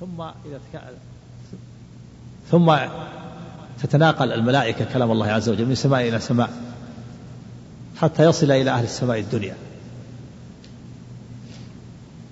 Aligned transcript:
ثم 0.00 0.20
إذا. 0.20 0.60
ثم 2.50 2.76
تتناقل 3.82 4.32
الملائكة 4.32 4.84
كلام 4.92 5.10
الله 5.10 5.26
عز 5.26 5.48
وجل 5.48 5.66
من 5.66 5.74
سماء 5.74 6.08
إلى 6.08 6.20
سماء 6.20 6.50
حتى 7.96 8.24
يصل 8.24 8.50
إلى 8.50 8.70
أهل 8.70 8.84
السماء 8.84 9.18
الدنيا 9.18 9.56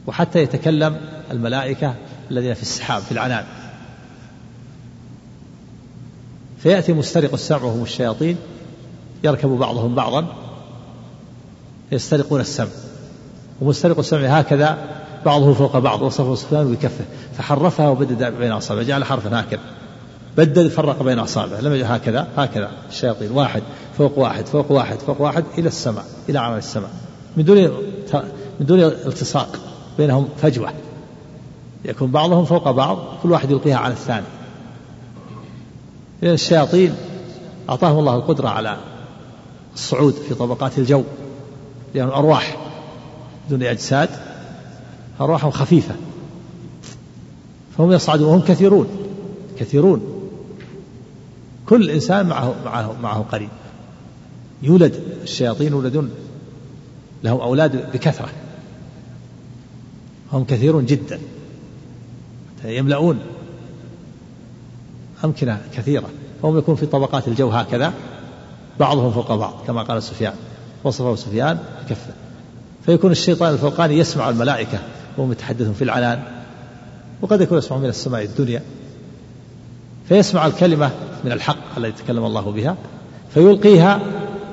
وحتى 0.06 0.38
يتكلم 0.42 1.00
الملائكة 1.30 1.94
الذين 2.30 2.54
في 2.54 2.62
السحاب 2.62 3.02
في 3.02 3.12
العنان 3.12 3.44
فيأتي 6.58 6.92
مسترق 6.92 7.32
السمع 7.32 7.62
وهم 7.62 7.82
الشياطين 7.82 8.36
يركب 9.24 9.48
بعضهم 9.48 9.94
بعضا 9.94 10.34
يسترقون 11.92 12.40
السمع 12.40 12.68
ومسترق 13.60 13.98
السمع 13.98 14.38
هكذا 14.38 15.01
بعضه 15.24 15.54
فوق 15.54 15.78
بعض 15.78 16.02
وصفه 16.02 16.34
سفيان 16.34 16.72
بكفه 16.72 17.04
فحرفها 17.38 17.88
وبدد 17.88 18.24
بين 18.24 18.52
أصابعه 18.52 18.84
جعل 18.84 19.04
حرفا 19.04 19.40
هكذا. 19.40 19.60
بدل 20.36 20.70
فرق 20.70 21.02
بين 21.02 21.18
أصابعه 21.18 21.60
لم 21.60 21.74
يجعل 21.74 21.92
هكذا 21.92 22.28
هكذا 22.36 22.70
الشياطين 22.88 23.30
واحد 23.30 23.62
فوق 23.98 24.18
واحد 24.18 24.46
فوق 24.46 24.72
واحد 24.72 24.98
فوق 24.98 25.20
واحد 25.20 25.44
إلى 25.58 25.68
السماء 25.68 26.04
إلى 26.28 26.38
عمل 26.38 26.58
السماء. 26.58 26.90
من 27.36 27.44
دون 27.44 27.56
من 28.60 28.66
دون 28.66 28.80
التصاق 28.80 29.58
بينهم 29.98 30.28
فجوة. 30.42 30.72
يكون 31.84 32.10
بعضهم 32.10 32.44
فوق 32.44 32.70
بعض 32.70 32.98
كل 33.22 33.32
واحد 33.32 33.50
يلقيها 33.50 33.76
على 33.76 33.92
الثاني. 33.92 34.26
لأن 36.22 36.34
الشياطين 36.34 36.94
أعطاهم 37.70 37.98
الله 37.98 38.16
القدرة 38.16 38.48
على 38.48 38.76
الصعود 39.74 40.12
في 40.12 40.34
طبقات 40.34 40.78
الجو 40.78 41.02
لأن 41.94 42.08
أرواح 42.08 42.56
دون 43.50 43.62
أجساد. 43.62 44.08
أرواحهم 45.24 45.50
خفيفة. 45.50 45.94
فهم 47.78 47.92
يصعدون 47.92 48.28
وهم 48.28 48.40
كثيرون. 48.40 48.86
كثيرون. 49.58 50.00
كل 51.66 51.90
إنسان 51.90 52.26
معه 52.26 52.54
معه 52.64 52.96
معه 53.02 53.22
قريب. 53.32 53.48
يولد 54.62 54.94
الشياطين 55.22 55.72
يولدون. 55.72 56.10
لهم 57.24 57.40
أولاد 57.40 57.92
بكثرة. 57.92 58.28
هم 60.32 60.44
كثيرون 60.44 60.86
جدا. 60.86 61.20
يملؤون. 62.64 63.18
أمكنة 65.24 65.60
كثيرة. 65.76 66.08
فهم 66.42 66.58
يكون 66.58 66.74
في 66.74 66.86
طبقات 66.86 67.28
الجو 67.28 67.48
هكذا. 67.48 67.92
بعضهم 68.80 69.12
فوق 69.12 69.34
بعض 69.34 69.54
كما 69.66 69.82
قال 69.82 70.02
سفيان. 70.02 70.34
وصفه 70.84 71.14
سفيان 71.14 71.58
بكفه. 71.84 72.12
فيكون 72.86 73.10
الشيطان 73.10 73.52
الفوقاني 73.52 73.98
يسمع 73.98 74.28
الملائكة. 74.28 74.78
وهم 75.16 75.32
يتحدثون 75.32 75.72
في 75.72 75.84
العنان 75.84 76.22
وقد 77.22 77.40
يكون 77.40 77.58
يسمع 77.58 77.78
من 77.78 77.88
السماء 77.88 78.22
الدنيا 78.22 78.62
فيسمع 80.08 80.46
الكلمة 80.46 80.90
من 81.24 81.32
الحق 81.32 81.78
التي 81.78 82.02
تكلم 82.02 82.24
الله 82.24 82.40
بها 82.40 82.76
فيلقيها 83.34 84.00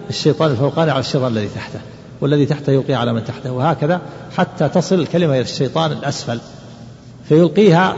الشيطان 0.10 0.52
الفوقاني 0.52 0.92
على 0.92 1.00
الشيطان 1.00 1.32
الذي 1.32 1.48
تحته 1.48 1.80
والذي 2.22 2.46
تحته 2.46 2.72
يلقيها 2.72 2.98
على 2.98 3.14
من 3.14 3.24
تحته 3.24 3.52
وهكذا 3.52 4.02
حتى 4.38 4.70
تصل 4.70 4.96
الكلمة 4.96 5.34
إلى 5.34 5.42
الشيطان 5.42 5.92
الأسفل 5.92 6.40
فيلقيها 7.30 7.96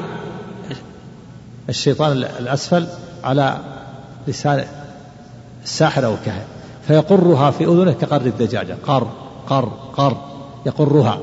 الشيطان 1.69 2.11
الأسفل 2.11 2.87
على 3.23 3.57
لسان 4.27 4.65
الساحر 5.63 6.05
أو 6.05 6.13
الكاهن 6.13 6.45
فيقرها 6.87 7.51
في 7.51 7.65
أذنه 7.65 7.91
كقر 7.91 8.21
الدجاجة 8.21 8.77
قر 8.87 9.07
قر 9.47 9.71
قر 9.97 10.17
يقرها. 10.65 11.19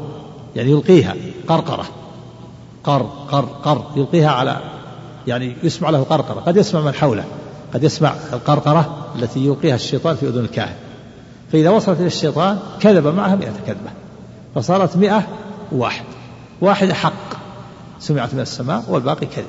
يعني 0.58 0.70
يلقيها 0.70 1.14
قرقرة. 1.48 1.84
قر 2.84 3.02
قر 3.30 3.44
قر 3.44 3.84
يلقيها 3.96 4.30
على 4.30 4.60
يعني 5.26 5.56
يسمع 5.62 5.90
له 5.90 6.02
قرقرة. 6.02 6.40
قد 6.40 6.56
يسمع 6.56 6.80
من 6.80 6.94
حوله. 6.94 7.24
قد 7.74 7.84
يسمع 7.84 8.12
القرقرة 8.32 9.06
التي 9.16 9.46
يلقيها 9.46 9.74
الشيطان 9.74 10.16
في 10.16 10.28
أذن 10.28 10.38
الكاهن. 10.38 10.74
فإذا 11.52 11.70
وصلت 11.70 11.98
إلى 11.98 12.06
الشيطان 12.06 12.58
كذب 12.80 13.06
معها 13.06 13.36
مئة 13.36 13.52
كذبة. 13.66 13.90
فصارت 14.54 14.96
مئة 14.96 15.22
واحد. 15.72 16.04
واحدة 16.60 16.94
حق. 16.94 17.12
سمعت 18.00 18.34
من 18.34 18.40
السماء 18.40 18.84
والباقي 18.88 19.26
كذب. 19.26 19.46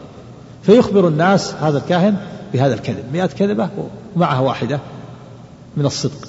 فيخبر 0.63 1.07
الناس 1.07 1.53
هذا 1.53 1.77
الكاهن 1.77 2.17
بهذا 2.53 2.73
الكذب. 2.73 3.03
مئة 3.13 3.25
كذبة 3.25 3.69
ومعها 4.15 4.39
واحدة 4.39 4.79
من 5.77 5.85
الصدق. 5.85 6.27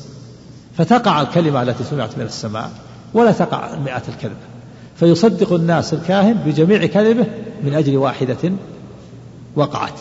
فتقع 0.78 1.20
الكلمة 1.20 1.62
التي 1.62 1.84
سمعت 1.84 2.18
من 2.18 2.24
السماء 2.24 2.70
ولا 3.14 3.32
تقع 3.32 3.76
مئة 3.76 4.02
الكذبة. 4.08 4.49
فيصدق 5.00 5.52
الناس 5.52 5.94
الكاهن 5.94 6.34
بجميع 6.46 6.86
كذبه 6.86 7.26
من 7.64 7.74
أجل 7.74 7.96
واحدة 7.96 8.52
وقعت. 9.56 9.92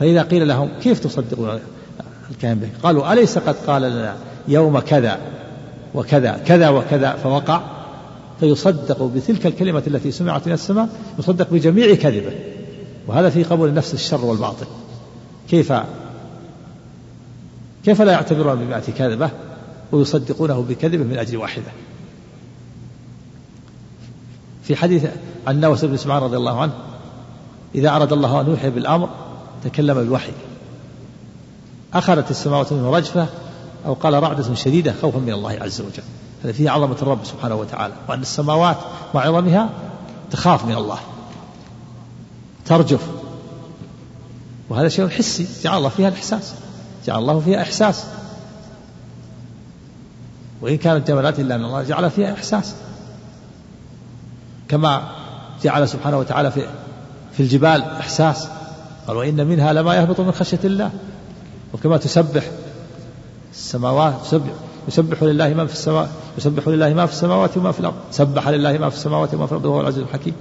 فإذا 0.00 0.22
قيل 0.22 0.48
لهم 0.48 0.68
كيف 0.82 0.98
تصدقون 0.98 1.60
الكاهن 2.30 2.58
به؟ 2.58 2.68
قالوا 2.82 3.12
أليس 3.12 3.38
قد 3.38 3.54
قال 3.66 3.82
لنا 3.82 4.16
يوم 4.48 4.78
كذا 4.78 5.18
وكذا 5.94 6.40
كذا 6.46 6.68
وكذا 6.68 7.16
فوقع؟ 7.16 7.62
فيصدق 8.40 9.02
بتلك 9.02 9.46
الكلمة 9.46 9.82
التي 9.86 10.10
سمعت 10.10 10.46
من 10.46 10.52
السماء 10.52 10.88
يصدق 11.18 11.50
بجميع 11.50 11.94
كذبه. 11.94 12.32
وهذا 13.06 13.30
في 13.30 13.44
قبول 13.44 13.74
نفس 13.74 13.94
الشر 13.94 14.24
والباطل. 14.24 14.66
كيف؟ 15.50 15.72
كيف 17.84 18.02
لا 18.02 18.12
يعتبرون 18.12 18.54
بمئة 18.54 18.92
كذبة 18.98 19.30
ويصدقونه 19.92 20.60
بكذبة 20.68 21.04
من 21.04 21.18
أجل 21.18 21.36
واحدة؟ 21.36 21.72
في 24.62 24.76
حديث 24.76 25.06
عن 25.46 25.60
نوس 25.60 25.84
بن 25.84 25.96
سمعان 25.96 26.22
رضي 26.22 26.36
الله 26.36 26.60
عنه 26.60 26.72
إذا 27.74 27.90
أراد 27.90 28.12
الله 28.12 28.40
أن 28.40 28.50
يوحي 28.50 28.70
بالأمر 28.70 29.08
تكلم 29.64 29.94
بالوحي. 29.94 30.32
أخذت 31.94 32.30
السماوات 32.30 32.72
منه 32.72 32.90
رجفة 32.90 33.26
أو 33.86 33.94
قال 33.94 34.22
رعدة 34.22 34.54
شديدة 34.54 34.94
خوفا 35.02 35.18
من 35.18 35.32
الله 35.32 35.50
عز 35.50 35.80
وجل. 35.80 36.02
هذا 36.44 36.52
فيه 36.52 36.70
عظمة 36.70 36.96
الرب 37.02 37.24
سبحانه 37.24 37.54
وتعالى 37.54 37.94
وأن 38.08 38.20
السماوات 38.20 38.76
مع 39.14 39.20
عظمها 39.20 39.70
تخاف 40.30 40.64
من 40.64 40.74
الله 40.74 40.98
ترجف. 42.66 43.06
وهذا 44.68 44.88
شيء 44.88 45.08
حسي 45.08 45.46
جعل 45.62 45.78
الله 45.78 45.88
فيها 45.88 46.08
الإحساس 46.08 46.54
جعل 47.06 47.18
الله 47.18 47.40
فيها 47.40 47.62
إحساس. 47.62 48.04
وإن 50.60 50.76
كانت 50.76 51.08
جمالات 51.08 51.40
إلا 51.40 51.56
من 51.56 51.64
الله 51.64 51.82
جعل 51.82 52.10
فيها 52.10 52.32
إحساس. 52.32 52.74
كما 54.72 55.02
جعل 55.62 55.88
سبحانه 55.88 56.18
وتعالى 56.18 56.50
في 56.50 56.66
في 57.32 57.40
الجبال 57.40 57.82
إحساس. 57.82 58.48
قال 59.06 59.16
وإن 59.16 59.46
منها 59.46 59.72
لما 59.72 59.94
يهبط 59.94 60.20
من 60.20 60.32
خشية 60.32 60.58
الله. 60.64 60.90
وكما 61.74 61.96
تسبح 61.96 62.50
السماوات 63.52 64.14
يسبح, 64.26 64.52
يسبح 64.88 65.22
لله 65.22 65.48
ما 65.48 65.66
في 65.66 65.72
السماء 65.72 66.10
يسبح 66.38 66.68
لله 66.68 66.94
ما 66.94 67.06
في 67.06 67.12
السماوات 67.12 67.56
وما 67.56 67.72
في 67.72 67.80
الأرض. 67.80 67.94
سبح 68.10 68.48
لله 68.48 68.78
ما 68.78 68.88
في 68.88 68.96
السماوات 68.96 69.34
وما 69.34 69.46
في 69.46 69.52
الأرض 69.52 69.64
وهو 69.64 69.80
العزيز 69.80 70.02
الحكيم. 70.02 70.34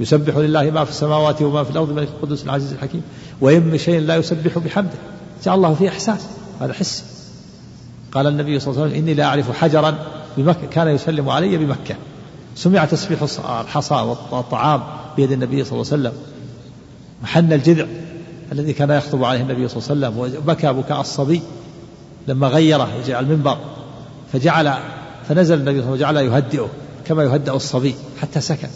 يسبح 0.00 0.36
لله 0.36 0.70
ما 0.70 0.84
في 0.84 0.90
السماوات 0.90 1.42
وما 1.42 1.64
في 1.64 1.70
الأرض 1.70 1.88
الملك 1.88 2.08
القدس 2.08 2.44
العزيز 2.44 2.72
الحكيم. 2.72 3.02
وإن 3.40 3.62
من 3.62 3.78
شيء 3.78 4.00
لا 4.00 4.16
يسبح 4.16 4.58
بحمده. 4.58 4.98
جعل 5.44 5.56
الله 5.56 5.74
فيه 5.74 5.88
إحساس. 5.88 6.26
هذا 6.60 6.72
حس. 6.72 7.04
قال 8.12 8.26
النبي 8.26 8.60
صلى 8.60 8.70
الله 8.70 8.82
عليه 8.82 8.92
وسلم 8.92 9.02
إني 9.04 9.14
لا 9.14 9.24
أعرف 9.24 9.50
حجرا 9.50 9.98
بمكة. 10.36 10.66
كان 10.70 10.88
يسلم 10.88 11.28
علي 11.28 11.56
بمكة. 11.56 11.94
سمع 12.60 12.84
تسبيح 12.84 13.22
الحصى 13.60 13.94
والطعام 14.30 14.82
بيد 15.16 15.32
النبي 15.32 15.64
صلى 15.64 15.72
الله 15.72 15.92
عليه 15.92 16.02
وسلم. 16.02 16.12
محن 17.22 17.52
الجذع 17.52 17.86
الذي 18.52 18.72
كان 18.72 18.90
يخطب 18.90 19.24
عليه 19.24 19.40
النبي 19.40 19.68
صلى 19.68 19.94
الله 19.94 20.06
عليه 20.06 20.18
وسلم 20.18 20.42
وبكى 20.42 20.72
بكاء 20.72 21.00
الصبي. 21.00 21.42
لما 22.28 22.48
غيره 22.48 22.98
وجعل 22.98 23.24
المنبر 23.24 23.58
فجعل 24.32 24.74
فنزل 25.28 25.54
النبي 25.54 25.82
صلى 25.82 25.94
الله 25.94 26.06
عليه 26.06 26.18
وسلم 26.18 26.32
وجعل 26.32 26.42
يهدئه 26.42 26.68
كما 27.04 27.24
يهدأ 27.24 27.52
الصبي 27.52 27.94
حتى 28.20 28.40
سكن. 28.40 28.68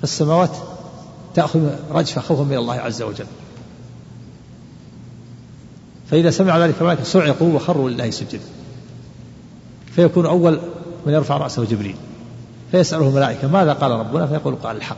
فالسماوات 0.00 0.56
تأخذ 1.34 1.70
رجفة 1.90 2.20
خوفا 2.20 2.42
من 2.42 2.56
الله 2.56 2.74
عز 2.74 3.02
وجل. 3.02 3.26
فإذا 6.10 6.30
سمع 6.30 6.58
ذلك 6.58 6.74
الملائكة 6.80 7.02
صعقوا 7.02 7.52
وخروا 7.52 7.90
لله 7.90 8.10
سجدا. 8.10 8.40
فيكون 9.94 10.26
أول 10.26 10.58
من 11.06 11.12
يرفع 11.12 11.36
رأسه 11.36 11.64
جبريل 11.64 11.96
فيسأله 12.70 13.08
الملائكة 13.08 13.48
ماذا 13.48 13.72
قال 13.72 13.90
ربنا؟ 13.90 14.26
فيقول 14.26 14.54
قال 14.54 14.76
الحق. 14.76 14.96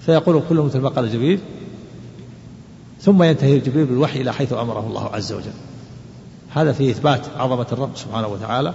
فيقول 0.00 0.42
كل 0.48 0.56
مثل 0.56 0.80
ما 0.80 0.88
قال 0.88 1.12
جبريل 1.12 1.40
ثم 3.00 3.22
ينتهي 3.22 3.58
جبريل 3.58 3.86
بالوحي 3.86 4.20
إلى 4.20 4.32
حيث 4.32 4.52
أمره 4.52 4.86
الله 4.86 5.14
عز 5.14 5.32
وجل. 5.32 5.52
هذا 6.50 6.72
فيه 6.72 6.90
إثبات 6.90 7.20
عظمة 7.36 7.66
الرب 7.72 7.96
سبحانه 7.96 8.28
وتعالى 8.28 8.74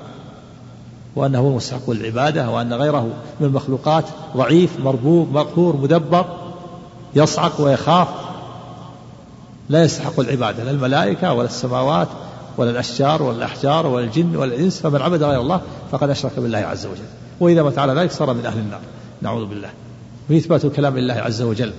وأنه 1.15 1.39
هو 1.39 1.49
المستحق 1.49 1.89
للعبادة 1.89 2.49
وأن 2.49 2.73
غيره 2.73 3.03
من 3.39 3.47
المخلوقات 3.47 4.05
ضعيف 4.37 4.79
مربوب 4.79 5.33
مقهور 5.33 5.77
مدبر 5.77 6.25
يصعق 7.15 7.61
ويخاف. 7.61 8.28
لا 9.69 9.83
يستحق 9.83 10.19
العبادة 10.19 10.63
لا 10.63 10.71
الملائكة 10.71 11.33
ولا 11.33 11.47
السماوات 11.47 12.07
ولا 12.57 12.69
الأشجار 12.69 13.23
ولا 13.23 13.37
الأحجار 13.37 13.87
ولا 13.87 14.05
الجن 14.05 14.35
ولا 14.35 14.55
الإنس 14.55 14.79
فمن 14.79 15.01
عبد 15.01 15.23
غير 15.23 15.41
الله 15.41 15.61
فقد 15.91 16.09
أشرك 16.09 16.39
بالله 16.39 16.57
عز 16.57 16.85
وجل. 16.85 17.03
وإذا 17.39 17.63
مات 17.63 17.77
على 17.77 17.93
ذلك 17.93 18.11
صار 18.11 18.33
من 18.33 18.45
أهل 18.45 18.59
النار. 18.59 18.79
نعوذ 19.21 19.45
بالله. 19.45 19.69
وإثبات 20.29 20.65
كلام 20.65 20.97
الله 20.97 21.13
عز 21.13 21.41
وجل. 21.41 21.73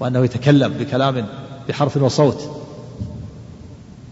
وأنه 0.00 0.24
يتكلم 0.24 0.72
بكلام 0.72 1.26
بحرف 1.68 1.96
وصوت. 1.96 2.50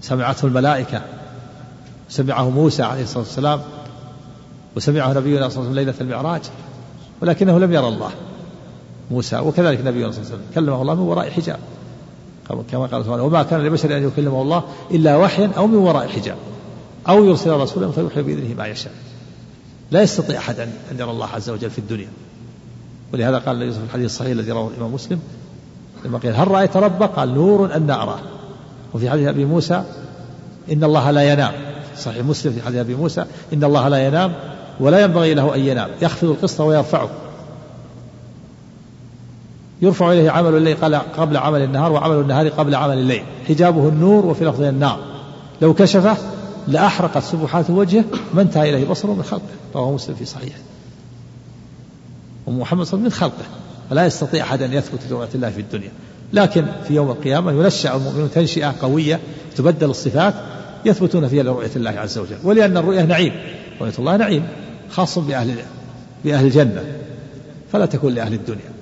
سمعته 0.03 0.47
الملائكة. 0.47 1.03
سمعه 2.09 2.51
موسى 2.51 2.83
عليه 2.83 3.03
الصلاة 3.03 3.19
والسلام. 3.19 3.61
وسمعه 4.77 5.13
نبينا 5.13 5.49
صلى 5.49 5.59
الله 5.59 5.71
عليه 5.71 5.71
وسلم 5.71 5.75
ليلة 5.75 5.95
المعراج. 6.01 6.43
ولكنه 7.23 7.59
لم 7.59 7.73
يرى 7.73 7.89
الله. 7.89 8.11
موسى 9.11 9.39
وكذلك 9.39 9.81
نبينا 9.81 10.11
صلى 10.11 10.21
الله 10.21 10.33
عليه 10.33 10.37
وسلم. 10.37 10.55
كلمه 10.55 10.83
الله 10.83 10.95
من 10.95 11.01
وراء 11.01 11.31
حجاب 11.31 11.59
كما 12.71 12.87
قال 12.87 13.05
سبحانه 13.05 13.23
وما 13.23 13.43
كان 13.43 13.61
لبشر 13.61 13.97
أن 13.97 14.07
يكلمه 14.07 14.43
الله 14.43 14.63
إلا 14.91 15.17
وحيا 15.17 15.51
أو 15.57 15.67
من 15.67 15.77
وراء 15.77 16.09
حجاب 16.09 16.37
أو 17.09 17.25
يرسل 17.25 17.51
رسولا 17.51 17.91
فيوحي 17.91 18.23
بإذنه 18.23 18.55
ما 18.55 18.67
يشاء. 18.67 18.93
لا 19.91 20.03
يستطيع 20.03 20.39
أحد 20.39 20.61
أن 20.61 20.99
يرى 20.99 21.11
الله 21.11 21.27
عز 21.27 21.51
وجل 21.51 21.71
في 21.71 21.79
الدنيا. 21.79 22.09
ولهذا 23.13 23.39
قال 23.39 23.57
النبي 23.57 23.73
في 23.73 23.79
الحديث 23.85 24.07
الصحيح 24.07 24.31
الذي 24.31 24.51
رواه 24.51 24.69
الإمام 24.69 24.95
مسلم 24.95 25.21
لما 26.05 26.19
قيل 26.19 26.35
هل 26.35 26.49
رأيت 26.49 26.77
ربك؟ 26.77 27.11
قال 27.11 27.35
نور 27.35 27.75
أن 27.77 27.91
أراه 27.91 28.21
وفي 28.95 29.11
حديث 29.11 29.29
أبي 29.29 29.45
موسى 29.45 29.83
إن 30.73 30.85
الله 30.85 31.11
لا 31.11 31.33
ينام. 31.33 31.53
صحيح 31.99 32.25
مسلم 32.25 32.53
في 32.53 32.63
حديث 32.63 32.79
أبي 32.81 32.95
موسى 32.95 33.25
إن 33.53 33.65
الله 33.65 33.89
لا 33.89 34.07
ينام 34.07 34.33
ولا 34.81 35.01
ينبغي 35.01 35.35
له 35.35 35.55
أن 35.55 35.61
ينام. 35.61 35.91
يخفض 36.03 36.29
القسط 36.29 36.61
ويرفعه. 36.61 37.09
يرفع 39.83 40.13
إليه 40.13 40.31
عمل 40.31 40.57
الليل 40.57 40.77
قبل 41.17 41.37
عمل 41.37 41.63
النهار 41.63 41.93
وعمل 41.93 42.21
النهار 42.21 42.49
قبل 42.49 42.75
عمل 42.75 42.99
الليل. 42.99 43.23
حجابه 43.49 43.89
النور 43.89 44.27
وفي 44.27 44.45
لفظه 44.45 44.69
النار. 44.69 45.01
لو 45.63 45.75
كشفه 45.75 46.17
لأحرقت 46.69 47.23
سبحات 47.23 47.71
وجهه 47.71 48.05
ما 48.35 48.43
انتهى 48.43 48.71
إليه 48.71 48.89
بصره 48.89 49.15
من 49.15 49.23
خلقه. 49.23 49.43
رواه 49.75 49.93
مسلم 49.93 50.15
في 50.15 50.25
صحيحه. 50.25 50.59
ومحمد 52.47 52.87
صلى 52.87 52.99
الله 52.99 53.11
عليه 53.11 53.17
وسلم 53.17 53.31
من 53.31 53.31
خلقه. 53.37 53.49
فلا 53.91 54.07
يستطيع 54.07 54.45
أحد 54.45 54.63
أن 54.63 54.73
يثبت 54.73 55.01
لرؤية 55.11 55.29
الله 55.35 55.51
في 55.51 55.61
الدنيا. 55.61 55.91
لكن 56.33 56.67
في 56.89 56.95
يوم 56.95 57.11
القيامة 57.11 57.53
ينشأ 57.53 57.97
المؤمنون 57.97 58.31
تنشئة 58.31 58.75
قوية 58.83 59.21
تبدل 59.57 59.91
الصفات 59.91 60.35
يثبتون 60.85 61.29
فيها 61.29 61.43
لرؤية 61.43 61.71
الله 61.77 61.91
عز 61.91 62.19
وجل. 62.19 62.37
ولأن 62.45 62.77
الرؤية 62.77 63.03
نعيم. 63.03 63.33
رؤية 63.81 63.93
الله 63.99 64.17
نعيم 64.17 64.49
خاص 64.91 65.19
بأهل 65.19 65.55
بأهل 66.25 66.45
الجنة. 66.45 66.85
فلا 67.73 67.87
تكون 67.87 68.15
لأهل 68.15 68.33
الدنيا. 68.33 68.76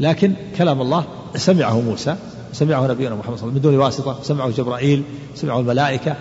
لكن 0.00 0.34
كلام 0.58 0.80
الله 0.80 1.04
سمعه 1.36 1.80
موسى 1.80 2.16
سمعه 2.52 2.86
نبينا 2.86 3.14
محمد 3.14 3.38
صلى 3.38 3.48
الله 3.48 3.50
عليه 3.50 3.52
وسلم 3.52 3.54
من 3.54 3.60
دون 3.60 3.76
واسطة 3.76 4.22
سمعه 4.22 4.50
جبرائيل 4.50 5.02
سمعه 5.34 5.60
الملائكة. 5.60 6.16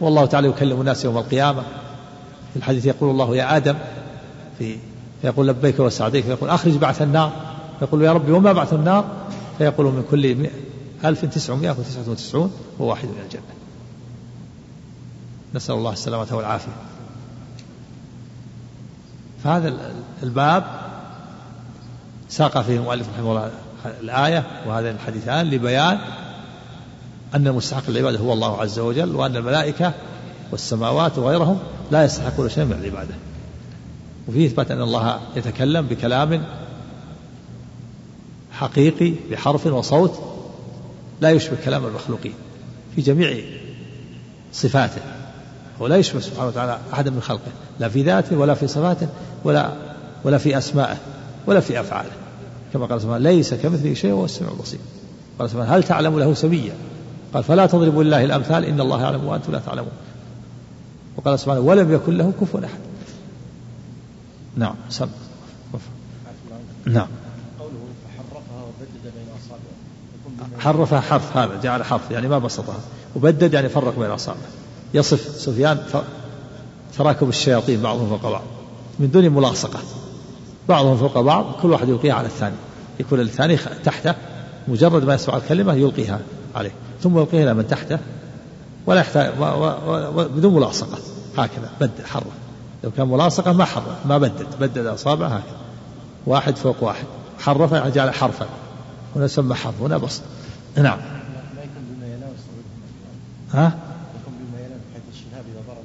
والله 0.00 0.26
تعالى 0.26 0.48
يكلم 0.48 0.80
الناس 0.80 1.04
يوم 1.04 1.18
القيامة. 1.18 1.62
في 2.52 2.56
الحديث 2.56 2.86
يقول 2.86 3.10
الله 3.10 3.36
يا 3.36 3.56
آدم 3.56 3.74
في 4.58 4.76
فيقول 5.22 5.48
لبيك 5.48 5.80
وسعديك 5.80 6.24
فيقول 6.24 6.50
أخرج 6.50 6.76
بعث 6.76 7.02
النار. 7.02 7.32
فيقول 7.78 8.02
يا 8.02 8.12
ربي 8.12 8.32
وما 8.32 8.52
بعث 8.52 8.72
النار؟ 8.72 9.04
فيقول 9.58 9.86
من 9.86 10.04
كل 10.10 10.48
ألف 11.04 11.24
تسعمائة 11.24 11.70
وتسعة 11.70 12.10
وتسعون 12.10 12.52
وواحد 12.78 13.08
من 13.08 13.22
الجنة. 13.24 13.42
نسأل 15.54 15.74
الله 15.74 15.92
السلامة 15.92 16.26
والعافية. 16.32 16.72
فهذا 19.44 19.92
الباب 20.22 20.64
ساق 22.34 22.62
فيه 22.62 22.76
المؤلف 22.76 23.08
رحمه 23.14 23.30
الله 23.30 23.50
الآية 24.00 24.44
وهذا 24.66 24.90
الحديثان 24.90 25.50
لبيان 25.50 25.98
أن 27.34 27.46
المستحق 27.46 27.82
العبادة 27.88 28.18
هو 28.18 28.32
الله 28.32 28.60
عز 28.60 28.78
وجل 28.78 29.16
وأن 29.16 29.36
الملائكة 29.36 29.92
والسماوات 30.52 31.18
وغيرهم 31.18 31.58
لا 31.90 32.04
يستحقون 32.04 32.48
شيئا 32.48 32.64
من 32.64 32.72
العبادة. 32.72 33.14
وفيه 34.28 34.46
إثبات 34.46 34.70
أن 34.70 34.80
الله 34.80 35.20
يتكلم 35.36 35.86
بكلام 35.86 36.44
حقيقي 38.52 39.12
بحرف 39.30 39.66
وصوت 39.66 40.22
لا 41.20 41.30
يشبه 41.30 41.56
كلام 41.64 41.86
المخلوقين 41.86 42.34
في 42.96 43.02
جميع 43.02 43.36
صفاته. 44.52 45.02
ولا 45.78 45.96
يشبه 45.96 46.20
سبحانه 46.20 46.48
وتعالى 46.48 46.78
أحدا 46.92 47.10
من 47.10 47.20
خلقه 47.20 47.52
لا 47.80 47.88
في 47.88 48.02
ذاته 48.02 48.36
ولا 48.36 48.54
في 48.54 48.66
صفاته 48.66 49.08
ولا 49.44 49.72
ولا 50.24 50.38
في 50.38 50.58
أسمائه 50.58 50.96
ولا 51.46 51.60
في 51.60 51.80
أفعاله. 51.80 52.23
كما 52.74 52.86
قال 52.86 53.00
سبحانه 53.00 53.18
ليس 53.18 53.54
كمثله 53.54 53.94
شيء 53.94 54.12
وهو 54.12 54.24
السميع 54.24 54.50
البصير. 54.50 54.78
قال 55.38 55.50
سبحانه 55.50 55.76
هل 55.76 55.82
تعلم 55.82 56.18
له 56.18 56.34
سميا؟ 56.34 56.74
قال 57.34 57.44
فلا 57.44 57.66
تضربوا 57.66 58.04
لله 58.04 58.24
الأمثال 58.24 58.64
إن 58.64 58.80
الله 58.80 59.02
يعلم 59.02 59.24
وأنتم 59.24 59.52
لا 59.52 59.58
تعلمون. 59.58 59.92
وقال 61.16 61.38
سبحانه 61.38 61.60
ولم 61.60 61.92
يكن 61.92 62.16
له 62.16 62.32
كفوا 62.40 62.60
أحد. 62.64 62.78
نعم 64.56 64.74
سم 64.90 65.08
نعم. 66.86 67.06
قوله 67.58 67.72
فحرفها 68.04 68.62
وبدد 68.62 69.02
بين 69.04 69.26
أصابعه 69.38 70.60
حرفها 70.60 71.00
حرف 71.00 71.36
هذا 71.36 71.60
جعل 71.62 71.84
حرف 71.84 72.10
يعني 72.10 72.28
ما 72.28 72.38
بسطها. 72.38 72.80
وبدد 73.16 73.54
يعني 73.54 73.68
فرق 73.68 73.98
بين 73.98 74.10
أصابعه 74.10 74.40
يصف 74.94 75.40
سفيان 75.40 75.78
تراكب 76.98 77.28
الشياطين 77.28 77.82
بعضهم 77.82 78.08
فوق 78.08 78.30
بعض. 78.30 78.42
من 78.98 79.10
دون 79.10 79.28
ملاصقة. 79.28 79.80
بعضهم 80.68 80.96
فوق 80.96 81.20
بعض 81.20 81.44
كل 81.62 81.70
واحد 81.70 81.88
يلقيها 81.88 82.14
على 82.14 82.26
الثاني. 82.26 82.54
يكون 83.00 83.20
الثاني 83.20 83.56
تحته 83.56 84.14
مجرد 84.68 85.04
ما 85.04 85.14
يسمع 85.14 85.36
الكلمة 85.36 85.74
يلقيها 85.74 86.20
عليه. 86.54 86.72
ثم 87.02 87.18
يلقيها 87.18 87.42
إلى 87.42 87.54
من 87.54 87.68
تحته 87.68 87.98
ولا 88.86 89.00
يحتاج 89.00 89.32
بدون 90.36 90.54
ملاصقة. 90.54 90.98
هكذا 91.38 91.70
بدد 91.80 92.06
حرف. 92.06 92.32
لو 92.84 92.90
كان 92.90 93.08
ملاصقة 93.08 93.52
ما 93.52 93.64
حرف 93.64 94.06
ما 94.06 94.18
بدد. 94.18 94.46
بدد 94.60 94.86
أصابعه 94.86 95.28
هكذا. 95.28 95.56
واحد 96.26 96.56
فوق 96.56 96.82
واحد. 96.84 97.04
حرف 97.38 97.72
يعني 97.72 97.90
جعل 97.90 98.14
حرفا. 98.14 98.46
هنا 99.16 99.26
سمى 99.26 99.54
حرف 99.54 99.82
هنا 99.82 99.98
بسط. 99.98 100.22
نعم. 100.76 100.98
ها؟ 103.52 103.78
يكون 104.20 104.34
بما 104.38 104.58
بحيث 104.90 105.02
الشهاب 105.12 105.44
إذا 105.52 105.60
ضرب 105.68 105.84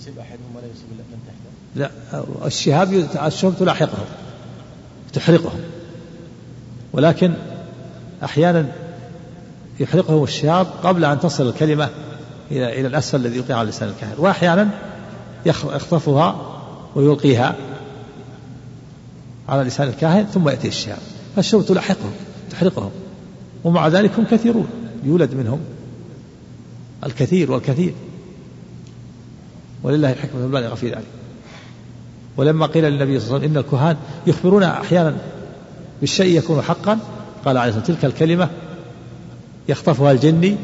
يصيب 0.00 0.18
أحدهم 0.18 0.56
ولا 0.56 0.66
يصيب 0.66 0.88
من 0.90 1.18
تحته 1.26 1.50
لا 1.76 1.90
الشهاب 2.46 3.06
الشهب 3.26 3.54
تلاحقهم 3.58 4.06
تحرقهم 5.12 5.60
ولكن 6.92 7.34
أحيانا 8.24 8.72
يحرقهم 9.80 10.24
الشهاب 10.24 10.66
قبل 10.82 11.04
أن 11.04 11.20
تصل 11.20 11.48
الكلمة 11.48 11.88
إلى 12.50 12.80
إلى 12.80 12.88
الأسفل 12.88 13.20
الذي 13.20 13.36
يلقي 13.36 13.54
على 13.54 13.68
لسان 13.68 13.88
الكاهن 13.88 14.14
وأحيانا 14.18 14.70
يخطفها 15.46 16.56
ويلقيها 16.94 17.56
على 19.48 19.62
لسان 19.62 19.88
الكاهن 19.88 20.24
ثم 20.24 20.48
يأتي 20.48 20.68
الشهاب 20.68 20.98
فالشوب 21.36 21.66
تلاحقهم 21.66 22.12
تحرقهم 22.50 22.90
ومع 23.64 23.88
ذلك 23.88 24.18
هم 24.18 24.24
كثيرون 24.24 24.68
يولد 25.04 25.34
منهم 25.34 25.60
الكثير 27.06 27.52
والكثير 27.52 27.94
ولله 29.82 30.12
الحكمة 30.12 30.44
البالغة 30.44 30.74
في 30.74 30.90
ذلك. 30.90 31.15
ولما 32.36 32.66
قيل 32.66 32.84
للنبي 32.84 33.20
صلى 33.20 33.26
الله 33.26 33.38
عليه 33.38 33.46
وسلم 33.46 33.56
إن 33.56 33.64
الكهان 33.64 33.96
يخبرون 34.26 34.62
أحيانا 34.62 35.16
بالشيء 36.00 36.38
يكون 36.38 36.62
حقا 36.62 36.98
قال 37.44 37.56
عليه 37.56 37.68
الصلاة 37.68 37.84
تلك 37.84 38.04
الكلمة 38.04 38.48
يخطفها 39.68 40.12
الجني 40.12 40.56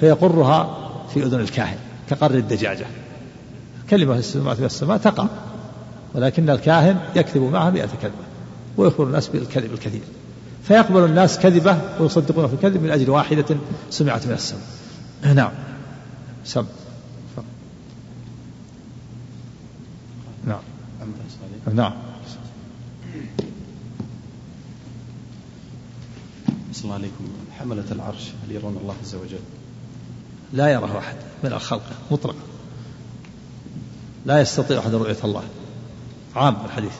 فيقرها 0.00 0.78
في 1.14 1.22
أذن 1.22 1.40
الكاهن 1.40 1.76
كقر 2.10 2.30
الدجاجة. 2.30 2.86
كلمة 3.90 4.12
في 4.12 4.18
السماء 4.18 4.54
في 4.54 4.64
السماء 4.64 4.98
تقع 4.98 5.26
ولكن 6.14 6.50
الكاهن 6.50 6.98
يكذب 7.16 7.42
معها 7.42 7.70
مئة 7.70 7.88
كلمة 8.02 8.14
ويخبر 8.76 9.04
الناس 9.04 9.28
بالكذب 9.28 9.72
الكثير. 9.72 10.02
فيقبل 10.64 11.04
الناس 11.04 11.38
كذبة 11.38 11.78
ويصدقون 12.00 12.48
في 12.48 12.54
الكذب 12.54 12.82
من 12.82 12.90
أجل 12.90 13.10
واحدة 13.10 13.56
سمعت 13.90 14.26
من 14.26 14.32
السماء. 14.32 14.62
نعم. 15.34 15.50
سم. 16.44 16.64
نعم. 20.46 20.77
نعم. 21.74 21.92
الله 26.84 26.94
عليكم. 26.94 27.24
حملة 27.58 27.84
العرش 27.92 28.30
هل 28.46 28.52
يرون 28.52 28.76
الله 28.82 28.94
عز 29.02 29.14
وجل؟ 29.14 29.38
لا 30.52 30.68
يراه 30.68 30.98
أحد 30.98 31.16
من 31.44 31.52
الخلق 31.52 31.82
مطلقا 32.10 32.38
لا 34.26 34.40
يستطيع 34.40 34.78
أحد 34.78 34.94
رؤية 34.94 35.16
الله. 35.24 35.42
عام 36.36 36.56
الحديث. 36.64 36.92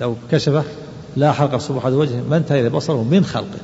لو 0.00 0.16
كشفه 0.30 0.64
لا 1.16 1.32
حلق 1.32 1.56
سبحانه 1.56 1.96
وجهه 1.96 2.22
ما 2.22 2.36
انتهى 2.36 2.60
إلى 2.60 2.68
بصره 2.68 3.02
من 3.02 3.24
خلقه. 3.24 3.58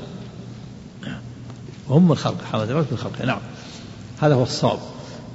وهم 1.88 2.08
من 2.08 2.14
خلقه 2.14 2.44
حملة 2.52 2.64
العرش 2.64 2.86
من 2.90 2.98
خلقه. 2.98 3.24
نعم. 3.24 3.40
هذا 4.20 4.34
هو 4.34 4.42
الصواب 4.42 4.78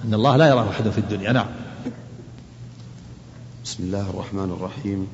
أن 0.06 0.14
الله 0.14 0.38
لا 0.38 0.48
يراه 0.48 0.70
أحد 0.70 0.90
في 0.90 0.98
الدنيا. 0.98 1.32
نعم. 1.32 1.48
بسم 3.78 3.86
الله 3.86 4.10
الرحمن 4.10 4.52
الرحيم. 4.58 5.08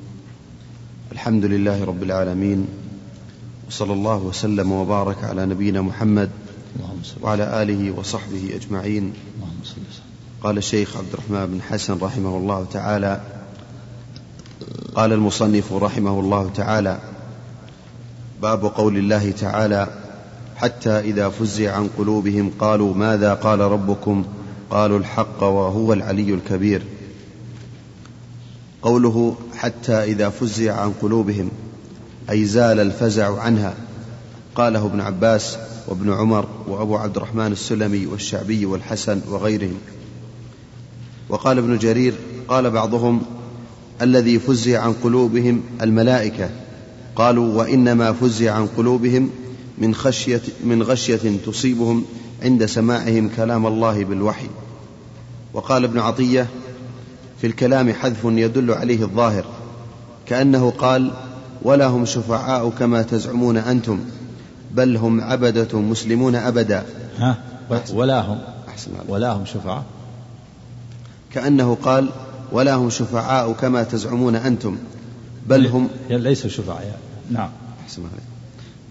الحمد 1.12 1.46
لله 1.46 1.84
رب 1.84 2.03
العالمين. 2.03 2.67
وصلى 3.67 3.93
الله 3.93 4.17
وسلم 4.17 4.72
وبارك 4.72 5.24
على 5.24 5.46
نبينا 5.46 5.82
محمد 5.82 6.29
وعلى 7.22 7.63
آله 7.63 7.91
وصحبه 7.91 8.55
أجمعين. 8.55 9.13
قال 10.43 10.58
الشيخ 10.58 10.98
عبد 10.98 11.13
الرحمن 11.13 11.46
بن 11.46 11.62
حسن 11.62 11.98
رحمه 12.00 12.38
الله 12.38 12.65
تعالى 12.72 13.22
قال 14.96 15.13
المصنف 15.13 15.74
رحمه 15.74 16.20
الله 16.20 16.50
تعالى 16.55 17.00
باب 18.41 18.65
قول 18.65 18.98
الله 18.98 19.32
تعالى 19.32 19.88
حتى 20.55 21.00
إذا 21.00 21.29
فزع 21.29 21.75
عن 21.75 21.89
قلوبهم 21.98 22.51
قالوا 22.60 22.93
ماذا 22.93 23.34
قال 23.34 23.60
ربكم؟ 23.60 24.25
قالوا 24.70 25.00
الحق 25.00 25.43
وهو 25.43 25.93
العلي 25.93 26.34
الكبير. 26.34 26.84
قوله 28.83 29.35
حتى 29.55 30.03
إذا 30.03 30.29
فزع 30.29 30.81
عن 30.81 30.93
قلوبهم 31.01 31.49
أي 32.29 32.45
زال 32.45 32.79
الفزع 32.79 33.39
عنها. 33.39 33.75
قاله 34.55 34.85
ابن 34.85 35.01
عباس 35.01 35.57
وابن 35.87 36.13
عمر 36.13 36.47
وأبو 36.67 36.97
عبد 36.97 37.17
الرحمن 37.17 37.51
السلمي 37.51 38.05
والشعبي 38.05 38.65
والحسن 38.65 39.21
وغيرهم. 39.29 39.77
وقال 41.29 41.57
ابن 41.57 41.77
جرير 41.77 42.13
قال 42.47 42.69
بعضهم 42.69 43.21
الذي 44.01 44.39
فزع 44.39 44.81
عن 44.81 44.93
قلوبهم 44.93 45.61
الملائكة. 45.81 46.49
قالوا 47.15 47.53
وإنما 47.53 48.13
فزع 48.13 48.51
عن 48.51 48.67
قلوبهم 48.77 49.29
من 49.77 49.95
خشية 49.95 50.41
من 50.65 50.83
غشية 50.83 51.37
تصيبهم 51.45 52.05
عند 52.43 52.65
سماعهم 52.65 53.29
كلام 53.35 53.67
الله 53.67 54.03
بالوحي. 54.03 54.47
وقال 55.53 55.83
ابن 55.83 55.99
عطية 55.99 56.47
في 57.43 57.50
الكلام 57.50 57.93
حذف 57.93 58.19
يدل 58.25 58.71
عليه 58.71 59.03
الظاهر 59.03 59.45
كأنه 60.25 60.71
قال 60.71 61.12
ولا 61.62 61.88
هم 61.88 62.05
شفعاء 62.05 62.69
كما 62.69 63.01
تزعمون 63.01 63.57
أنتم 63.57 64.00
بل 64.71 64.97
هم 64.97 65.21
عبدة 65.21 65.79
مسلمون 65.79 66.35
أبدا 66.35 66.83
ها 67.19 67.38
ولا 67.93 68.21
هم 68.21 68.38
أحسن. 68.69 68.91
ولا 69.07 69.31
هم 69.31 69.45
شفعاء 69.45 69.83
كأنه 71.33 71.77
قال 71.83 72.09
ولا 72.51 72.73
هم 72.75 72.89
شفعاء 72.89 73.53
كما 73.53 73.83
تزعمون 73.83 74.35
أنتم 74.35 74.77
بل 75.47 75.67
هم 75.67 75.89
ليسوا 76.09 76.50
شفعاء. 76.50 77.00
نعم 77.31 77.50
أحسن 77.83 78.01
عليك. 78.01 78.23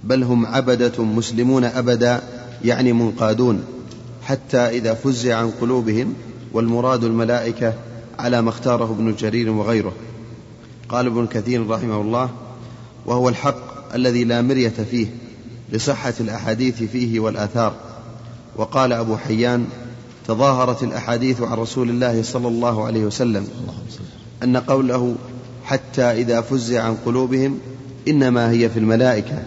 بل 0.04 0.22
هم 0.22 0.46
عبدة 0.46 1.04
مسلمون 1.04 1.64
أبدا 1.64 2.20
يعني 2.64 2.92
منقادون 2.92 3.64
حتى 4.22 4.58
إذا 4.58 4.94
فزع 4.94 5.36
عن 5.36 5.50
قلوبهم 5.50 6.14
والمراد 6.52 7.04
الملائكة 7.04 7.74
على 8.22 8.42
ما 8.42 8.50
اختاره 8.50 8.84
ابن 8.84 9.14
جرير 9.14 9.50
وغيره. 9.50 9.92
قال 10.88 11.06
ابن 11.06 11.26
كثير 11.26 11.68
رحمه 11.68 12.00
الله 12.00 12.30
وهو 13.06 13.28
الحق 13.28 13.94
الذي 13.94 14.24
لا 14.24 14.42
مرية 14.42 14.74
فيه 14.90 15.06
لصحة 15.72 16.14
الأحاديث 16.20 16.82
فيه 16.82 17.20
والآثار. 17.20 17.74
وقال 18.56 18.92
أبو 18.92 19.16
حيان 19.16 19.66
تظاهرت 20.28 20.82
الأحاديث 20.82 21.40
عن 21.40 21.58
رسول 21.58 21.90
الله 21.90 22.22
صلى 22.22 22.48
الله 22.48 22.84
عليه 22.84 23.04
وسلم 23.04 23.48
أن 24.42 24.56
قوله 24.56 25.14
حتى 25.64 26.02
إذا 26.02 26.40
فزع 26.40 26.82
عن 26.82 26.96
قلوبهم 27.06 27.58
إنما 28.08 28.50
هي 28.50 28.68
في 28.68 28.78
الملائكة 28.78 29.42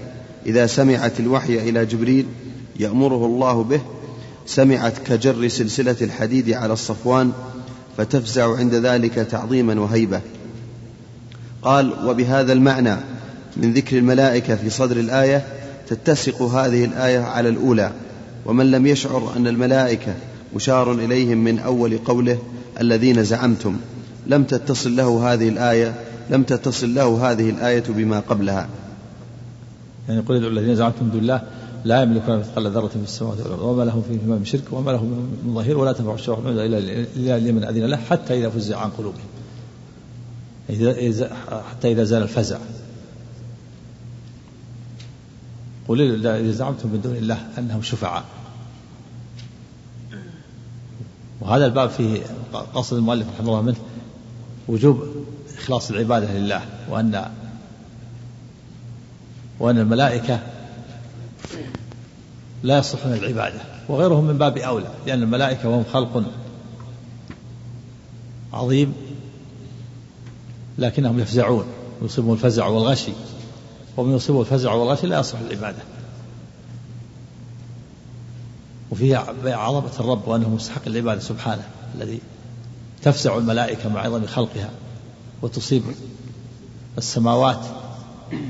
إذا 0.46 0.68
سمعت 0.68 1.20
الوحي 1.20 1.70
إلى 1.70 1.86
جبريل 1.86 2.26
يأمره 2.80 3.26
الله 3.26 3.64
به 3.64 3.82
سمعت 4.46 4.98
كجر 4.98 5.48
سلسلة 5.48 5.96
الحديد 6.02 6.52
على 6.52 6.74
الصفوان 6.74 7.32
فتفزع 7.98 8.58
عند 8.58 8.74
ذلك 8.74 9.14
تعظيما 9.14 9.80
وهيبة. 9.82 10.22
قال 11.62 11.94
وبهذا 12.06 12.54
المعنى 12.54 12.96
من 13.58 13.74
ذكر 13.74 13.98
الملائكة 13.98 14.56
في 14.56 14.70
صدر 14.70 14.98
الآية 14.98 15.46
تتسق 15.88 16.42
هذه 16.42 16.86
الآية 16.86 17.20
على 17.20 17.50
الأولى. 17.50 17.92
ومن 18.46 18.72
لم 18.72 18.88
يشعر 18.88 19.34
أن 19.38 19.48
الملائكة 19.48 20.14
مشار 20.56 20.92
إليهم 20.92 21.38
من 21.38 21.60
أول 21.60 21.98
قوله 21.98 22.38
الذين 22.82 23.24
زعمتم 23.24 23.78
لم 24.28 24.44
تتصل 24.44 24.96
له 24.96 25.34
هذه 25.34 25.50
الآية 25.50 25.94
لم 26.30 26.44
تتصل 26.44 26.96
له 26.96 27.32
هذه 27.32 27.50
الآية 27.50 27.84
بما 27.90 28.20
قبلها. 28.20 28.68
يعني 30.10 30.22
قل 30.22 30.48
الذين 30.48 30.76
زعمتم 30.76 31.10
دون 31.10 31.22
الله 31.22 31.42
لا 31.86 32.02
يملكون 32.02 32.40
مثقال 32.40 32.72
ذرة 32.72 32.88
في 32.88 32.96
السماوات 32.96 33.40
والأرض 33.40 33.62
وما 33.62 33.84
لهم 33.84 34.02
فيهما 34.02 34.36
من 34.36 34.46
شرك 34.46 34.64
وما 34.72 34.92
لهم 34.92 35.08
من 35.46 35.56
ظهير 35.56 35.78
ولا 35.78 35.94
تنفع 35.94 36.14
الشفاعة 36.14 36.40
إلا 36.40 37.40
لمن 37.40 37.64
أذن 37.64 37.86
له 37.86 37.98
حتى 37.98 38.40
إذا 38.40 38.50
فزع 38.50 38.80
عن 38.80 38.90
قلوبهم. 38.90 39.26
حتى 41.72 41.92
إذا 41.92 42.04
زال 42.04 42.24
الفزع. 42.24 42.58
قل 45.88 46.26
إذا 46.26 46.52
زعمتم 46.52 46.90
من 46.90 47.02
دون 47.02 47.16
الله 47.16 47.48
أنهم 47.58 47.82
شفعاء. 47.82 48.26
وهذا 51.42 51.66
الباب 51.66 51.90
فيه 51.90 52.22
قصد 52.54 52.98
المؤلف 52.98 53.28
رحمه 53.30 53.48
الله 53.48 53.62
منه 53.62 53.78
وجوب 54.68 55.04
إخلاص 55.58 55.92
العبادة 55.92 56.34
لله 56.34 56.62
وأن 56.90 57.26
وأن 59.60 59.78
الملائكة 59.78 60.55
لا 62.66 62.78
يصلحون 62.78 63.14
العبادة 63.14 63.60
وغيرهم 63.90 64.24
من 64.24 64.38
باب 64.38 64.58
أولى 64.58 64.88
لأن 65.08 65.24
الملائكة 65.24 65.70
وهم 65.70 65.84
خلق 65.94 66.24
عظيم 68.54 68.94
لكنهم 70.78 71.20
يفزعون 71.20 71.66
يصيبهم 72.02 72.34
الفزع 72.34 72.68
والغشي 72.68 73.12
ومن 73.98 74.16
يصيبه 74.16 74.42
الفزع 74.42 74.74
والغشي 74.74 75.08
لا 75.08 75.20
يصلح 75.20 75.40
العبادة 75.40 75.84
وفيه 78.92 79.18
عظمة 79.46 79.92
الرب 80.00 80.28
وأنه 80.28 80.50
مستحق 80.50 80.82
العبادة 80.88 81.22
سبحانه 81.22 81.64
الذي 81.96 82.20
تفزع 83.02 83.38
الملائكة 83.38 83.90
مع 83.90 84.02
عظم 84.02 84.26
خلقها 84.26 84.70
وتصيب 85.42 85.84
السماوات 86.98 87.66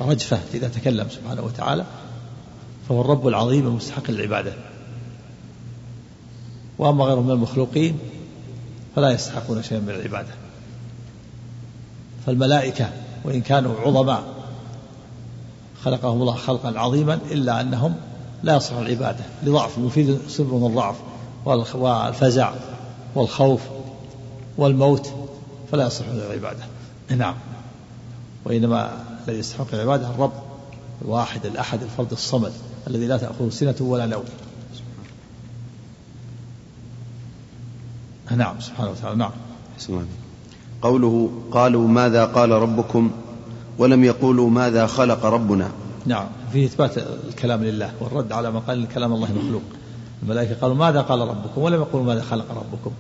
رجفة 0.02 0.40
إذا 0.54 0.68
تكلم 0.68 1.10
سبحانه 1.10 1.42
وتعالى. 1.42 1.86
فهو 2.90 3.02
الرب 3.02 3.28
العظيم 3.28 3.68
المستحق 3.68 4.12
للعبادة. 4.12 4.54
وأما 6.78 7.06
غيرهم 7.06 7.26
من 7.26 7.32
المخلوقين 7.32 8.00
فلا 8.96 9.12
يستحقون 9.12 9.64
شيئا 9.64 9.80
من 9.80 9.90
العبادة. 9.90 10.34
فالملائكة 12.26 12.90
وإن 13.24 13.42
كانوا 13.42 13.76
عظماء 13.80 14.24
خلقهم 15.84 16.22
الله 16.22 16.36
خلقا 16.36 16.80
عظيما 16.80 17.20
إلا 17.32 17.62
أنهم 17.62 17.96
لا 18.44 18.56
يصلح 18.56 18.78
العبادة. 18.78 19.24
لضعف 19.44 19.78
يفيد 19.78 20.20
يصيبهم 20.28 20.66
الضعف 20.66 20.96
والفزع 21.76 22.54
والخوف 23.16 23.62
والموت 24.58 25.14
فلا 25.72 25.88
يصلحون 25.88 26.16
العبادة. 26.16 26.64
نعم. 27.10 27.36
وإنما 28.46 29.04
الذي 29.28 29.40
يستحق 29.40 29.74
العبادة 29.74 30.10
الرب 30.10 30.34
الواحد 31.02 31.46
الأحد 31.46 31.82
الفرد 31.82 32.12
الصمد. 32.12 32.54
الذي 32.88 33.08
لا 33.08 33.18
تأخذه 33.18 33.50
سنة 33.50 33.76
ولا 33.80 34.06
نوم. 34.06 34.24
نعم 38.38 38.60
سبحانه 38.60 38.92
وتعالى 38.92 39.16
نعم. 39.16 39.32
قوله 40.82 41.30
قالوا 41.52 41.88
ماذا 41.88 42.26
قال 42.26 42.52
ربكم 42.52 43.12
ولم 43.78 44.04
يقولوا 44.04 44.50
ماذا 44.50 44.88
خلق 44.88 45.26
ربنا. 45.26 45.72
نعم 46.06 46.28
في 46.54 46.66
إثبات 46.66 46.98
الكلام 47.28 47.64
لله 47.64 47.92
والرد 48.00 48.32
على 48.32 48.52
من 48.52 48.60
قال 48.60 48.88
كلام 48.88 49.14
الله 49.14 49.28
مخلوق. 49.32 49.62
الملائكة 50.24 50.56
قالوا 50.62 50.76
ماذا 50.76 51.02
قال 51.02 51.20
ربكم 51.20 51.62
ولم 51.62 51.82
يقولوا 51.82 52.06
ماذا 52.06 52.22
خلق 52.22 52.52
ربكم. 52.52 52.92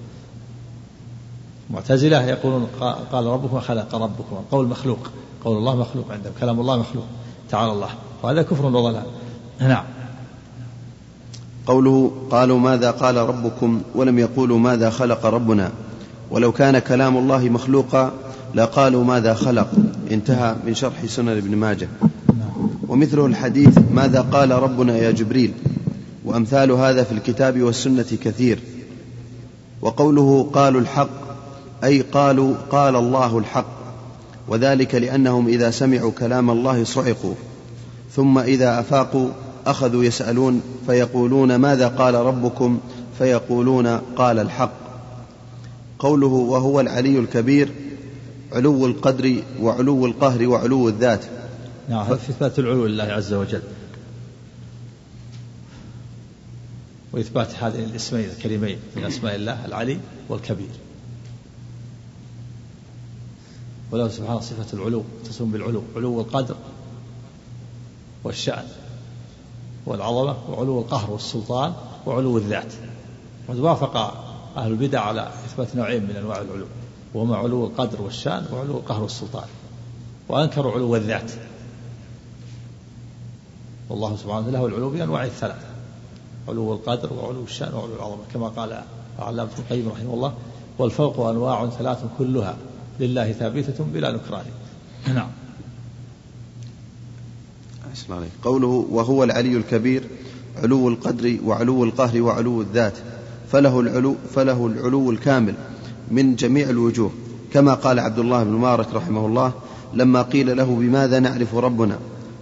معتزلة 1.69 2.21
يقولون 2.21 2.67
قال 3.11 3.25
ربكم 3.25 3.59
خلق 3.59 3.95
ربكم 3.95 4.35
قول 4.51 4.67
مخلوق 4.67 4.99
قول 5.45 5.57
الله 5.57 5.75
مخلوق 5.75 6.11
عندهم 6.11 6.33
كلام 6.39 6.59
الله 6.59 6.77
مخلوق 6.77 7.05
تعالى 7.49 7.71
الله. 7.71 7.89
وهذا 8.23 8.41
كفر 8.41 8.65
وضلال. 8.65 9.05
نعم. 9.61 9.83
قوله 11.67 12.11
قالوا 12.31 12.59
ماذا 12.59 12.91
قال 12.91 13.17
ربكم 13.17 13.81
ولم 13.95 14.19
يقولوا 14.19 14.59
ماذا 14.59 14.89
خلق 14.89 15.25
ربنا. 15.25 15.71
ولو 16.31 16.51
كان 16.51 16.79
كلام 16.79 17.17
الله 17.17 17.49
مخلوقا 17.49 18.11
لقالوا 18.55 19.03
ماذا 19.03 19.33
خلق. 19.33 19.67
انتهى 20.11 20.55
من 20.65 20.75
شرح 20.75 21.05
سنن 21.05 21.29
ابن 21.29 21.55
ماجه. 21.55 21.87
ومثله 22.87 23.25
الحديث 23.25 23.77
ماذا 23.93 24.21
قال 24.21 24.51
ربنا 24.51 24.97
يا 24.97 25.11
جبريل. 25.11 25.53
وأمثال 26.25 26.71
هذا 26.71 27.03
في 27.03 27.11
الكتاب 27.11 27.61
والسنة 27.61 28.17
كثير. 28.23 28.59
وقوله 29.81 30.49
قالوا 30.53 30.81
الحق 30.81 31.09
أي 31.83 32.01
قالوا 32.01 32.55
قال 32.71 32.95
الله 32.95 33.37
الحق. 33.37 33.75
وذلك 34.47 34.95
لأنهم 34.95 35.47
إذا 35.47 35.71
سمعوا 35.71 36.11
كلام 36.11 36.49
الله 36.49 36.83
صعقوا. 36.83 37.33
ثم 38.15 38.39
إذا 38.39 38.79
أفاقوا 38.79 39.29
أخذوا 39.65 40.03
يسألون 40.03 40.61
فيقولون 40.85 41.55
ماذا 41.55 41.87
قال 41.87 42.15
ربكم؟ 42.15 42.79
فيقولون 43.17 43.87
قال 43.87 44.39
الحق. 44.39 44.73
قوله 45.99 46.27
وهو 46.27 46.79
العلي 46.79 47.19
الكبير 47.19 47.71
علو 48.53 48.85
القدر 48.85 49.43
وعلو 49.61 50.05
القهر 50.05 50.47
وعلو 50.47 50.89
الذات. 50.89 51.25
نعم 51.89 52.05
ف... 52.05 52.13
في 52.13 52.29
إثبات 52.29 52.59
العلو 52.59 52.85
لله 52.85 53.03
عز 53.03 53.33
وجل. 53.33 53.61
وإثبات 57.13 57.55
هذين 57.55 57.83
الاسمين 57.83 58.25
الكريمين 58.25 58.77
من 58.95 59.03
أسماء 59.03 59.35
الله 59.35 59.65
العلي 59.65 59.99
والكبير. 60.29 60.69
وله 63.91 64.09
سبحانه 64.09 64.39
صفة 64.39 64.77
العلو 64.77 65.03
تسمى 65.25 65.51
بالعلو 65.51 65.83
علو 65.95 66.21
القدر 66.21 66.55
والشأن. 68.23 68.65
والعظمة 69.85 70.35
وعلو 70.49 70.79
القهر 70.79 71.11
والسلطان 71.11 71.73
وعلو 72.05 72.37
الذات. 72.37 72.73
وقد 73.47 73.59
وافق 73.59 73.97
أهل 74.57 74.71
البدع 74.71 75.01
على 75.01 75.27
إثبات 75.45 75.75
نوعين 75.75 76.03
من 76.03 76.15
أنواع 76.15 76.41
العلو 76.41 76.65
وهما 77.13 77.37
علو 77.37 77.65
القدر 77.65 78.01
والشأن 78.01 78.45
وعلو 78.53 78.77
القهر 78.77 79.01
والسلطان. 79.01 79.47
وأنكروا 80.29 80.71
علو 80.71 80.95
الذات. 80.95 81.31
والله 83.89 84.15
سبحانه 84.15 84.49
له 84.49 84.65
العلو 84.65 84.89
بأنواع 84.89 85.23
الثلاثة 85.23 85.67
علو 86.47 86.73
القدر 86.73 87.13
وعلو 87.13 87.43
الشأن 87.43 87.73
وعلو 87.73 87.95
العظمة. 87.95 88.23
كما 88.33 88.47
قال 88.47 88.81
علامة 89.19 89.51
القيم 89.59 89.89
رحمه 89.89 90.13
الله 90.13 90.33
والفوق 90.77 91.19
أنواع 91.19 91.69
ثلاث 91.69 92.03
كلها 92.17 92.55
لله 92.99 93.31
ثابتة 93.31 93.83
بلا 93.83 94.11
نكران. 94.11 94.45
نعم. 95.07 95.29
قوله 98.43 98.85
وهو 98.91 99.23
العلي 99.23 99.57
الكبير 99.57 100.03
علو 100.63 100.89
القدر 100.89 101.37
وعلو 101.45 101.83
القهر 101.83 102.21
وعلو 102.21 102.61
الذات 102.61 102.93
فله 103.51 103.79
العلو 103.79 104.15
فله 104.35 104.67
العلو 104.67 105.11
الكامل 105.11 105.53
من 106.11 106.35
جميع 106.35 106.69
الوجوه. 106.69 107.11
كما 107.53 107.73
قال 107.73 107.99
عبد 107.99 108.19
الله 108.19 108.43
بن 108.43 108.51
مبارك 108.51 108.93
رحمه 108.93 109.25
الله 109.25 109.51
لما 109.93 110.21
قيل 110.21 110.57
له 110.57 110.75
بماذا 110.75 111.19
نعرف 111.19 111.55
ربنا؟ 111.55 111.99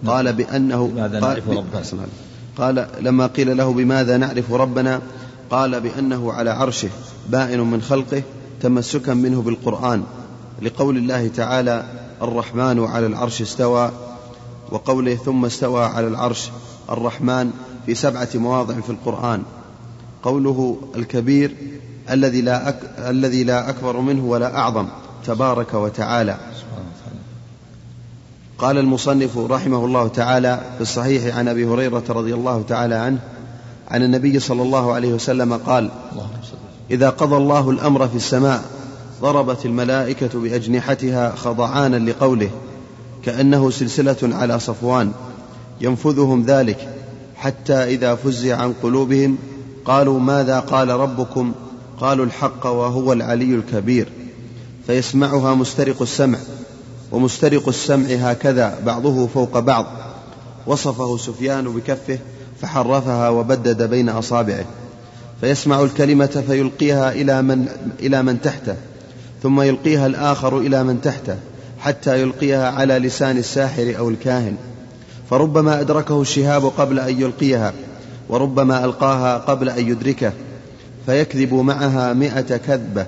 قال 0.08 0.34
بأنه 0.34 0.88
بماذا 0.88 1.20
نعرف 1.20 1.50
ربنا؟ 1.50 2.08
قال 2.58 2.88
لما 3.02 3.28
قيل 3.28 3.58
له 3.58 3.74
بماذا 3.74 4.18
نعرف 4.18 4.54
ربنا؟ 4.54 5.02
قال 5.52 5.82
بأنه 5.82 6.34
على 6.34 6.50
عرشه 6.50 6.90
بائن 7.30 7.60
من 7.60 7.82
خلقه 7.82 8.24
تمسكا 8.62 9.14
منه 9.14 9.42
بالقرآن. 9.42 10.04
لقول 10.62 10.98
الله 10.98 11.28
تعالى 11.28 11.84
الرحمن 12.22 12.80
على 12.80 13.06
العرش 13.06 13.42
استوى. 13.42 13.92
وقوله 14.72 15.16
ثم 15.16 15.46
استوى 15.46 15.86
على 15.86 16.08
العرش 16.08 16.52
الرحمن 16.90 17.52
في 17.86 17.96
سبعة 17.96 18.30
مواضع 18.36 18.74
في 18.74 18.90
القرآن. 18.90 19.44
قوله 20.24 20.78
الكبير 20.96 21.56
الذي 22.12 22.42
لا 22.42 22.70
أك... 22.70 22.80
الذي 22.98 23.44
لا 23.44 23.70
أكبر 23.70 23.98
منه 23.98 24.26
ولا 24.26 24.58
أعظم 24.58 24.88
تبارك 25.26 25.74
وتعالى. 25.74 26.38
قال 28.58 28.78
المصنف 28.78 29.38
رحمه 29.38 29.86
الله 29.86 30.08
تعالى 30.08 30.60
في 30.76 30.82
الصحيح 30.82 31.38
عن 31.38 31.48
أبي 31.48 31.66
هريرة 31.66 32.04
رضي 32.10 32.34
الله 32.34 32.64
تعالى 32.68 32.96
عنه 32.96 33.20
عن 33.92 34.04
النبي 34.04 34.40
صلى 34.40 34.62
الله 34.62 34.94
عليه 34.94 35.14
وسلم 35.14 35.54
قال 35.54 35.90
إذا 36.92 37.10
قضى 37.10 37.36
الله 37.36 37.70
الأمر 37.70 38.08
في 38.08 38.16
السماء 38.16 38.64
ضربت 39.22 39.66
الملائكة 39.66 40.40
بأجنحتها 40.40 41.36
خضعانا 41.36 41.96
لقوله 42.10 42.50
كأنه 43.26 43.70
سلسلة 43.70 44.18
على 44.24 44.60
صفوان 44.60 45.12
ينفذهم 45.82 46.44
ذلك 46.46 46.90
حتى 47.36 47.74
إذا 47.74 48.16
فزع 48.16 48.56
عن 48.56 48.74
قلوبهم 48.84 49.38
قالوا 49.86 50.20
ماذا 50.20 50.60
قال 50.60 50.90
ربكم؟ 50.90 51.52
قالوا 52.00 52.26
الحق 52.26 52.66
وهو 52.66 53.14
العلي 53.14 53.56
الكبير. 53.56 54.08
فيسمعها 54.88 55.56
مسترق 55.56 56.02
السمع 56.02 56.38
ومسترق 57.12 57.68
السمع 57.68 58.08
هكذا 58.08 58.80
بعضه 58.86 59.28
فوق 59.28 59.60
بعض. 59.60 59.86
وصفه 60.68 61.18
سفيان 61.18 61.64
بكفه 61.74 62.20
فحرفها 62.62 63.30
وبدد 63.30 63.84
بين 63.90 64.10
أصابعه. 64.10 64.66
فيسمع 65.42 65.82
الكلمة 65.82 66.44
فيلقيها 66.48 67.12
إلى 67.12 67.42
من 67.42 67.68
إلى 68.00 68.24
من 68.24 68.42
تحته 68.42 68.76
ثم 69.44 69.62
يلقيها 69.62 70.08
الآخر 70.08 70.58
إلى 70.58 70.84
من 70.84 71.02
تحته. 71.02 71.38
حتى 71.84 72.22
يلقيها 72.22 72.72
على 72.72 72.98
لسان 72.98 73.38
الساحر 73.38 73.94
أو 73.98 74.10
الكاهن. 74.10 74.56
فربما 75.30 75.82
أدركه 75.82 76.22
الشهاب 76.22 76.66
قبل 76.66 77.00
أن 77.00 77.22
يلقيها 77.22 77.74
وربما 78.30 78.86
ألقاها 78.86 79.38
قبل 79.38 79.70
أن 79.70 79.88
يدركه. 79.88 80.34
فيكذب 81.06 81.54
معها 81.54 82.14
مائه 82.14 82.58
كذبة. 82.58 83.06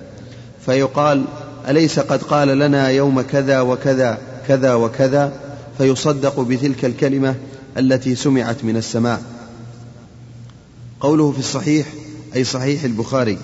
فيقال 0.65 1.25
أليس 1.69 1.99
قد 1.99 2.23
قال 2.23 2.47
لنا 2.47 2.89
يوم 2.89 3.21
كذا 3.21 3.61
وكذا 3.61 4.17
كذا 4.47 4.73
وكذا؟ 4.73 5.33
فيصدق 5.77 6.39
بتلك 6.39 6.85
الكلمة 6.85 7.35
التي 7.77 8.15
سمعت 8.15 8.63
من 8.63 8.77
السماء. 8.77 9.21
قوله 10.99 11.31
في 11.31 11.39
الصحيح 11.39 11.87
أي 12.35 12.43
صحيح 12.43 12.83
البخاري. 12.83 13.37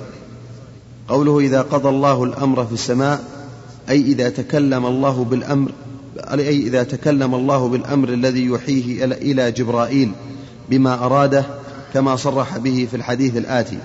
قوله 1.08 1.40
إذا 1.40 1.62
قضى 1.62 1.90
الله 1.90 2.24
الأمر 2.24 2.66
في 2.66 2.74
السماء 2.74 3.41
أي 3.90 4.02
إذا 4.02 4.30
تكلم 4.30 4.86
الله 4.86 5.24
بالأمر 5.24 5.72
أي 6.32 6.58
إذا 6.58 6.84
تكلم 6.84 7.36
الله 7.36 7.68
بالأمر 7.68 8.10
الذي 8.10 8.42
يوحيه 8.42 9.06
إلى 9.06 9.52
جبرائيل 9.52 10.12
بما 10.70 11.06
أراده 11.06 11.46
كما 11.94 12.16
صرح 12.16 12.58
به 12.58 12.88
في 12.92 12.98
الحديث 12.98 13.38
الآتي. 13.38 13.78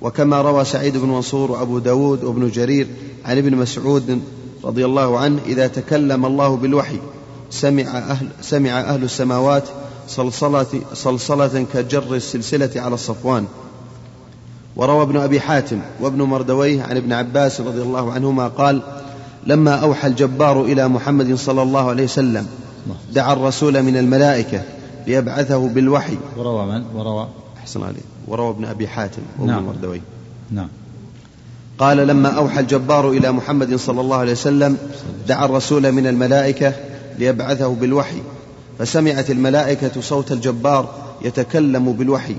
وكما 0.00 0.42
روى 0.42 0.64
سعيد 0.64 0.96
بن 0.96 1.08
منصور 1.08 1.50
وأبو 1.50 1.78
داود 1.78 2.24
وابن 2.24 2.50
جرير 2.50 2.86
عن 3.24 3.38
ابن 3.38 3.56
مسعود 3.56 4.20
رضي 4.64 4.84
الله 4.84 5.18
عنه 5.18 5.40
إذا 5.46 5.66
تكلم 5.66 6.26
الله 6.26 6.56
بالوحي 6.56 6.98
سمع 7.50 7.82
أهل, 7.82 8.28
سمع 8.42 8.80
أهل 8.80 9.04
السماوات 9.04 9.64
صلصلة, 10.08 10.66
صلصلة 10.94 11.66
كجر 11.74 12.14
السلسلة 12.14 12.70
على 12.76 12.94
الصفوان. 12.94 13.46
وروى 14.76 15.02
ابن 15.02 15.16
أبي 15.16 15.40
حاتم 15.40 15.80
وابن 16.00 16.22
مردويه 16.22 16.82
عن 16.82 16.96
ابن 16.96 17.12
عباس 17.12 17.60
رضي 17.60 17.82
الله 17.82 18.12
عنهما 18.12 18.48
قال 18.48 18.82
لما 19.46 19.74
أوحى 19.74 20.08
الجبار 20.08 20.64
إلى 20.64 20.88
محمد 20.88 21.34
صلى 21.34 21.62
الله 21.62 21.90
عليه 21.90 22.04
وسلم 22.04 22.46
دعا 23.12 23.32
الرسول 23.32 23.82
من 23.82 23.96
الملائكة 23.96 24.62
ليبعثه 25.06 25.68
بالوحي. 25.68 26.16
وروى 26.36 26.66
من؟ 26.66 26.84
وروى. 26.94 27.28
أحسن 27.58 27.82
عليه 27.82 28.02
وروى 28.28 28.50
ابن 28.50 28.64
أبي 28.64 28.88
حاتم 28.88 29.22
وابن 29.38 29.50
نعم. 29.50 29.66
مردويه. 29.66 30.00
نعم. 30.50 30.68
قال 31.78 31.96
لما 31.96 32.28
أوحى 32.28 32.60
الجبار 32.60 33.10
إلى 33.10 33.32
محمد 33.32 33.76
صلى 33.76 34.00
الله 34.00 34.16
عليه 34.16 34.32
وسلم 34.32 34.76
دعا 35.28 35.44
الرسول 35.44 35.92
من 35.92 36.06
الملائكة 36.06 36.72
ليبعثه 37.18 37.74
بالوحي 37.74 38.22
فسمعت 38.78 39.30
الملائكة 39.30 40.00
صوت 40.00 40.32
الجبار 40.32 40.94
يتكلم 41.22 41.92
بالوحي. 41.92 42.36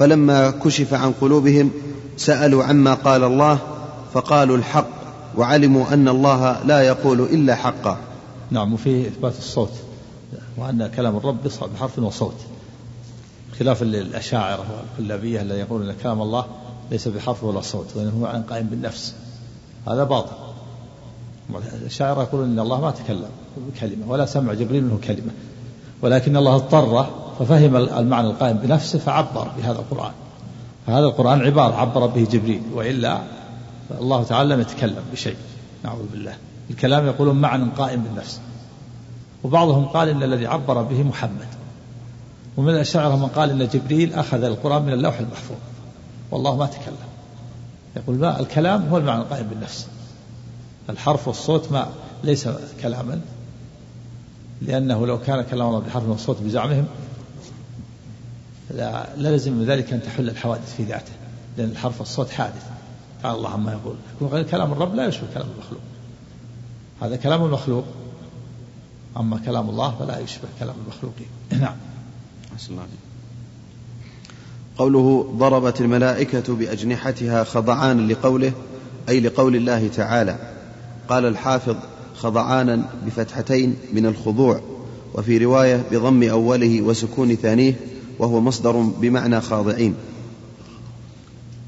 فلما 0.00 0.50
كشف 0.50 0.94
عن 0.94 1.12
قلوبهم 1.20 1.70
سألوا 2.16 2.64
عما 2.64 2.94
قال 2.94 3.24
الله 3.24 3.58
فقالوا 4.14 4.56
الحق 4.56 4.88
وعلموا 5.36 5.94
أن 5.94 6.08
الله 6.08 6.64
لا 6.64 6.80
يقول 6.80 7.20
إلا 7.20 7.54
حقا. 7.54 7.98
نعم 8.50 8.72
وفيه 8.72 9.08
إثبات 9.08 9.38
الصوت 9.38 9.72
وأن 10.56 10.90
كلام 10.96 11.16
الرب 11.16 11.36
بحرف 11.74 11.98
وصوت. 11.98 12.34
خلاف 13.58 13.82
الأشاعرة 13.82 14.64
والكلابية 14.98 15.40
الذين 15.40 15.60
يقولون 15.60 15.88
أن 15.88 15.96
كلام 16.02 16.22
الله 16.22 16.44
ليس 16.90 17.08
بحرف 17.08 17.44
ولا 17.44 17.60
صوت 17.60 17.86
وإنه 17.96 18.12
هو 18.20 18.26
عن 18.26 18.42
قائم 18.42 18.66
بالنفس. 18.66 19.14
هذا 19.88 20.04
باطل. 20.04 20.32
الشاعر 21.86 22.22
يقولون 22.22 22.48
إن 22.48 22.58
الله 22.58 22.80
ما 22.80 22.90
تكلم 22.90 23.30
بكلمة 23.56 24.10
ولا 24.10 24.26
سمع 24.26 24.52
جبريل 24.52 24.84
منه 24.84 24.98
كلمة 25.06 25.30
ولكن 26.02 26.36
الله 26.36 26.56
اضطره 26.56 27.29
ففهم 27.40 27.76
المعنى 27.76 28.26
القائم 28.26 28.56
بنفسه 28.56 28.98
فعبر 28.98 29.48
بهذا 29.56 29.78
القرآن. 29.78 30.12
فهذا 30.86 31.04
القرآن 31.04 31.40
عبارة 31.40 31.74
عبر 31.74 32.06
به 32.06 32.26
جبريل 32.30 32.62
وإلا 32.74 33.20
الله 34.00 34.22
تعالى 34.22 34.54
لم 34.54 34.60
يتكلم 34.60 35.02
بشيء 35.12 35.36
نعوذ 35.84 36.06
بالله. 36.12 36.34
الكلام 36.70 37.06
يقولون 37.06 37.36
معنى 37.36 37.70
قائم 37.78 38.02
بالنفس. 38.02 38.40
وبعضهم 39.44 39.84
قال 39.84 40.08
إن 40.08 40.22
الذي 40.22 40.46
عبر 40.46 40.82
به 40.82 41.02
محمد. 41.02 41.48
ومن 42.56 42.68
الأشاعرة 42.68 43.16
من 43.16 43.26
قال 43.26 43.50
إن 43.50 43.68
جبريل 43.68 44.14
أخذ 44.14 44.44
القرآن 44.44 44.82
من 44.82 44.92
اللوح 44.92 45.18
المحفوظ. 45.18 45.58
والله 46.30 46.56
ما 46.56 46.66
تكلم. 46.66 46.96
يقول 47.96 48.16
ما 48.16 48.40
الكلام 48.40 48.88
هو 48.88 48.96
المعنى 48.96 49.22
القائم 49.22 49.46
بالنفس. 49.46 49.86
الحرف 50.90 51.28
والصوت 51.28 51.72
ما 51.72 51.86
ليس 52.24 52.48
كلاما. 52.82 53.20
لأنه 54.62 55.06
لو 55.06 55.18
كان 55.18 55.42
كلام 55.42 55.68
الله 55.68 55.80
بحرف 55.80 56.08
والصوت 56.08 56.36
بزعمهم 56.42 56.86
لا 58.74 59.06
لازم 59.16 59.52
من 59.52 59.64
ذلك 59.64 59.92
أن 59.92 60.02
تحل 60.02 60.28
الحوادث 60.28 60.76
في 60.76 60.82
ذاته 60.82 61.12
لأن 61.58 61.70
الحرف 61.70 62.00
والصوت 62.00 62.30
حادث. 62.30 62.66
قال 63.22 63.36
الله 63.36 63.50
عما 63.50 63.72
يقول. 63.72 63.94
يكون 64.22 64.42
كلام 64.42 64.72
الرب 64.72 64.94
لا 64.94 65.06
يشبه 65.06 65.26
كلام 65.34 65.46
المخلوق. 65.54 65.80
هذا 67.02 67.16
كلام 67.16 67.44
المخلوق. 67.44 67.84
أما 69.16 69.38
كلام 69.38 69.68
الله 69.70 69.94
فلا 69.98 70.18
يشبه 70.18 70.48
كلام 70.60 70.74
المخلوقين 70.84 71.26
نعم. 71.50 71.76
الله 72.70 72.86
قوله 74.78 75.34
ضربت 75.38 75.80
الملائكة 75.80 76.54
بأجنحتها 76.54 77.44
خضعانا 77.44 78.12
لقوله 78.12 78.52
أي 79.08 79.20
لقول 79.20 79.56
الله 79.56 79.88
تعالى. 79.88 80.36
قال 81.08 81.24
الحافظ 81.24 81.76
خضعانا 82.16 82.84
بفتحتين 83.06 83.76
من 83.92 84.06
الخضوع 84.06 84.60
وفي 85.14 85.38
رواية 85.38 85.84
بضم 85.92 86.22
أوله 86.22 86.82
وسكون 86.82 87.34
ثانية 87.34 87.74
وهو 88.20 88.40
مصدر 88.40 88.72
بمعنى 89.00 89.40
خاضعين. 89.40 89.94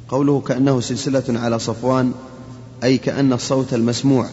قوله 0.09 0.41
كأنه 0.41 0.81
سلسلة 0.81 1.25
على 1.29 1.59
صفوان 1.59 2.13
أي 2.85 2.99
كأن 2.99 3.33
الصوت 3.33 3.75
المسموع 3.75 4.27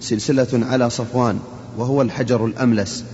سلسلة 0.00 0.66
على 0.66 0.90
صفوان 0.90 1.38
وهو 1.78 2.02
الحجر 2.02 2.46
الأملس. 2.46 3.04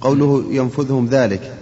قوله 0.00 0.44
ينفذهم 0.50 1.06
ذلك 1.06 1.54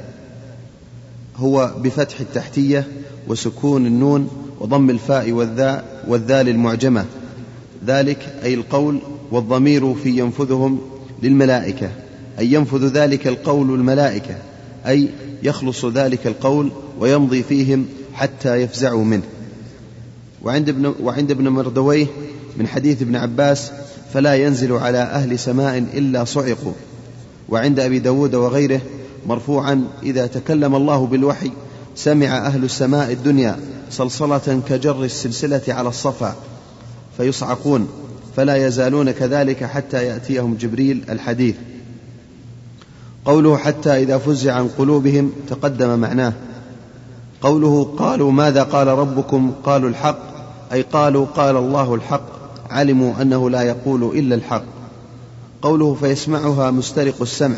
هو 1.37 1.75
بفتح 1.79 2.21
التحتية 2.21 2.89
وسكون 3.29 3.87
النون 3.87 4.29
وضم 4.61 4.91
الفاء 4.91 5.33
والذاء 5.33 6.05
والذال 6.09 6.49
المعجمة. 6.49 7.07
ذلك 7.87 8.35
أي 8.43 8.55
القول 8.55 8.99
والضمير 9.31 9.95
في 9.95 10.19
ينفذهم 10.19 10.81
للملائكة 11.23 11.91
أي 12.39 12.53
ينفذ 12.53 12.87
ذلك 12.87 13.27
القول 13.27 13.75
الملائكة. 13.75 14.37
أي 14.87 15.09
يخلص 15.43 15.85
ذلك 15.85 16.27
القول 16.27 16.73
ويمضي 17.01 17.43
فيهم 17.43 17.87
حتى 18.15 18.57
يفزعوا 18.57 19.05
منه. 19.05 19.23
وعند 20.43 20.69
ابن, 20.69 20.95
وعند 21.03 21.31
ابن 21.31 21.49
مردويه 21.49 22.07
من 22.57 22.67
حديث 22.67 23.03
ابن 23.03 23.17
عباس 23.17 23.71
فلا 24.13 24.35
ينزل 24.35 24.73
على 24.73 24.99
أهل 24.99 25.39
سماء 25.39 25.79
إلا 25.79 26.25
صعقوا. 26.25 26.73
وعند 27.49 27.81
أبي 27.81 27.99
داود 27.99 28.35
وغيره 28.35 28.81
مرفوعا 29.27 29.85
إذا 30.03 30.27
تكلم 30.27 30.75
الله 30.75 31.07
بالوحي 31.07 31.51
سمع 31.97 32.47
أهل 32.47 32.65
السماء 32.65 33.13
الدنيا 33.13 33.59
صلصلة 33.91 34.63
كجر 34.69 35.05
السلسلة 35.05 35.63
على 35.69 35.89
الصفا 35.89 36.37
فيصعقون 37.17 37.89
فلا 38.37 38.67
يزالون 38.67 39.11
كذلك 39.11 39.65
حتى 39.65 40.05
يأتيهم 40.05 40.55
جبريل 40.55 41.05
الحديث. 41.11 41.55
قوله 43.25 43.57
حتى 43.57 44.03
إذا 44.03 44.19
فزع 44.19 44.53
عن 44.53 44.69
قلوبهم 44.69 45.33
تقدم 45.49 45.99
معناه. 45.99 46.33
قوله 47.41 47.95
قالوا 47.99 48.33
ماذا 48.33 48.63
قال 48.63 48.89
ربكم؟ 48.89 49.53
قالوا 49.65 49.89
الحق. 49.89 50.19
أي 50.73 50.83
قالوا 50.83 51.27
قال 51.37 51.57
الله 51.57 51.95
الحق. 51.95 52.27
علموا 52.71 53.23
أنه 53.23 53.51
لا 53.51 53.63
يقول 53.63 54.19
إلا 54.19 54.35
الحق. 54.35 54.65
قوله 55.63 55.95
فيسمعها 55.95 56.71
مسترق 56.71 57.23
السمع. 57.23 57.57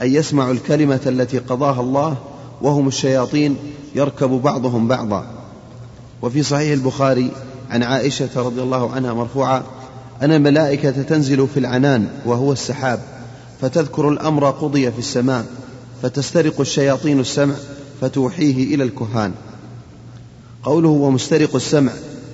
أي 0.00 0.14
يسمع 0.14 0.50
الكلمة 0.50 1.00
التي 1.06 1.38
قضاها 1.38 1.80
الله 1.80 2.16
وهم 2.62 2.88
الشياطين 2.88 3.56
يركب 3.94 4.30
بعضهم 4.30 4.88
بعضا. 4.88 5.26
وفي 6.22 6.42
صحيح 6.42 6.72
البخاري 6.72 7.30
عن 7.70 7.82
عائشة 7.82 8.28
رضي 8.36 8.62
الله 8.62 8.92
عنها 8.92 9.12
مرفوعة 9.12 9.62
أن 10.22 10.32
الملائكة 10.32 10.90
تنزل 10.90 11.48
في 11.48 11.60
العنان 11.60 12.08
وهو 12.26 12.52
السحاب. 12.52 13.15
فتذكر 13.60 14.08
الأمر 14.08 14.50
قضي 14.50 14.92
في 14.92 14.98
السماء 14.98 15.46
فتسترق 16.02 16.60
الشياطين 16.60 17.20
السمع 17.20 17.54
فتوحيه 18.00 18.74
إلى 18.74 18.84
الكهان. 18.84 19.32
قوله 20.62 20.88
ومسترق 20.88 21.54
السمع 21.54 21.92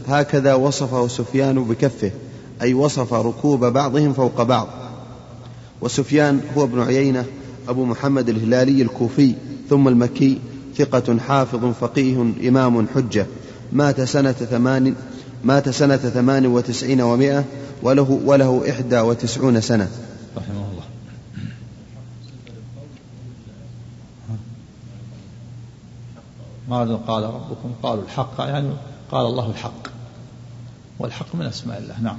هكذا 0.09 0.55
وصفه 0.55 1.09
سفيان 1.09 1.65
بكفه 1.65 2.11
أي 2.63 2.75
وصف 2.75 3.15
ركوب 3.15 3.65
بعضهم 3.65 4.13
فوق 4.13 4.43
بعض. 4.43 4.69
وسفيان 5.81 6.41
هو 6.57 6.65
ابن 6.65 6.81
عيينة 6.81 7.25
أبو 7.69 7.85
محمد 7.85 8.29
الهلالي 8.29 8.83
الكوفي 8.83 9.35
ثم 9.71 9.89
المكي 9.89 10.39
ثقة 10.79 11.19
حافظ 11.19 11.65
فقيه 11.81 12.33
إمام 12.49 12.87
حجة. 12.95 13.27
مات 13.73 14.01
سنة 14.01 14.33
ثمان 14.33 14.95
مات 15.45 15.69
سنة 15.69 15.97
ثمان 15.97 16.47
وتسعين 16.47 17.01
ومائة 17.01 17.45
وله, 17.83 18.21
وله 18.25 18.71
إحدى 18.71 19.01
وتسعون 19.01 19.61
سنة. 19.61 19.91
رحمه 20.37 20.71
الله 20.73 20.83
ماذا 26.73 27.01
قال 27.07 27.25
ربكم؟ 27.25 27.71
قالوا 27.83 28.05
الحق 28.05 28.35
يعني 28.39 28.71
قال 29.11 29.27
الله 29.27 29.51
الحق. 29.51 29.89
والحق 30.99 31.35
من 31.35 31.47
أسماء 31.47 31.79
الله. 31.79 32.01
نعم. 32.03 32.17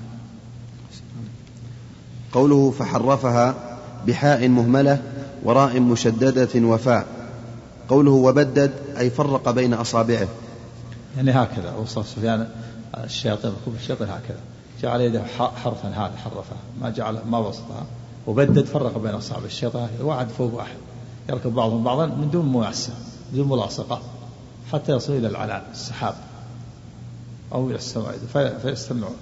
قوله 2.34 2.72
فحرفها 2.72 3.56
بحاء 4.08 4.48
مهملة 4.48 5.02
وراء 5.44 5.80
مشددة 5.80 6.68
وفاء. 6.68 7.06
قوله 7.90 8.12
وبدد 8.12 8.72
أي 8.98 9.10
فرق 9.10 9.50
بين 9.50 9.74
أصابعه. 9.74 10.28
يعني 11.18 11.32
هكذا 11.32 11.74
وصف 11.82 12.08
سفيان 12.08 12.50
الشياطين 13.04 13.52
ركوب 13.52 13.76
الشياطين 13.76 14.08
هكذا. 14.08 14.40
جعل 14.82 15.02
يده 15.02 15.24
حرفا 15.64 15.90
هذا 15.90 16.14
حرفها. 16.24 16.58
ما 16.82 16.90
جعل 16.90 17.18
ما 17.30 17.38
وسطها. 17.38 17.86
وبدد 18.28 18.66
فرق 18.66 18.98
بين 18.98 19.12
أصابع 19.12 19.46
الشيطان 19.46 19.90
واحد 20.02 20.28
فوق 20.28 20.54
واحد 20.54 20.78
يركب 21.30 21.54
بعضهم 21.54 21.84
بعضا 21.84 22.06
من 22.06 22.30
دون 22.32 22.46
مواسة 22.46 22.94
بدون 23.34 23.48
ملاصقة. 23.48 24.02
حتى 24.74 24.92
يصل 24.92 25.14
إلى 25.14 25.28
العنان 25.28 25.62
السحاب 25.72 26.16
أو 27.54 27.68
إلى 27.68 27.76
السماء 27.76 28.18
فيستمعون. 28.62 29.16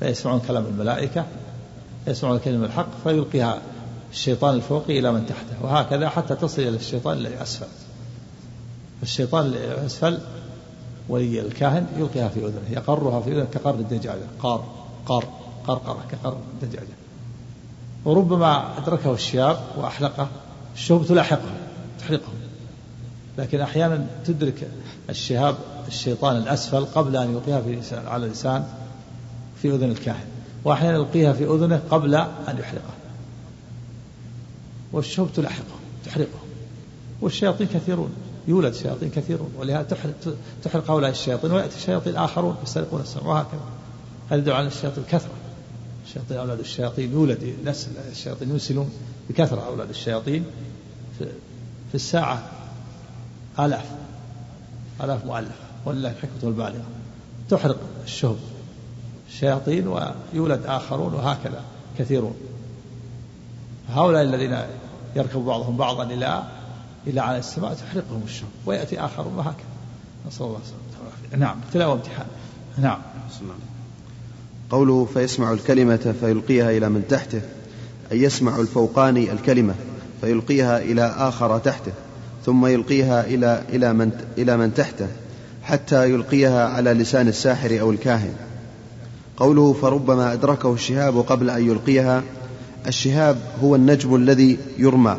فيسمعون 0.00 0.40
كلام 0.40 0.66
الملائكة 0.66 1.24
يسمعون 2.06 2.38
كلمة 2.38 2.66
الحق 2.66 2.88
فيلقيها 3.04 3.58
الشيطان 4.12 4.54
الفوقي 4.54 4.98
إلى 4.98 5.12
من 5.12 5.26
تحته 5.26 5.64
وهكذا 5.64 6.08
حتى 6.08 6.34
تصل 6.34 6.62
إلى 6.62 6.76
الشيطان 6.76 7.18
الذي 7.18 7.42
أسفل. 7.42 7.66
الشيطان 9.02 9.54
أسفل 9.86 10.18
ولي 11.08 11.40
الكاهن 11.40 11.86
يلقيها 11.96 12.28
في 12.28 12.40
أذنه 12.40 12.70
يقرها 12.70 13.20
في 13.20 13.32
أذنه 13.32 13.44
كقر 13.44 13.74
الدجاجة 13.74 14.26
قار 14.40 14.64
قار 15.06 15.24
قرقرة 15.66 16.04
كقر 16.10 16.36
الدجاجة. 16.62 16.96
وربما 18.04 18.78
أدركه 18.78 19.14
الشياب 19.14 19.58
وأحلقه 19.76 20.28
الشهب 20.74 21.06
تلاحقه 21.06 21.54
تحرقه 21.98 22.32
لكن 23.38 23.60
أحيانا 23.60 24.06
تدرك 24.24 24.68
الشهاب 25.10 25.56
الشيطان 25.88 26.36
الأسفل 26.36 26.84
قبل 26.84 27.16
أن 27.16 27.32
يلقيها 27.32 27.60
في 27.60 27.96
على 28.06 28.26
اللسان 28.26 28.64
في 29.62 29.70
أذن 29.70 29.90
الكاهن 29.90 30.26
وأحيانا 30.64 30.96
يلقيها 30.96 31.32
في 31.32 31.44
أذنه 31.44 31.82
قبل 31.90 32.14
أن 32.14 32.58
يحرقه. 32.58 32.94
والشهب 34.92 35.28
تلاحقه 35.34 35.76
تحرقه. 36.04 36.38
والشياطين 37.20 37.66
كثيرون 37.66 38.10
يولد 38.48 38.74
شياطين 38.74 39.10
كثيرون 39.10 39.50
ولهذا 39.58 39.82
تحرق, 39.82 40.36
تحرق 40.62 40.90
هؤلاء 40.90 41.10
الشياطين 41.10 41.52
ويأتي 41.52 41.80
شياطين 41.80 42.16
آخرون 42.16 42.56
يسترقون 42.62 43.00
السمع 43.00 43.26
وهكذا. 43.26 43.60
هذا 44.30 44.40
يدل 44.40 44.52
على 44.52 44.66
الشياطين 44.66 45.04
كثرة 45.10 45.34
الشياطين 46.06 46.36
أولاد 46.36 46.58
الشياطين 46.58 47.12
يولد 47.12 47.54
نسل 47.64 47.90
الشياطين 48.10 48.50
ينسلون 48.50 48.90
بكثرة 49.28 49.66
أولاد 49.66 49.88
الشياطين 49.88 50.44
في, 51.18 51.24
في 51.88 51.94
الساعة 51.94 52.50
آلاف. 53.58 54.05
آلاف 55.00 55.24
مؤلفة 55.24 55.52
ولله 55.84 56.10
الحكمة 56.10 56.50
البالغة 56.50 56.84
تحرق 57.50 57.78
الشهب 58.04 58.36
الشياطين 59.28 59.88
ويولد 59.88 60.66
آخرون 60.66 61.14
وهكذا 61.14 61.62
كثيرون. 61.98 62.34
هؤلاء 63.88 64.22
الذين 64.22 64.58
يركب 65.16 65.40
بعضهم 65.40 65.76
بعضا 65.76 66.04
إلى 66.04 66.42
إلى 67.06 67.20
على 67.20 67.38
السماء 67.38 67.74
تحرقهم 67.74 68.22
الشهب 68.24 68.48
ويأتي 68.66 69.00
آخرون 69.00 69.34
وهكذا. 69.34 69.66
نسأل 70.26 70.46
الله 70.46 70.58
السلامة 70.58 71.46
نعم 71.46 71.56
ابتلاء 71.66 71.88
وامتحان. 71.90 72.26
نعم. 72.78 72.98
قوله 74.70 75.04
فيسمع 75.14 75.52
الكلمة 75.52 76.14
فيلقيها 76.20 76.70
إلى 76.70 76.88
من 76.88 77.08
تحته 77.08 77.40
أي 78.12 78.22
يسمع 78.22 78.56
الفوقاني 78.56 79.32
الكلمة 79.32 79.74
فيلقيها 80.20 80.78
إلى 80.78 81.02
آخر 81.02 81.58
تحته. 81.58 81.92
ثم 82.46 82.66
يلقيها 82.66 83.26
إلى 83.26 83.62
إلى 83.72 83.92
من 83.92 84.10
إلى 84.38 84.56
من 84.56 84.74
تحته 84.74 85.06
حتى 85.62 86.10
يلقيها 86.10 86.68
على 86.68 86.92
لسان 86.92 87.28
الساحر 87.28 87.80
أو 87.80 87.90
الكاهن. 87.90 88.32
قوله 89.36 89.72
فربما 89.72 90.32
أدركه 90.32 90.74
الشهاب 90.74 91.18
قبل 91.18 91.50
أن 91.50 91.66
يلقيها. 91.68 92.22
الشهاب 92.86 93.38
هو 93.62 93.76
النجم 93.76 94.14
الذي 94.14 94.58
يرمى 94.78 95.16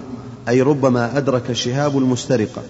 أي 0.49 0.61
ربما 0.61 1.17
أدرك 1.17 1.49
الشهاب 1.49 1.97
المسترقة 1.97 2.61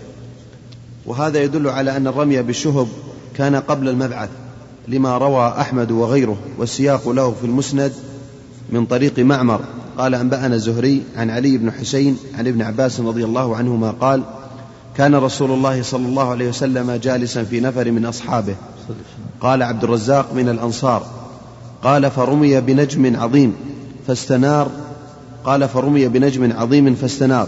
وهذا 1.06 1.44
يدل 1.44 1.68
على 1.68 1.98
أن 1.98 2.08
الرمي 2.08 2.42
بالشهب 2.42 2.88
كان 3.36 3.56
قبل 3.56 3.90
المبعث 3.90 4.30
لما 4.88 5.18
روى 5.18 5.48
أحمد 5.48 5.92
وغيره 5.92 6.38
والسياق 6.58 7.10
له 7.10 7.32
في 7.32 7.46
المسند 7.46 7.94
من 8.70 8.86
طريق 8.86 9.20
معمر. 9.20 9.62
قال 9.98 10.16
أنبأنا 10.16 10.56
الزهري 10.56 11.04
عن 11.18 11.30
علي 11.30 11.58
بن 11.58 11.72
حسين 11.72 12.18
عن 12.38 12.48
ابن 12.48 12.62
عباس 12.62 13.00
رضي 13.00 13.26
الله 13.26 13.56
عنهما 13.56 13.92
قال 13.92 14.24
كان 14.98 15.16
رسول 15.16 15.52
الله 15.52 15.82
صلى 15.82 16.06
الله 16.06 16.30
عليه 16.30 16.50
وسلم 16.50 16.92
جالسا 16.92 17.44
في 17.44 17.60
نفر 17.60 17.92
من 17.92 18.06
أصحابه. 18.06 18.56
قال 19.42 19.64
عبد 19.64 19.84
الرزاق 19.84 20.34
من 20.34 20.50
الأنصار 20.50 21.06
قال 21.84 22.12
فرمي 22.12 22.62
بنجم 22.62 23.16
عظيم 23.16 23.54
فاستنار. 24.08 24.72
قال 25.44 25.70
فرمي 25.70 26.08
بنجم 26.08 26.52
عظيم 26.58 26.96
فاستنار. 26.96 27.48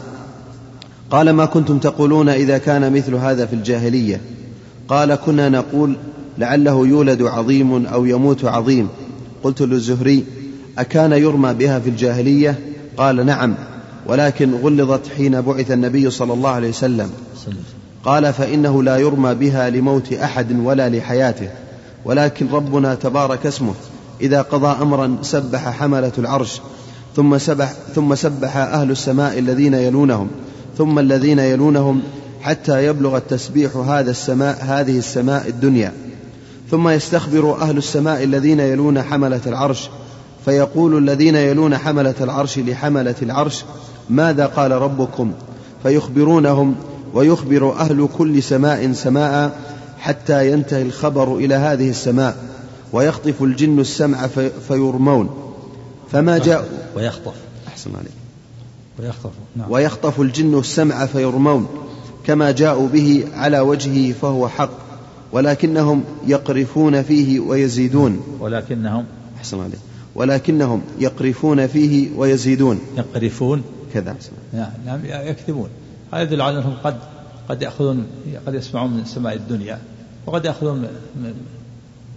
قال 1.12 1.30
ما 1.30 1.46
كنتم 1.46 1.78
تقولون 1.78 2.30
إذا 2.30 2.58
كان 2.58 2.94
مثل 2.94 3.16
هذا 3.16 3.46
في 3.46 3.54
الجاهلية؟ 3.54 4.22
قال 4.88 5.16
كنا 5.16 5.50
نقول 5.50 5.98
لعله 6.38 6.88
يولد 6.88 7.22
عظيم 7.22 7.86
أو 7.86 8.06
يموت 8.06 8.46
عظيم. 8.46 8.88
قلت 9.44 9.62
للزهري 9.62 10.26
أكان 10.78 11.12
يرمى 11.12 11.54
بها 11.54 11.80
في 11.80 11.90
الجاهلية؟ 11.90 12.60
قال 12.98 13.26
نعم. 13.26 13.56
ولكن 14.10 14.56
غلظت 14.56 15.08
حين 15.18 15.42
بعث 15.42 15.72
النبي 15.72 16.10
صلى 16.10 16.34
الله 16.34 16.50
عليه 16.50 16.70
وسلم. 16.70 17.10
قال 18.06 18.34
فإنه 18.34 18.84
لا 18.84 18.98
يرمى 18.98 19.36
بها 19.36 19.70
لموت 19.70 20.14
أحد 20.14 20.60
ولا 20.60 20.90
لحياته 20.90 21.50
ولكن 22.06 22.48
ربنا 22.52 22.96
تبارك 22.96 23.46
اسمه 23.46 23.74
إذا 24.22 24.42
قضى 24.42 24.82
أمرا 24.82 25.18
سبح 25.22 25.70
حملة 25.70 26.12
العرش 26.18 26.62
ثم 27.16 27.38
سبح 27.38 27.74
ثم 27.96 28.16
سبح 28.16 28.58
أهل 28.58 28.92
السماء 28.92 29.40
الذين 29.40 29.74
يلونهم 29.74 30.28
ثم 30.78 31.00
الذين 31.00 31.40
يلونهم 31.40 32.02
حتى 32.42 32.86
يبلغ 32.86 33.18
التسبيح 33.18 33.76
هذا 33.76 34.12
السماء 34.12 34.58
هذه 34.62 34.98
السماء 34.98 35.48
الدنيا. 35.48 35.94
ثم 36.72 36.90
يستخبر 36.90 37.62
أهل 37.62 37.78
السماء 37.78 38.24
الذين 38.24 38.60
يلون 38.60 39.02
حملة 39.02 39.42
العرش 39.48 39.90
فيقول 40.46 40.98
الذين 40.98 41.36
يلون 41.36 41.78
حملة 41.78 42.16
العرش 42.22 42.60
لحملة 42.60 43.16
العرش 43.22 43.64
ماذا 44.10 44.46
قال 44.46 44.72
ربكم 44.72 45.32
فيخبرونهم 45.84 46.76
ويخبر 47.14 47.74
أهل 47.74 48.08
كل 48.18 48.44
سماء 48.44 48.92
سماء 48.92 49.60
حتى 50.00 50.52
ينتهي 50.52 50.82
الخبر 50.82 51.36
إلى 51.38 51.56
هذه 51.56 51.90
السماء 51.90 52.38
ويخطف 52.94 53.44
الجن 53.44 53.80
السمع 53.80 54.28
في 54.28 54.50
فيرمون. 54.68 55.30
فما 56.12 56.38
جاء 56.38 56.90
ويخطف. 56.96 57.34
أحسن 57.68 57.92
عليك. 57.96 58.12
ويخطف. 59.00 59.32
نعم. 59.56 59.72
ويخطف 59.72 60.22
الجن 60.22 60.60
السمع 60.60 61.06
فيرمون. 61.06 61.68
كما 62.26 62.52
جاءوا 62.52 62.88
به 62.88 63.24
على 63.34 63.60
وجهه 63.60 64.14
فهو 64.14 64.48
حق. 64.48 64.72
ولكنهم 65.32 66.04
يقرفون 66.28 67.04
فيه 67.04 67.40
ويزيدون. 67.40 68.22
ولكنهم 68.40 69.06
أحسن 69.38 69.60
عليك. 69.60 69.80
ولكنهم 70.16 70.82
يقرفون 71.00 71.68
فيه 71.68 72.10
ويزيدون. 72.18 72.80
يقرفون 72.98 73.64
كذا. 73.94 74.16
نعم 74.54 74.72
نعم 74.86 75.00
يكذبون. 75.28 75.70
هذا 76.14 76.22
يدل 76.22 76.42
على 76.42 76.58
أنهم 76.60 76.74
قد 76.84 76.98
قد 77.50 77.62
يأخذون 77.62 78.08
قد 78.48 78.54
يسمعون 78.54 78.92
من 78.94 79.06
سماء 79.06 79.36
الدنيا 79.36 79.80
وقد 80.26 80.46
يأخذون 80.46 80.78
من 81.16 81.34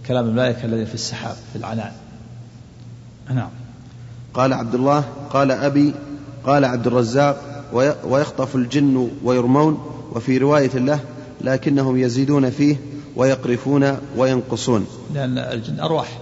كلام 0.07 0.25
الملائكة 0.27 0.65
الذي 0.65 0.85
في 0.85 0.93
السحاب 0.93 1.35
في 1.53 1.59
العنان. 1.59 1.91
نعم. 3.29 3.49
قال 4.33 4.53
عبد 4.53 4.75
الله 4.75 4.99
قال 5.29 5.51
أبي 5.51 5.93
قال 6.45 6.65
عبد 6.65 6.87
الرزاق 6.87 7.65
وي- 7.73 7.95
ويخطف 8.07 8.55
الجن 8.55 9.09
ويرمون 9.23 9.77
وفي 10.11 10.37
رواية 10.37 10.77
له 10.77 10.99
لكنهم 11.41 11.97
يزيدون 11.97 12.49
فيه 12.49 12.75
ويقرفون 13.15 13.97
وينقصون. 14.17 14.87
لأن 15.13 15.37
الجن 15.37 15.79
أرواح 15.79 16.19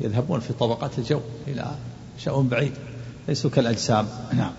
يذهبون 0.00 0.40
في 0.40 0.52
طبقات 0.52 0.98
الجو 0.98 1.20
إلى 1.48 1.74
شأن 2.18 2.48
بعيد. 2.48 2.72
ليسوا 3.28 3.50
كالأجسام. 3.50 4.06
نعم. 4.32 4.52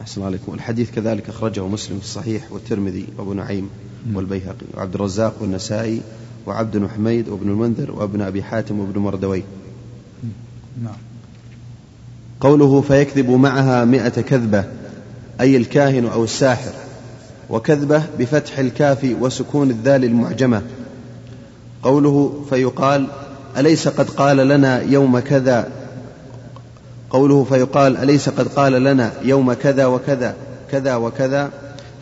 أحسن 0.00 0.22
عليكم. 0.22 0.54
الحديث 0.54 0.90
كذلك 0.90 1.28
أخرجه 1.28 1.66
مسلم 1.66 1.98
في 1.98 2.04
الصحيح 2.04 2.52
والترمذي 2.52 3.06
وأبو 3.18 3.32
نعيم 3.32 3.70
والبيهقي. 4.14 4.66
وعبد 4.74 4.94
الرزاق 4.94 5.34
والنسائي 5.40 6.00
وعبد 6.46 6.76
بن 6.76 6.88
حميد 6.88 7.28
وابن 7.28 7.48
المنذر 7.50 7.90
وابن 7.90 8.22
أبي 8.22 8.42
حاتم 8.42 8.80
وابن 8.80 9.00
مردوي. 9.00 9.42
نعم. 10.82 10.96
قوله 12.40 12.80
فيكذب 12.80 13.30
معها 13.30 13.84
مئة 13.84 14.20
كذبة 14.20 14.64
أي 15.40 15.56
الكاهن 15.56 16.06
أو 16.06 16.24
الساحر 16.24 16.72
وكذبة 17.50 18.02
بفتح 18.18 18.58
الكاف 18.58 19.16
وسكون 19.20 19.70
الذال 19.70 20.04
المعجمة. 20.04 20.62
قوله 21.82 22.44
فيقال 22.50 23.06
أليس 23.56 23.88
قد 23.88 24.10
قال 24.10 24.36
لنا 24.36 24.82
يوم 24.82 25.18
كذا 25.18 25.83
قوله 27.14 27.44
فيقال 27.44 27.96
أليس 27.96 28.28
قد 28.28 28.48
قال 28.48 28.72
لنا 28.72 29.12
يوم 29.22 29.52
كذا 29.52 29.86
وكذا 29.86 30.36
كذا 30.70 30.96
وكذا 30.96 31.50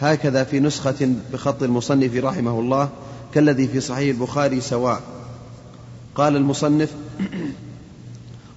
هكذا 0.01 0.44
في 0.44 0.61
نسخة 0.61 1.14
بخط 1.33 1.62
المصنف 1.62 2.16
رحمه 2.16 2.61
الله 2.61 2.88
كالذي 3.35 3.68
في 3.68 3.81
صحيح 3.81 4.16
البخاري 4.16 4.61
سواء. 4.61 5.01
قال 6.14 6.37
المصنف 6.37 6.90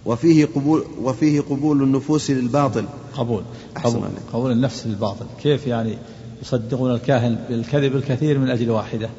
وفيه 0.06 0.46
قبول 0.56 0.86
وفيه 1.02 1.42
قبول 1.42 1.84
النفوس 1.84 2.32
للباطل. 2.32 2.86
قبول. 3.18 3.44
قبول, 3.84 4.04
عليك. 4.04 4.18
قبول 4.34 4.52
النفس 4.52 4.88
للباطل. 4.88 5.26
كيف 5.44 5.68
يعني 5.68 5.98
يصدقون 6.42 6.92
الكاهن 6.92 7.38
بالكذب 7.50 7.96
الكثير 7.96 8.40
من 8.40 8.50
أجل 8.50 8.70
واحدة؟ 8.70 9.10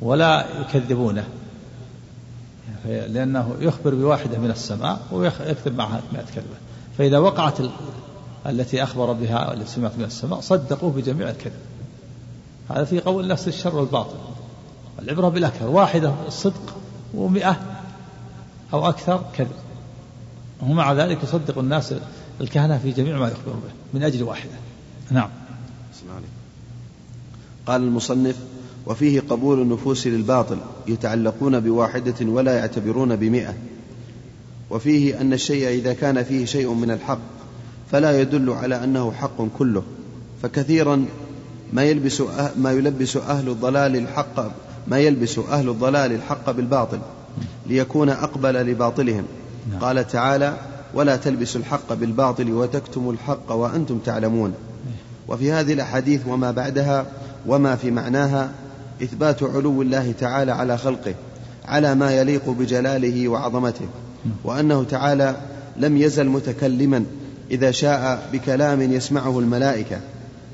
ولا 0.00 0.46
يكذبونه. 0.60 1.24
لأنه 2.84 3.56
يخبر 3.60 3.94
بواحدة 3.94 4.38
من 4.38 4.50
السماء 4.50 5.00
ويكتب 5.12 5.76
معها 5.76 6.00
مئة 6.12 6.24
كذبة 6.34 6.56
فإذا 6.98 7.18
وقعت 7.18 7.60
ال... 7.60 7.70
التي 8.46 8.82
أخبر 8.82 9.12
بها 9.12 9.54
التي 9.54 9.70
سمعت 9.70 9.92
من 9.98 10.04
السماء 10.04 10.40
صدقوه 10.40 10.90
بجميع 10.90 11.30
الكذب 11.30 11.70
هذا 12.70 12.84
في 12.84 13.00
قول 13.00 13.26
نفس 13.26 13.48
الشر 13.48 13.76
والباطل. 13.76 14.16
العبرة 14.98 15.28
بالأكثر. 15.28 15.66
واحدة 15.66 16.14
الصدق 16.26 16.76
ومئة 17.14 17.60
أو 18.72 18.88
أكثر 18.88 19.24
كذب. 19.32 19.50
ومع 20.62 20.92
ذلك 20.92 21.24
يصدق 21.24 21.58
الناس 21.58 21.94
الكهنة 22.40 22.78
في 22.78 22.90
جميع 22.90 23.18
ما 23.18 23.28
يخبرون 23.28 23.60
به 23.60 23.98
من 23.98 24.02
أجل 24.02 24.22
واحدة. 24.22 24.52
نعم. 25.10 25.28
قال 27.66 27.82
المصنف 27.82 28.36
وفيه 28.90 29.20
قبول 29.20 29.62
النفوس 29.62 30.06
للباطل 30.06 30.56
يتعلقون 30.86 31.60
بواحدة 31.60 32.26
ولا 32.26 32.58
يعتبرون 32.58 33.16
بمئة. 33.16 33.54
وفيه 34.70 35.20
أن 35.20 35.32
الشيء 35.32 35.68
إذا 35.68 35.92
كان 35.92 36.22
فيه 36.22 36.44
شيء 36.44 36.72
من 36.72 36.90
الحق 36.90 37.18
فلا 37.92 38.20
يدل 38.20 38.50
على 38.50 38.84
أنه 38.84 39.12
حق 39.12 39.46
كله. 39.58 39.82
فكثيرا 40.42 41.04
ما 41.72 41.84
يلبس 41.84 42.20
أه 42.20 42.50
ما 42.58 42.72
يلبس 42.72 43.16
أهل 43.16 43.48
الضلال 43.48 43.96
الحق 43.96 44.50
ما 44.88 44.98
يلبس 44.98 45.38
أهل 45.38 45.68
الضلال 45.68 46.12
الحق 46.12 46.50
بالباطل 46.50 46.98
ليكون 47.66 48.08
أقبل 48.08 48.54
لباطلهم. 48.54 49.24
نعم. 49.70 49.80
قال 49.80 50.08
تعالى 50.08 50.56
ولا 50.94 51.16
تلبسوا 51.16 51.60
الحق 51.60 51.92
بالباطل 51.92 52.52
وتكتموا 52.52 53.12
الحق 53.12 53.52
وأنتم 53.52 53.98
تعلمون. 53.98 54.54
وفي 55.28 55.52
هذه 55.52 55.72
الأحاديث 55.72 56.20
وما 56.26 56.50
بعدها 56.50 57.06
وما 57.46 57.76
في 57.76 57.90
معناها 57.90 58.50
إثبات 59.02 59.42
علو 59.42 59.82
الله 59.82 60.12
تعالى 60.20 60.52
على 60.52 60.78
خلقه 60.78 61.14
على 61.64 61.94
ما 61.94 62.12
يليق 62.12 62.50
بجلاله 62.50 63.28
وعظمته 63.28 63.86
وأنه 64.44 64.84
تعالى 64.84 65.36
لم 65.76 65.96
يزل 65.96 66.28
متكلما 66.28 67.04
إذا 67.50 67.70
شاء 67.70 68.28
بكلام 68.32 68.92
يسمعه 68.92 69.38
الملائكة. 69.38 70.00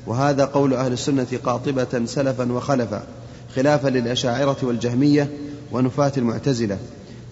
وهذا 0.07 0.45
قول 0.45 0.75
أهل 0.75 0.93
السنة 0.93 1.27
قاطبة 1.45 2.05
سلفا 2.05 2.53
وخلفا 2.53 3.03
خلافا 3.57 3.89
للأشاعرة 3.89 4.57
والجهمية 4.63 5.31
ونفاة 5.73 6.13
المعتزلة. 6.17 6.79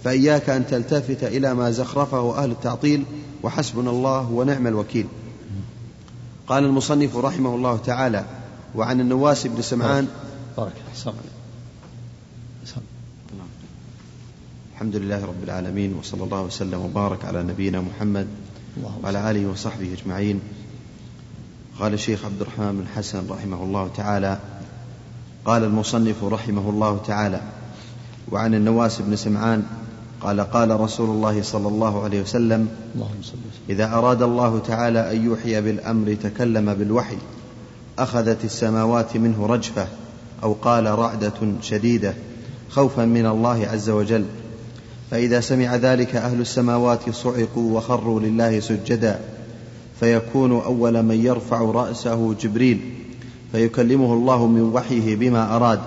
فإياك 0.05 0.51
أن 0.51 0.67
تلتفت 0.67 1.25
إلى 1.25 1.55
ما 1.55 1.71
زخرفه 1.71 2.39
أهل 2.39 2.51
التعطيل 2.51 3.05
وحسبنا 3.43 3.91
الله 3.91 4.33
ونعم 4.33 4.67
الوكيل. 4.67 5.07
قال 6.47 6.65
المصنف 6.65 7.17
رحمه 7.17 7.55
الله 7.55 7.77
تعالى 7.77 8.25
وعن 8.75 9.01
النواس 9.01 9.47
بن 9.47 9.63
سمعان 9.63 10.09
بارك 10.57 10.73
الله. 11.07 11.15
الحمد 14.75 14.97
لله 14.97 15.25
رب 15.25 15.45
العالمين 15.45 15.95
وصلى 15.99 16.25
الله 16.25 16.43
وسلم 16.43 16.81
وبارك 16.81 17.25
على 17.25 17.43
نبينا 17.43 17.81
محمد 17.81 18.27
وعلى 19.03 19.31
آله 19.31 19.47
وصحبه 19.51 19.93
أجمعين. 19.93 20.41
قال 21.79 21.95
الشيخ 21.95 22.25
عبد 22.25 22.41
الرحمن 22.41 22.73
بن 22.73 22.87
حسن 22.97 23.27
رحمه 23.31 23.65
الله 23.65 23.91
تعالى 23.97 24.39
قال 25.45 25.65
المصنف 25.65 26.25
رحمه 26.25 26.71
الله 26.71 26.99
تعالى 27.07 27.41
وعن 28.33 28.55
النواس 28.55 29.03
بن 29.03 29.17
سمعان 29.17 29.63
قال 30.21 30.41
قال 30.41 30.81
رسول 30.81 31.11
الله 31.11 31.43
صلى 31.43 31.69
الله 31.69 32.05
عليه 32.05 32.23
وسلم. 32.23 32.69
إذا 33.71 33.87
أراد 33.95 34.23
الله 34.23 34.59
تعالى 34.59 35.13
أن 35.13 35.25
يوحي 35.25 35.61
بالأمر 35.61 36.15
تكلم 36.15 36.75
بالوحي 36.75 37.19
أخذت 37.99 38.45
السماوات 38.45 39.17
منه 39.17 39.47
رجفة 39.47 39.89
أو 40.45 40.53
قال 40.53 40.87
رعدة 40.87 41.33
شديدة 41.63 42.15
خوفا 42.71 43.05
من 43.05 43.27
الله 43.27 43.67
عز 43.73 43.91
وجل. 43.91 44.25
فإذا 45.11 45.41
سمع 45.41 45.77
ذلك 45.77 46.17
أهل 46.17 46.41
السماوات 46.41 47.11
صعقوا 47.11 47.77
وخروا 47.77 48.21
لله 48.21 48.61
سجدا. 48.61 49.21
فيكون 50.01 50.53
أول 50.53 51.03
من 51.03 51.25
يرفع 51.25 51.61
رأسه 51.61 52.35
جبريل. 52.41 52.81
فيكلمه 53.53 54.13
الله 54.13 54.47
من 54.47 54.63
وحيه 54.75 55.17
بما 55.17 55.57
أراد. 55.57 55.81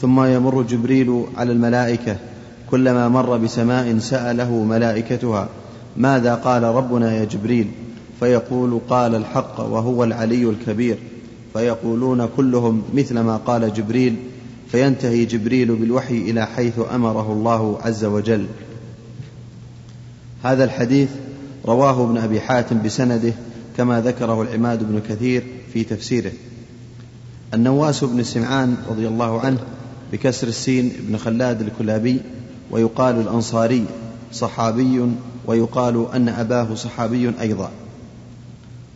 ثم 0.00 0.24
يمر 0.24 0.62
جبريل 0.62 1.24
على 1.36 1.52
الملائكة. 1.52 2.16
كلما 2.70 3.08
مر 3.08 3.36
بسماء 3.36 3.98
سأله 3.98 4.64
ملائكتها 4.64 5.48
ماذا 5.96 6.34
قال 6.34 6.62
ربنا 6.62 7.12
يا 7.12 7.24
جبريل؟ 7.24 7.70
فيقول 8.20 8.80
قال 8.88 9.14
الحق 9.14 9.60
وهو 9.60 10.04
العلي 10.04 10.50
الكبير. 10.50 10.98
فيقولون 11.52 12.28
كلهم 12.36 12.82
مثل 12.94 13.20
ما 13.20 13.36
قال 13.36 13.74
جبريل 13.74 14.16
فينتهي 14.72 15.24
جبريل 15.24 15.74
بالوحي 15.74 16.18
إلى 16.18 16.46
حيث 16.46 16.80
أمره 16.94 17.32
الله 17.32 17.78
عز 17.82 18.04
وجل. 18.04 18.46
هذا 20.42 20.64
الحديث 20.64 21.08
رواه 21.66 22.04
ابن 22.04 22.18
أبي 22.18 22.40
حاتم 22.40 22.82
بسنده 22.82 23.32
كما 23.76 24.00
ذكره 24.00 24.42
العماد 24.42 24.82
بن 24.82 25.00
كثير 25.08 25.42
في 25.72 25.84
تفسيره. 25.84 26.32
النواس 27.54 28.04
بن 28.04 28.22
سمعان 28.22 28.76
رضي 28.90 29.08
الله 29.08 29.40
عنه 29.40 29.58
بكسر 30.12 30.48
السين 30.48 30.92
بن 31.00 31.16
خلاد 31.16 31.60
الكلابي 31.60 32.20
ويقال 32.70 33.20
الأنصاري 33.20 33.84
صحابي 34.32 35.06
ويقال 35.46 36.06
أن 36.14 36.28
أباه 36.28 36.74
صحابي 36.74 37.32
أيضا. 37.40 37.70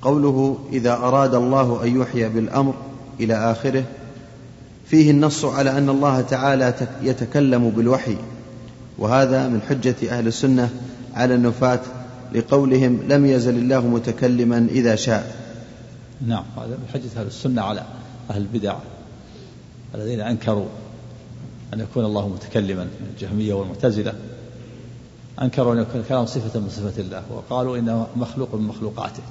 قوله 0.07 0.59
إذا 0.73 0.93
أراد 0.93 1.35
الله 1.35 1.83
أن 1.85 1.97
يوحي 1.97 2.29
بالأمر 2.29 2.75
إلى 3.21 3.35
آخره 3.35 3.85
فيه 4.87 5.11
النص 5.11 5.45
على 5.45 5.79
أن 5.79 5.89
الله 5.89 6.21
تعالى 6.21 6.75
يتكلم 7.03 7.71
بالوحي 7.71 8.17
وهذا 8.99 9.49
من 9.49 9.63
حجة 9.63 9.97
أهل 10.11 10.27
السنة 10.27 10.71
على 11.15 11.35
النفاة 11.35 11.81
لقولهم 12.35 13.01
لم 13.09 13.27
يزل 13.27 13.57
الله 13.57 13.87
متكلما 13.87 14.67
إذا 14.71 14.95
شاء. 14.95 15.37
نعم 16.27 16.45
هذا 16.57 16.67
من 16.67 16.89
حجة 16.95 17.21
أهل 17.21 17.27
السنة 17.27 17.63
على 17.63 17.83
أهل 18.31 18.41
البدع 18.41 18.77
الذين 19.95 20.21
أنكروا 20.21 20.67
أن 21.75 21.81
يكون 21.81 22.05
الله 22.05 22.29
متكلما 22.29 22.85
من 22.85 23.07
الجهمية 23.15 23.55
والمعتزلة. 23.55 24.13
أنكروا 25.43 25.75
أن 25.75 25.79
يكون 25.79 26.01
الكلام 26.01 26.27
صفة 26.27 26.61
من 26.61 26.69
صفات 26.69 26.99
الله 26.99 27.23
وقالوا 27.31 27.79
إنه 27.79 28.07
مخلوق 28.17 28.55
من 28.55 28.63
مخلوقاته. 28.63 29.23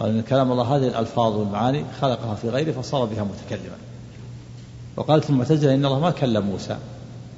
قالوا 0.00 0.14
إن 0.14 0.22
كلام 0.22 0.52
الله 0.52 0.76
هذه 0.76 0.88
الألفاظ 0.88 1.36
والمعاني 1.36 1.84
خلقها 2.00 2.34
في 2.34 2.48
غيره 2.48 2.72
فصار 2.72 3.04
بها 3.04 3.24
متكلما. 3.24 3.76
وقالت 4.96 5.30
المعتزلة 5.30 5.74
إن 5.74 5.84
الله 5.84 5.98
ما 5.98 6.10
كلم 6.10 6.46
موسى 6.46 6.76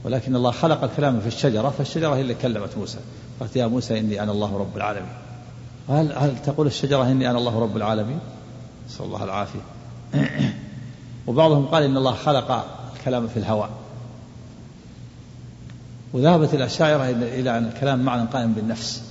ولكن 0.05 0.37
الله 0.37 0.51
خلق 0.51 0.85
الكلام 0.85 1.21
في 1.21 1.27
الشجرة 1.27 1.69
فالشجرة 1.69 2.14
هي 2.14 2.21
اللي 2.21 2.35
كلمت 2.35 2.79
موسى. 2.79 2.99
قالت 3.40 3.57
يا 3.57 3.66
موسى 3.66 3.99
إني 3.99 4.23
أنا 4.23 4.33
الله 4.33 4.59
رب 4.59 4.77
العالمين. 4.77 5.12
هل, 5.88 6.12
هل 6.12 6.42
تقول 6.42 6.66
الشجرة 6.66 7.11
إني 7.11 7.31
أنا 7.31 7.38
الله 7.38 7.59
رب 7.59 7.77
العالمين؟ 7.77 8.19
نسأل 8.88 9.05
الله 9.05 9.25
العافية. 9.25 9.61
وبعضهم 11.27 11.66
قال 11.66 11.83
إن 11.83 11.97
الله 11.97 12.12
خلق 12.12 12.66
الكلام 12.97 13.29
في 13.29 13.37
الهواء. 13.37 13.71
وذهبت 16.12 16.55
الأشاعرة 16.55 17.11
إلى 17.11 17.59
أن 17.59 17.64
الكلام 17.64 18.05
معنى 18.05 18.29
قائم 18.29 18.53
بالنفس. 18.53 19.03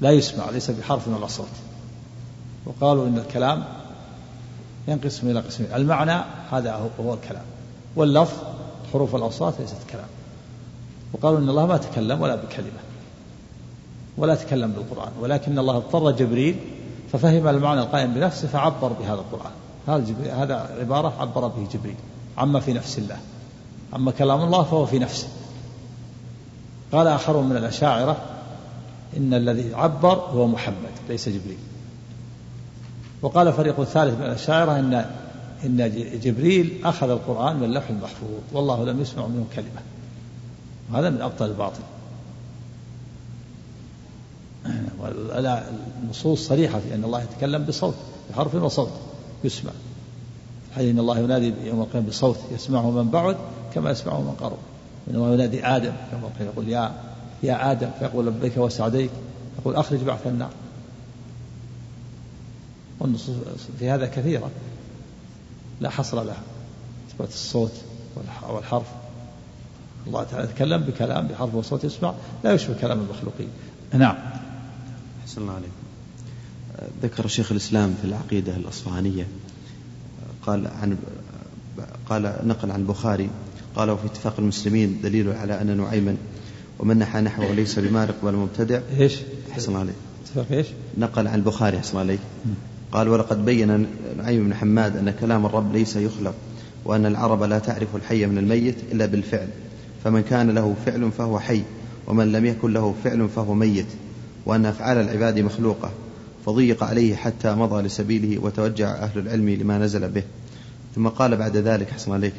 لا 0.00 0.10
يسمع 0.10 0.50
ليس 0.50 0.70
بحرف 0.70 1.08
ولا 1.08 1.26
صوت 1.26 1.63
وقالوا 2.66 3.06
إن 3.06 3.18
الكلام 3.18 3.64
ينقسم 4.88 5.30
إلى 5.30 5.40
قسمين. 5.40 5.74
المعنى 5.74 6.24
هذا 6.50 6.90
هو 7.00 7.14
الكلام. 7.14 7.44
واللفظ 7.96 8.36
حروف 8.92 9.16
الأوساط 9.16 9.60
ليست 9.60 9.76
كلام. 9.92 10.08
وقالوا 11.12 11.38
إن 11.38 11.48
الله 11.48 11.66
ما 11.66 11.76
تكلم 11.76 12.20
ولا 12.20 12.34
بكلمة 12.36 12.84
ولا 14.16 14.34
تكلم 14.34 14.72
بالقرآن 14.72 15.12
ولكن 15.20 15.58
الله 15.58 15.76
اضطر 15.76 16.10
جبريل 16.10 16.56
ففهم 17.12 17.48
المعنى 17.48 17.80
القائم 17.80 18.14
بنفسه 18.14 18.48
فعبر 18.48 18.92
بهذا 18.92 19.14
القرآن. 19.14 19.52
هذا 19.86 20.42
هذا 20.42 20.76
عبارة 20.80 21.12
عبر 21.20 21.48
به 21.48 21.66
جبريل. 21.74 21.96
عما 22.38 22.60
في 22.60 22.72
نفس 22.72 22.98
الله. 22.98 23.18
أما 23.94 24.10
كلام 24.10 24.42
الله 24.42 24.62
فهو 24.62 24.86
في 24.86 24.98
نفسه. 24.98 25.28
قال 26.92 27.06
آخرون 27.06 27.48
من 27.48 27.56
الأشاعرة 27.56 28.16
إن 29.16 29.34
الذي 29.34 29.74
عبر 29.74 30.14
هو 30.14 30.46
محمد 30.46 30.94
ليس 31.08 31.28
جبريل. 31.28 31.58
وقال 33.24 33.52
فريق 33.52 33.82
ثالث 33.82 34.14
من 34.14 34.22
الأشاعرة 34.22 34.78
إن 34.78 35.04
إن 35.64 35.92
جبريل 36.22 36.80
أخذ 36.84 37.10
القرآن 37.10 37.56
من 37.56 37.64
اللوح 37.64 37.90
المحفوظ 37.90 38.30
والله 38.52 38.84
لم 38.84 39.00
يسمع 39.00 39.26
منه 39.26 39.44
كلمة. 39.56 39.82
وهذا 40.92 41.10
من 41.10 41.20
أبطل 41.20 41.46
الباطل. 41.46 41.80
النصوص 46.02 46.48
صريحة 46.48 46.78
في 46.78 46.94
أن 46.94 47.04
الله 47.04 47.22
يتكلم 47.22 47.64
بصوت 47.64 47.94
بحرف 48.30 48.54
وصوت 48.54 48.90
يسمع. 49.44 49.70
حيث 50.74 50.90
إن 50.90 50.98
الله 50.98 51.18
ينادي 51.18 51.54
يوم 51.64 51.80
القيامة 51.80 52.08
بصوت 52.08 52.38
يسمعه 52.54 52.90
من 52.90 53.10
بعد 53.10 53.36
كما 53.74 53.90
يسمعه 53.90 54.20
من 54.20 54.34
قرب. 54.40 54.58
إنما 55.10 55.34
ينادي 55.34 55.66
آدم 55.66 55.92
يوم 56.12 56.24
القيامة 56.24 56.52
يقول 56.52 56.68
يا 56.68 56.92
يا 57.42 57.72
آدم 57.72 57.90
فيقول 57.98 58.26
لبيك 58.26 58.56
وسعديك 58.56 59.10
يقول 59.60 59.74
أخرج 59.74 59.98
بعث 59.98 60.26
النار. 60.26 60.50
والنصوص 63.04 63.36
في 63.78 63.90
هذا 63.90 64.06
كثيرة. 64.06 64.50
لا 65.80 65.90
حصر 65.90 66.22
لها. 66.22 66.42
إثبات 67.10 67.28
الصوت 67.28 67.72
والحرف. 68.46 68.86
الله 70.06 70.24
تعالى 70.24 70.44
يتكلم 70.44 70.82
بكلام 70.82 71.26
بحرف 71.26 71.54
وصوت 71.54 71.84
يسمع. 71.84 72.14
لا 72.44 72.52
يشبه 72.52 72.74
كلام 72.80 72.98
المخلوقين. 72.98 73.48
نعم. 73.92 74.16
أحسن 75.22 75.42
الله 75.42 75.52
عليكم. 75.52 75.72
ذكر 77.02 77.26
شيخ 77.26 77.52
الإسلام 77.52 77.94
في 78.02 78.08
العقيدة 78.08 78.56
الأصفهانية. 78.56 79.26
قال 80.46 80.66
عن 80.66 80.96
قال 82.08 82.36
نقل 82.44 82.70
عن 82.70 82.80
البخاري. 82.80 83.30
قال 83.76 83.90
وفي 83.90 84.06
اتفاق 84.06 84.34
المسلمين 84.38 85.00
دليل 85.02 85.32
على 85.32 85.60
أن 85.60 85.76
نعيما 85.76 86.16
ومن 86.78 86.98
نحى 86.98 87.20
نحوه 87.20 87.52
ليس 87.52 87.78
بمارق 87.78 88.14
ولا 88.22 88.36
مبتدع. 88.36 88.80
إيش؟ 88.98 89.16
الله 89.68 89.78
عليك. 89.78 89.94
اتفاق 90.24 90.46
إيش؟ 90.50 90.66
نقل 90.98 91.28
عن 91.28 91.34
البخاري. 91.34 91.80
الله 91.90 92.00
عليك. 92.00 92.20
قال 92.94 93.08
ولقد 93.08 93.44
بين 93.44 93.86
نعيم 94.18 94.44
بن 94.44 94.54
حماد 94.54 94.96
أن 94.96 95.10
كلام 95.10 95.46
الرب 95.46 95.72
ليس 95.72 95.96
يخلق 95.96 96.34
وأن 96.84 97.06
العرب 97.06 97.42
لا 97.42 97.58
تعرف 97.58 97.96
الحي 97.96 98.26
من 98.26 98.38
الميت 98.38 98.74
إلا 98.92 99.06
بالفعل 99.06 99.48
فمن 100.04 100.22
كان 100.22 100.50
له 100.50 100.74
فعل 100.86 101.10
فهو 101.18 101.38
حي 101.38 101.62
ومن 102.06 102.32
لم 102.32 102.44
يكن 102.44 102.72
له 102.72 102.94
فعل 103.04 103.28
فهو 103.28 103.54
ميت 103.54 103.86
وأن 104.46 104.66
أفعال 104.66 104.98
العباد 104.98 105.38
مخلوقة 105.38 105.90
فضيق 106.46 106.84
عليه 106.84 107.14
حتى 107.14 107.54
مضى 107.54 107.82
لسبيله 107.82 108.38
وتوجع 108.38 108.88
أهل 108.88 109.18
العلم 109.18 109.50
لما 109.50 109.78
نزل 109.78 110.08
به. 110.08 110.22
ثم 110.94 111.08
قال 111.08 111.36
بعد 111.36 111.56
ذلك 111.56 111.90
حسن 111.90 112.12
عليك 112.12 112.32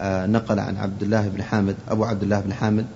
آه 0.00 0.26
نقل 0.26 0.58
عن 0.58 0.76
عبد 0.76 1.02
الله 1.02 1.28
بن 1.28 1.42
حامد 1.42 1.76
أبو 1.88 2.04
عبد 2.04 2.22
الله 2.22 2.40
بن 2.40 2.52
حامد 2.52 2.86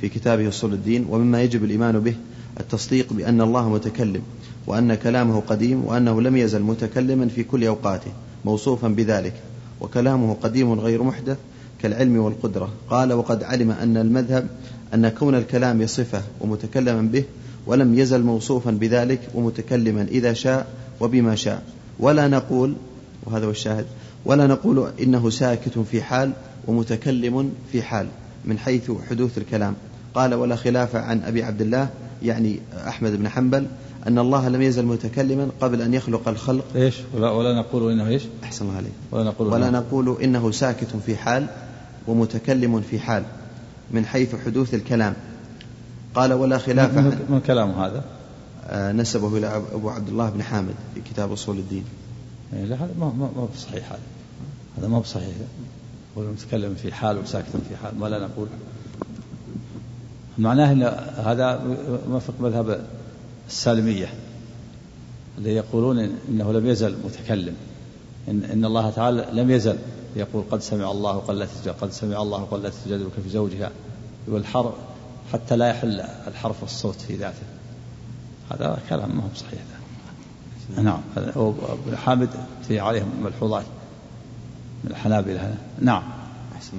في 0.00 0.08
كتابه 0.08 0.48
أصول 0.48 0.72
الدين 0.72 1.06
ومما 1.10 1.42
يجب 1.42 1.64
الإيمان 1.64 2.00
به 2.00 2.14
التصديق 2.60 3.12
بأن 3.12 3.40
الله 3.40 3.68
متكلم 3.68 4.22
وأن 4.66 4.94
كلامه 4.94 5.40
قديم 5.40 5.84
وأنه 5.84 6.22
لم 6.22 6.36
يزل 6.36 6.62
متكلما 6.62 7.28
في 7.28 7.44
كل 7.44 7.64
أوقاته 7.64 8.10
موصوفا 8.44 8.88
بذلك. 8.88 9.32
وكلامه 9.80 10.36
قديم 10.42 10.72
غير 10.80 11.02
محدث 11.02 11.36
كالعلم 11.82 12.16
والقدرة. 12.16 12.68
قال 12.90 13.12
وقد 13.12 13.42
علم 13.42 13.70
أن 13.70 13.96
المذهب 13.96 14.46
أن 14.94 15.08
كون 15.08 15.34
الكلام 15.34 15.86
صفة 15.86 16.22
ومتكلما 16.40 17.02
به 17.02 17.24
ولم 17.66 17.98
يزل 17.98 18.22
موصوفا 18.22 18.70
بذلك 18.70 19.20
ومتكلما 19.34 20.02
إذا 20.02 20.32
شاء 20.32 20.66
وبما 21.00 21.34
شاء. 21.34 21.62
ولا 22.00 22.28
نقول 22.28 22.74
وهذا 23.26 23.46
هو 23.46 23.50
الشاهد 23.50 23.86
ولا 24.24 24.46
نقول 24.46 24.90
إنه 25.02 25.30
ساكت 25.30 25.78
في 25.78 26.02
حال 26.02 26.32
ومتكلم 26.66 27.52
في 27.72 27.82
حال 27.82 28.06
من 28.44 28.58
حيث 28.58 28.90
حدوث 29.10 29.38
الكلام. 29.38 29.74
قال 30.14 30.34
ولا 30.34 30.56
خلاف 30.56 30.96
عن 30.96 31.22
أبي 31.22 31.42
عبد 31.42 31.60
الله 31.60 31.88
يعني 32.22 32.58
أحمد 32.88 33.16
بن 33.18 33.28
حنبل 33.28 33.66
أن 34.08 34.18
الله 34.18 34.48
لم 34.48 34.62
يزل 34.62 34.86
متكلما 34.86 35.48
قبل 35.60 35.82
أن 35.82 35.94
يخلق 35.94 36.28
الخلق. 36.28 36.64
إيش؟ 36.76 36.94
ولا, 37.14 37.30
ولا 37.30 37.58
نقول 37.58 37.92
إنه 37.92 38.08
إيش؟ 38.08 38.22
أحسن 38.44 38.64
الله 38.64 38.76
عليك. 38.76 38.92
ولا 39.12 39.24
نقول 39.24 39.48
ولا 39.52 39.70
نقول 39.70 40.22
إنه 40.22 40.50
ساكت 40.50 40.96
في 41.06 41.16
حال 41.16 41.46
ومتكلم 42.06 42.80
في 42.80 42.98
حال 42.98 43.22
من 43.90 44.06
حيث 44.06 44.34
حدوث 44.44 44.74
الكلام. 44.74 45.14
قال 46.14 46.32
ولا 46.32 46.58
خلاف 46.58 46.96
من, 46.96 47.26
من 47.28 47.40
كلام 47.40 47.70
هذا؟ 47.70 48.04
آه 48.66 48.92
نسبه 48.92 49.36
إلى 49.36 49.62
أبو 49.74 49.90
عبد 49.90 50.08
الله 50.08 50.30
بن 50.30 50.42
حامد 50.42 50.74
في 50.94 51.00
كتاب 51.00 51.32
أصول 51.32 51.58
الدين. 51.58 51.84
إيه 52.52 52.64
لا 52.64 52.76
هذا 52.76 52.90
ما 53.00 53.06
ما 53.06 53.30
ما 53.36 53.48
بصحيح 53.54 53.92
هذا. 53.92 54.00
هذا 54.78 54.88
ما 54.88 54.98
بصحيح. 54.98 55.34
هو 56.18 56.22
متكلم 56.22 56.74
في 56.74 56.92
حال 56.92 57.18
وساكت 57.18 57.48
في 57.68 57.76
حال 57.82 57.98
ما 57.98 58.06
لا 58.06 58.18
نقول. 58.18 58.46
معناه 60.38 60.72
إن 60.72 60.82
هذا 61.24 61.76
موافق 62.08 62.34
مذهب 62.40 62.86
السالمية 63.48 64.14
اللي 65.38 65.54
يقولون 65.54 65.98
إنه 66.28 66.52
لم 66.52 66.66
يزل 66.66 66.96
متكلم 67.04 67.54
إن 68.28 68.44
إن 68.44 68.64
الله 68.64 68.90
تعالى 68.90 69.26
لم 69.32 69.50
يزل 69.50 69.78
يقول 70.16 70.44
قد 70.50 70.62
سمع 70.62 70.90
الله 70.90 71.12
قلت 71.12 71.68
قد 71.80 71.92
سمع 71.92 72.22
الله 72.22 72.38
قلت 72.38 72.74
تجادلك 72.84 73.12
في 73.24 73.28
زوجها. 73.28 73.70
والحرف 74.28 74.74
حتى 75.32 75.56
لا 75.56 75.68
يحل 75.68 76.00
الحرف 76.26 76.64
الصوت 76.64 77.00
في 77.00 77.16
ذاته. 77.16 77.42
هذا 78.50 78.78
كلام 78.88 79.16
ما 79.16 79.22
هو 79.22 79.28
صحيح. 79.36 79.60
ده. 80.76 80.82
نعم. 80.82 81.00
ابن 81.16 81.96
حامد 81.96 82.28
في 82.68 82.80
عليهم 82.80 83.08
ملحوظات 83.24 83.64
من 84.84 84.90
الحنابلة. 84.90 85.54
نعم. 85.80 86.02
أحسن 86.56 86.76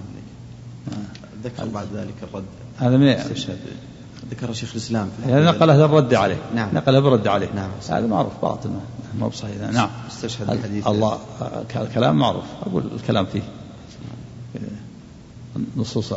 ذكر 1.43 1.65
بعد 1.65 1.87
ذلك 1.93 2.13
الرد. 2.23 2.43
هذا 2.77 2.97
من 2.97 3.07
ذكر 4.31 4.53
شيخ 4.53 4.71
الإسلام. 4.71 5.09
في 5.23 5.31
يعني 5.31 5.45
نقله 5.45 5.85
الرد 5.85 6.13
عليه. 6.13 6.37
نعم. 6.55 6.69
نقله 6.73 6.99
بالرد 6.99 7.27
عليه. 7.27 7.49
نعم. 7.55 7.69
هذا 7.89 8.07
معروف 8.07 8.33
باطل 8.41 8.69
ما 9.19 9.25
هو 9.25 9.31
صحيح 9.31 9.55
نعم. 9.71 9.89
استشهد 10.07 10.49
الحديث. 10.49 10.87
الله 10.87 11.19
الكلام 11.75 12.15
معروف. 12.15 12.43
أقول 12.61 12.83
الكلام 12.95 13.25
فيه. 13.25 13.41
النصوص 15.75 16.13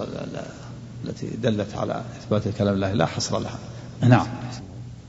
التي 1.05 1.27
دلت 1.43 1.75
على 1.77 2.03
إثبات 2.21 2.47
الكلام 2.47 2.75
الله 2.75 2.93
لا 2.93 3.07
حصر 3.07 3.39
لها. 3.39 3.59
نعم. 4.01 4.27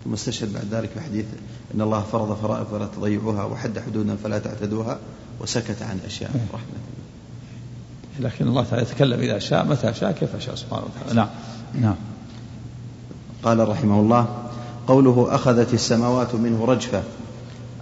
ثم 0.03 0.13
استشهد 0.13 0.53
بعد 0.53 0.65
ذلك 0.71 0.89
في 0.89 1.01
حديث 1.01 1.25
إن 1.75 1.81
الله 1.81 2.01
فرض 2.01 2.37
فرائض 2.41 2.67
فلا 2.67 2.85
تضيعوها 2.85 3.43
وحد 3.43 3.79
حدودا 3.79 4.15
فلا 4.23 4.39
تعتدوها 4.39 4.99
وسكت 5.39 5.81
عن 5.81 5.99
أشياء 6.05 6.31
رحمة. 6.53 6.79
لكن 8.19 8.47
الله 8.47 8.63
تعالى 8.63 8.83
يتكلم 8.83 9.19
إذا 9.19 9.39
شاء 9.39 9.65
متى 9.65 9.93
شاء 9.93 10.11
كيف 10.11 10.39
شاء 10.39 10.55
سبحانه 10.55 10.83
وتعالى. 10.83 11.13
نعم. 11.13 11.29
نعم. 11.81 11.95
قال 13.43 13.69
رحمه 13.69 13.99
الله 13.99 14.25
قوله 14.87 15.27
أخذت 15.29 15.73
السماوات 15.73 16.35
منه 16.35 16.65
رجفة. 16.65 17.01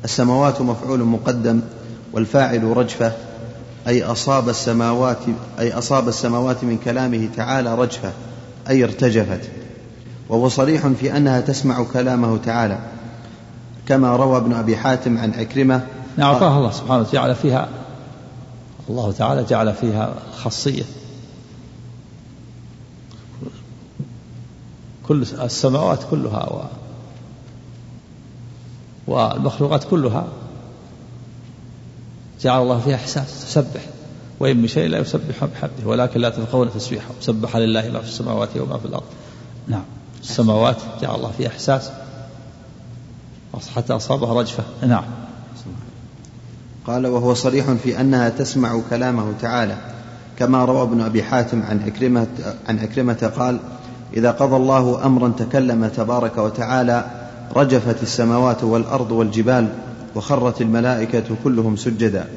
السماوات 0.04 0.62
مفعول 0.62 1.00
مقدم 1.00 1.62
والفاعل 2.14 2.78
رجفة 2.78 3.12
أي 3.88 4.04
أصاب 4.04 4.50
السماوات 4.50 5.18
أي 5.60 5.74
أصاب 5.74 6.08
السماوات 6.08 6.64
من 6.64 6.78
كلامه 6.86 7.30
تعالى 7.36 7.76
رجفة 7.76 8.12
أي 8.70 8.84
ارتجفت. 8.84 9.50
وهو 10.30 10.50
صريح 10.50 10.88
في 10.88 11.18
أنها 11.18 11.42
تسمع 11.42 11.84
كلامه 11.94 12.38
تعالى. 12.46 12.80
كما 13.88 14.16
روى 14.16 14.38
ابن 14.38 14.54
أبي 14.54 14.78
حاتم 14.78 15.18
عن 15.18 15.34
عكرمة 15.34 15.82
نعم 16.18 16.34
أعطاها 16.34 16.58
الله 16.58 16.72
سبحانه 16.72 17.02
وتعالى 17.02 17.36
فيها 17.36 17.70
الله 18.90 19.12
تعالى 19.12 19.44
جعل 19.44 19.74
فيها 19.74 20.14
خاصية. 20.38 20.84
كل 25.08 25.22
السماوات 25.22 26.00
كلها 26.12 26.54
و 26.54 26.62
والمخلوقات 29.08 29.84
كلها 29.84 30.28
جعل 32.42 32.62
الله 32.62 32.80
فيها 32.80 32.96
إحساس 32.96 33.46
تسبح 33.46 33.82
وإن 34.40 34.58
من 34.58 34.68
شيء 34.68 34.88
لا 34.88 34.98
يسبح 34.98 35.46
بحمده 35.46 35.86
ولكن 35.86 36.20
لا 36.20 36.30
تفقهون 36.30 36.74
تسبيحه. 36.74 37.10
سبح 37.22 37.56
لله 37.56 37.90
ما 37.90 38.00
في 38.00 38.08
السماوات 38.08 38.50
وما 38.58 38.78
في 38.78 38.86
الأرض. 38.86 39.04
نعم. 39.68 39.84
السماوات 40.22 40.78
جعل 41.02 41.16
الله 41.16 41.32
فيها 41.38 41.48
إحساس 41.48 41.92
حتى 43.76 43.94
أصابها 43.94 44.42
رجفة. 44.42 44.64
نعم. 44.88 45.04
قال 46.88 47.08
وهو 47.08 47.34
صريح 47.34 47.72
في 47.72 48.02
أنها 48.02 48.30
تسمع 48.30 48.82
كلامه 48.90 49.34
تعالى. 49.42 49.78
كما 50.40 50.66
روى 50.66 50.82
ابن 50.82 51.02
أبي 51.02 51.24
حاتم 51.24 51.62
عن 51.64 51.84
عكرمة, 51.84 52.28
عن 52.68 52.80
عكرمة 52.80 53.32
قال 53.38 53.60
إذا 54.14 54.32
قضى 54.32 54.56
الله 54.56 55.06
أمرا 55.06 55.34
تكلم 55.38 55.88
تبارك 55.88 56.38
وتعالى 56.38 57.06
رجفت 57.56 58.04
السماوات 58.04 58.64
والأرض 58.64 59.12
والجبال 59.12 59.70
وخرت 60.16 60.62
الملائكة 60.62 61.24
كلهم 61.44 61.76
سجدا. 61.76 62.28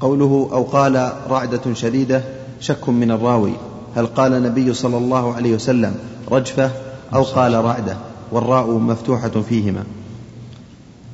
قوله 0.00 0.48
أو 0.52 0.62
قال 0.62 1.12
رعدة 1.28 1.74
شديدة 1.74 2.22
شك 2.60 2.88
من 2.88 3.10
الراوي. 3.10 3.52
هل 3.96 4.06
قال 4.06 4.34
النبي 4.34 4.74
صلى 4.74 4.96
الله 4.96 5.34
عليه 5.34 5.54
وسلم 5.54 5.96
رجفة 6.30 6.70
أو 7.14 7.22
قال 7.22 7.64
رعدة 7.64 7.96
والراء 8.32 8.70
مفتوحة 8.70 9.42
فيهما. 9.48 9.84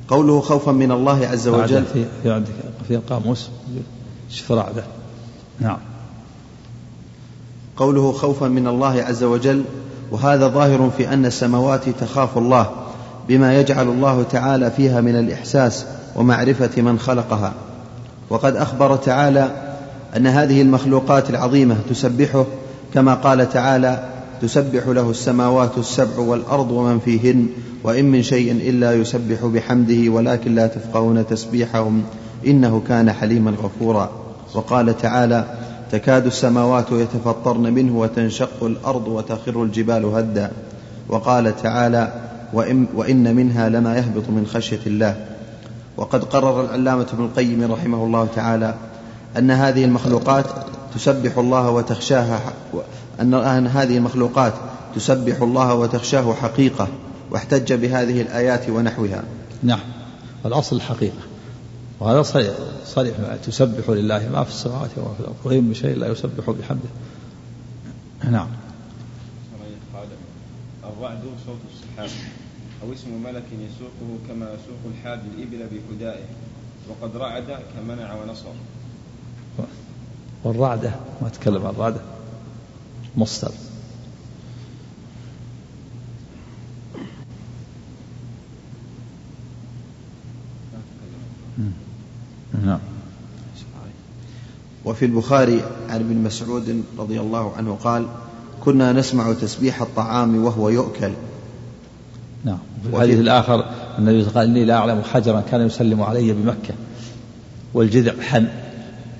قوله 0.07 0.41
خوفا 0.41 0.71
من 0.71 0.91
الله 0.91 1.27
عز 1.27 1.47
وجل. 1.47 1.85
في, 1.93 2.05
في 2.23 2.31
عندك 2.31 2.49
في 2.87 2.95
القاموس. 2.95 3.49
شوف 4.29 4.51
رعدة 4.51 4.83
نعم. 5.59 5.77
قوله 7.77 8.11
خوفا 8.11 8.47
من 8.47 8.67
الله 8.67 9.03
عز 9.03 9.23
وجل 9.23 9.63
وهذا 10.11 10.47
ظاهر 10.47 10.91
في 10.97 11.13
أن 11.13 11.25
السماوات 11.25 11.89
تخاف 11.89 12.37
الله 12.37 12.69
بما 13.27 13.59
يجعل 13.59 13.87
الله 13.87 14.23
تعالى 14.31 14.71
فيها 14.71 15.01
من 15.01 15.15
الإحساس 15.15 15.85
ومعرفة 16.15 16.81
من 16.81 16.99
خلقها. 16.99 17.53
وقد 18.29 18.55
أخبر 18.55 18.95
تعالى 18.95 19.49
أن 20.17 20.27
هذه 20.27 20.61
المخلوقات 20.61 21.29
العظيمة 21.29 21.75
تسبحه 21.89 22.45
كما 22.93 23.13
قال 23.13 23.49
تعالى 23.49 24.09
تسبح 24.41 24.87
له 24.87 25.09
السماوات 25.09 25.77
السبع 25.77 26.19
والأرض 26.19 26.71
ومن 26.71 26.99
فيهن 26.99 27.47
وإن 27.83 28.05
من 28.05 28.23
شيء 28.23 28.51
إلا 28.51 28.93
يسبح 28.93 29.45
بحمده 29.45 30.11
ولكن 30.11 30.55
لا 30.55 30.67
تفقهون 30.67 31.27
تسبيحهم 31.27 32.03
إنه 32.47 32.81
كان 32.87 33.11
حليما 33.11 33.51
غفورا. 33.51 34.09
وقال 34.53 34.97
تعالى 34.97 35.45
تكاد 35.91 36.25
السماوات 36.25 36.91
يتفطرن 36.91 37.73
منه 37.73 37.99
وتنشق 37.99 38.63
الأرض 38.63 39.07
وتخر 39.07 39.63
الجبال 39.63 40.05
هدا. 40.05 40.51
وقال 41.09 41.61
تعالى 41.61 42.13
وإن, 42.53 42.85
وإن 42.95 43.35
منها 43.35 43.69
لما 43.69 43.97
يهبط 43.97 44.29
من 44.29 44.47
خشية 44.53 44.79
الله. 44.87 45.25
وقد 45.97 46.23
قرر 46.23 46.65
العلامة 46.65 47.07
ابن 47.13 47.25
القيم 47.25 47.71
رحمه 47.71 48.03
الله 48.03 48.27
تعالى 48.35 48.75
أن 49.37 49.51
هذه 49.51 49.85
المخلوقات 49.85 50.45
تسبح 50.95 51.37
الله 51.37 51.69
وتخشاها 51.69 52.39
أن 53.21 53.67
هذه 53.67 53.97
المخلوقات 53.97 54.53
تسبح 54.95 55.41
الله 55.41 55.73
وتخشاه 55.73 56.33
حقيقة 56.33 56.87
واحتج 57.31 57.73
بهذه 57.73 58.21
الآيات 58.21 58.69
ونحوها. 58.69 59.23
نعم 59.63 59.79
الأصل 60.45 60.75
الحقيقة 60.75 61.34
وهذا 61.99 62.21
صريح, 62.21 62.53
صريح. 62.85 63.15
تسبح 63.35 63.89
لله 63.89 64.29
ما 64.29 64.43
في 64.43 64.49
السماوات 64.49 64.89
وما 64.97 65.13
في 65.13 65.19
الأرض 65.19 65.35
وإن 65.43 65.63
من 65.63 65.73
شيء 65.73 65.95
لا 65.97 66.07
يسبح 66.07 66.49
بحمده. 66.49 66.89
نعم. 68.23 68.47
الرعد 70.83 71.21
صوت 71.45 71.59
السحاب 71.73 72.09
أو 72.83 72.93
اسم 72.93 73.23
ملك 73.23 73.43
يسوقه 73.51 74.17
كما 74.27 74.45
يسوق 74.45 74.79
الحاد 74.91 75.19
الإبل 75.25 75.67
بحدائه 75.67 76.25
وقد 76.89 77.17
رعد 77.17 77.59
كمنع 77.75 78.13
ونصر. 78.13 78.53
والرعدة 80.43 80.95
ما 81.21 81.29
تكلم 81.29 81.65
عن 81.65 81.73
الرعدة 81.73 82.01
مصدر. 83.17 83.51
نعم. 92.65 92.79
وفي 94.85 95.05
البخاري 95.05 95.61
عن 95.89 95.99
ابن 95.99 96.15
مسعود 96.15 96.83
رضي 96.97 97.19
الله 97.19 97.55
عنه 97.55 97.77
قال 97.83 98.07
كنا 98.65 98.91
نسمع 98.91 99.33
تسبيح 99.33 99.81
الطعام 99.81 100.43
وهو 100.43 100.69
يؤكل. 100.69 101.11
نعم. 102.45 102.57
في 102.83 102.89
الحديث 102.89 103.19
الآخر 103.19 103.65
النبي 103.99 104.23
قال 104.23 104.47
إني 104.47 104.65
لا 104.65 104.73
أعلم 104.73 105.01
حجرا 105.01 105.41
كان 105.51 105.61
يسلم 105.61 106.01
علي 106.01 106.33
بمكة 106.33 106.73
والجذع 107.73 108.21
حن 108.21 108.47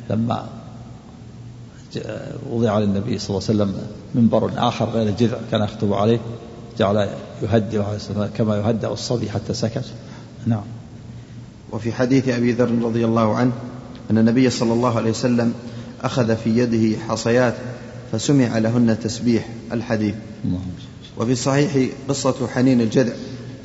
لما 0.09 0.45
وضع 2.49 2.79
للنبي 2.79 3.19
صلى 3.19 3.29
الله 3.29 3.49
عليه 3.49 3.73
وسلم 3.73 3.87
منبر 4.15 4.51
آخر 4.57 4.89
غير 4.89 5.07
الجذع 5.07 5.37
كان 5.51 5.61
يخطب 5.61 5.93
عليه 5.93 6.19
جعل 6.79 7.09
يهدئ 7.41 7.83
كما 8.37 8.57
يهدأ 8.57 8.87
الصبي 8.87 9.29
حتى 9.29 9.53
سكت. 9.53 9.85
نعم. 10.45 10.63
وفي 11.75 11.93
حديث 11.93 12.29
أبي 12.29 12.51
ذر 12.51 12.71
رضي 12.83 13.05
الله 13.05 13.35
عنه 13.35 13.51
أن 14.11 14.17
النبي 14.17 14.49
صلى 14.49 14.73
الله 14.73 14.97
عليه 14.97 15.09
وسلم 15.09 15.53
أخذ 16.03 16.35
في 16.35 16.57
يده 16.57 16.99
حصيات 16.99 17.55
فسمع 18.11 18.57
لهن 18.57 18.97
تسبيح 19.03 19.49
الحديث. 19.71 20.15
وفي 21.17 21.31
الصحيح 21.31 21.89
قصة 22.09 22.47
حنين 22.47 22.81
الجذع 22.81 23.13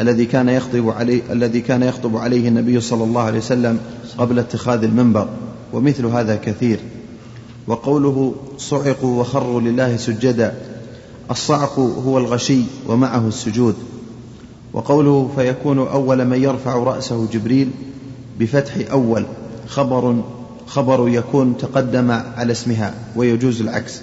الذي 0.01 0.27
كان 0.27 0.49
يخطب 0.49 0.89
عليه 0.89 1.23
الذي 1.31 1.61
كان 1.61 1.83
يخطب 1.83 2.17
عليه 2.17 2.49
النبي 2.49 2.81
صلى 2.81 3.05
الله 3.05 3.23
عليه 3.23 3.39
وسلم 3.39 3.79
قبل 4.19 4.39
اتخاذ 4.39 4.85
المنبر 4.85 5.29
ومثل 5.73 6.07
هذا 6.07 6.37
كثير. 6.37 6.79
وقوله 7.67 8.35
صعقوا 8.59 9.21
وخروا 9.21 9.61
لله 9.61 9.97
سجدا 9.97 10.55
الصعق 11.31 11.79
هو 11.79 12.19
الغشي 12.19 12.63
ومعه 12.87 13.29
السجود. 13.29 13.75
وقوله 14.73 15.31
فيكون 15.37 15.79
أول 15.79 16.25
من 16.25 16.43
يرفع 16.43 16.75
رأسه 16.75 17.29
جبريل 17.33 17.71
بفتح 18.41 18.91
أول 18.91 19.25
خبر 19.67 20.23
خبر 20.67 21.09
يكون 21.09 21.57
تقدم 21.57 22.11
على 22.11 22.53
اسمها 22.53 22.95
ويجوز 23.17 23.61
العكس. 23.61 24.01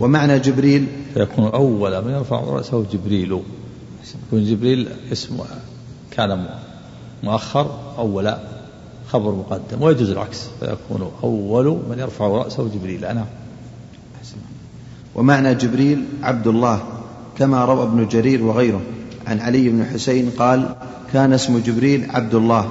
ومعنى 0.00 0.38
جبريل؟ 0.38 0.86
فيكون 1.14 1.44
أول 1.44 2.04
من 2.04 2.10
يرفع 2.10 2.40
رأسه 2.40 2.86
جبريل. 2.92 3.40
يكون 4.26 4.44
جبريل 4.44 4.88
اسم 5.12 5.38
كان 6.10 6.46
مؤخر 7.22 7.94
أول 7.98 8.34
خبر 9.08 9.30
مقدم 9.34 9.82
ويجوز 9.82 10.10
العكس. 10.10 10.46
فيكون 10.60 11.10
أول 11.24 11.66
من 11.90 11.98
يرفع 11.98 12.26
رأسه 12.26 12.68
جبريل. 12.68 13.04
أنا 13.04 13.26
ومعنى 15.14 15.54
جبريل؟ 15.54 16.04
عبد 16.22 16.46
الله 16.46 16.82
كما 17.38 17.64
روى 17.64 17.82
ابن 17.82 18.08
جرير 18.08 18.42
وغيره. 18.42 18.80
عن 19.26 19.40
علي 19.40 19.68
بن 19.68 19.84
حسين 19.84 20.30
قال 20.30 20.74
كان 21.12 21.32
اسم 21.32 21.58
جبريل 21.58 22.10
عبد 22.10 22.34
الله. 22.34 22.70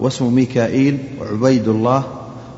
واسم 0.00 0.34
ميكائيل 0.34 0.98
عبيد 1.20 1.68
الله 1.68 2.04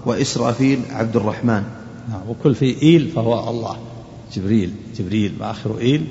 وإسرافيل 0.07 0.81
عبد 0.91 1.17
الرحمن 1.17 1.65
نعم 2.09 2.29
وكل 2.29 2.55
في 2.55 2.83
إيل 2.83 3.09
فهو 3.09 3.51
الله. 3.51 3.77
جبريل 4.35 4.73
جبريل 4.97 5.33
ما 5.41 5.51
آخر 5.51 5.79
إيل 5.79 6.07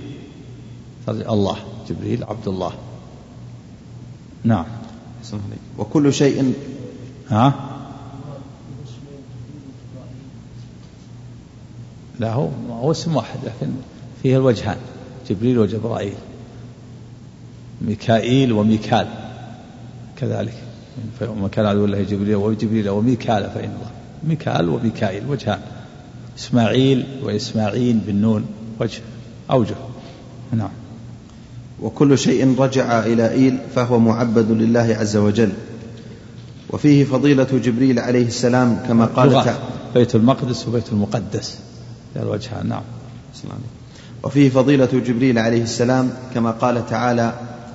الله. 1.10 1.58
جبريل 1.90 2.24
عبد 2.24 2.48
الله 2.48 2.72
نعم 4.44 4.66
وكل 5.78 6.14
شيء 6.14 6.54
ها؟ 7.30 7.54
لا 12.20 12.34
هو 12.34 12.50
هو 12.70 12.92
اسم 12.92 13.16
واحد 13.16 13.40
لكن 13.44 13.72
فيه 14.24 14.38
الوجهان 14.38 14.78
جبريل 15.30 15.60
وجبرائيل. 15.60 16.16
ميكائيل 17.82 18.52
وميكال. 18.52 19.08
كذلك. 20.18 20.67
ومن 21.22 21.50
كان 21.50 21.66
عدو 21.66 21.86
الله 21.86 22.04
جبريل 22.04 22.36
وجبريل 22.36 22.90
وميكال 22.90 23.50
فإن 23.56 23.70
الله. 23.70 23.92
ميكال 24.28 24.70
وميكائيل 24.70 25.24
وجهان. 25.30 25.60
إسماعيل 26.38 27.06
وإسماعيل 27.24 27.98
بالنون 27.98 28.46
وجه 28.80 29.02
أوجه. 29.52 29.76
نعم. 30.52 30.70
وكل 31.82 32.18
شيء 32.18 32.56
رجع 32.60 33.00
إلى 33.00 33.32
إيل 33.32 33.58
فهو 33.76 34.00
معبد 34.00 34.52
لله 34.52 34.98
عز 35.00 35.18
وجل. 35.18 35.50
وفيه 36.70 37.04
فضيلة 37.04 37.48
جبريل 37.64 38.00
عليه 38.00 38.26
السلام 38.28 38.80
كما 38.88 39.06
قال 39.06 39.32
تعالى. 39.32 39.58
بيت 39.94 40.16
المقدس 40.16 40.68
وبيت 40.68 40.90
المقدس. 40.92 41.60
الوجهان 42.16 42.70
نعم. 42.70 42.82
وفيه 44.24 44.50
فضيلة 44.50 44.90
جبريل 44.94 45.40
عليه 45.40 45.64
السلام 45.64 46.10
كما 46.34 46.52
قال 46.52 46.86
تعالى 46.90 47.34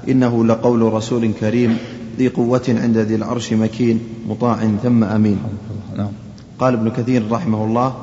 إنه 0.09 0.45
لقول 0.45 0.93
رسول 0.93 1.33
كريم 1.41 1.79
ذي 2.19 2.29
قوة 2.29 2.63
عند 2.69 2.99
ذي 2.99 3.15
العرش 3.15 3.53
مكين 3.53 4.01
مطاع 4.29 4.69
ثم 4.83 5.05
أمين. 5.05 5.39
نعم. 5.97 6.11
قال 6.59 6.75
ابن 6.75 6.91
كثير 6.91 7.31
رحمه 7.31 7.65
الله 7.65 7.95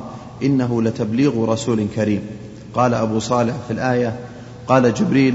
إنه 0.42 0.82
لتبليغ 0.82 1.44
رسول 1.44 1.86
كريم. 1.96 2.20
قال 2.74 2.94
أبو 2.94 3.18
صالح 3.18 3.54
في 3.66 3.72
الآية 3.72 4.16
قال 4.68 4.94
جبريل 4.94 5.34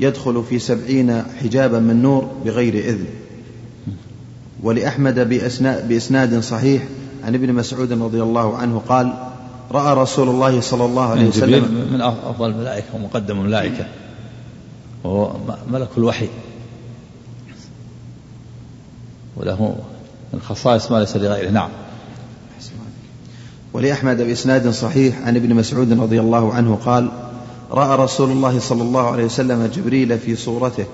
يدخل 0.00 0.42
في 0.48 0.58
سبعين 0.58 1.22
حجابا 1.42 1.78
من 1.78 2.02
نور 2.02 2.30
بغير 2.44 2.74
إذن. 2.74 3.06
ولأحمد 4.62 5.28
بإسناد 5.88 6.40
صحيح 6.40 6.82
عن 7.24 7.34
ابن 7.34 7.52
مسعود 7.52 7.92
رضي 7.92 8.22
الله 8.22 8.56
عنه 8.56 8.82
قال 8.88 9.14
رأى 9.72 9.94
رسول 9.94 10.28
الله 10.28 10.60
صلى 10.60 10.84
الله 10.84 11.10
عليه 11.10 11.28
وسلم 11.28 11.88
من 11.92 12.00
أفضل 12.00 12.50
الملائكة 12.50 12.86
ومقدم 12.94 13.40
الملائكة 13.40 13.86
وهو 15.04 15.32
ملك 15.72 15.88
الوحي. 15.98 16.28
وله 19.36 19.76
من 20.32 20.40
خصائص 20.40 20.90
ما 20.90 20.98
ليس 20.98 21.16
لغيره. 21.16 21.50
نعم. 21.50 21.68
ولأحمد 23.72 24.22
بإسناد 24.22 24.70
صحيح 24.70 25.26
عن 25.26 25.36
ابن 25.36 25.54
مسعود 25.54 26.00
رضي 26.00 26.20
الله 26.20 26.54
عنه 26.54 26.78
قال 26.84 27.08
رأى 27.70 27.98
رسول 27.98 28.30
الله 28.30 28.58
صلى 28.58 28.82
الله 28.82 29.10
عليه 29.10 29.24
وسلم 29.24 29.70
جبريل 29.74 30.18
في 30.18 30.36
صورته 30.36 30.84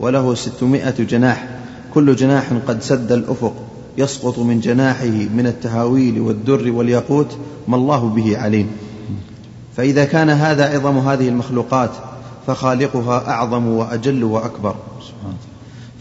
وله 0.00 0.34
ستمائة 0.34 1.04
جناح 1.04 1.48
كل 1.94 2.16
جناح 2.16 2.52
قد 2.68 2.82
سد 2.82 3.12
الأفق 3.12 3.54
يسقط 3.98 4.38
من 4.38 4.60
جناحه 4.60 5.06
من 5.06 5.46
التهاويل 5.46 6.20
والدر 6.20 6.72
والياقوت 6.72 7.36
ما 7.68 7.76
الله 7.76 8.08
به 8.08 8.38
عليم. 8.38 8.70
فإذا 9.76 10.04
كان 10.04 10.30
هذا 10.30 10.74
عظم 10.74 10.98
هذه 10.98 11.28
المخلوقات 11.28 11.90
فخالقها 12.46 13.30
أعظم 13.30 13.66
وأجل 13.66 14.24
وأكبر. 14.24 14.74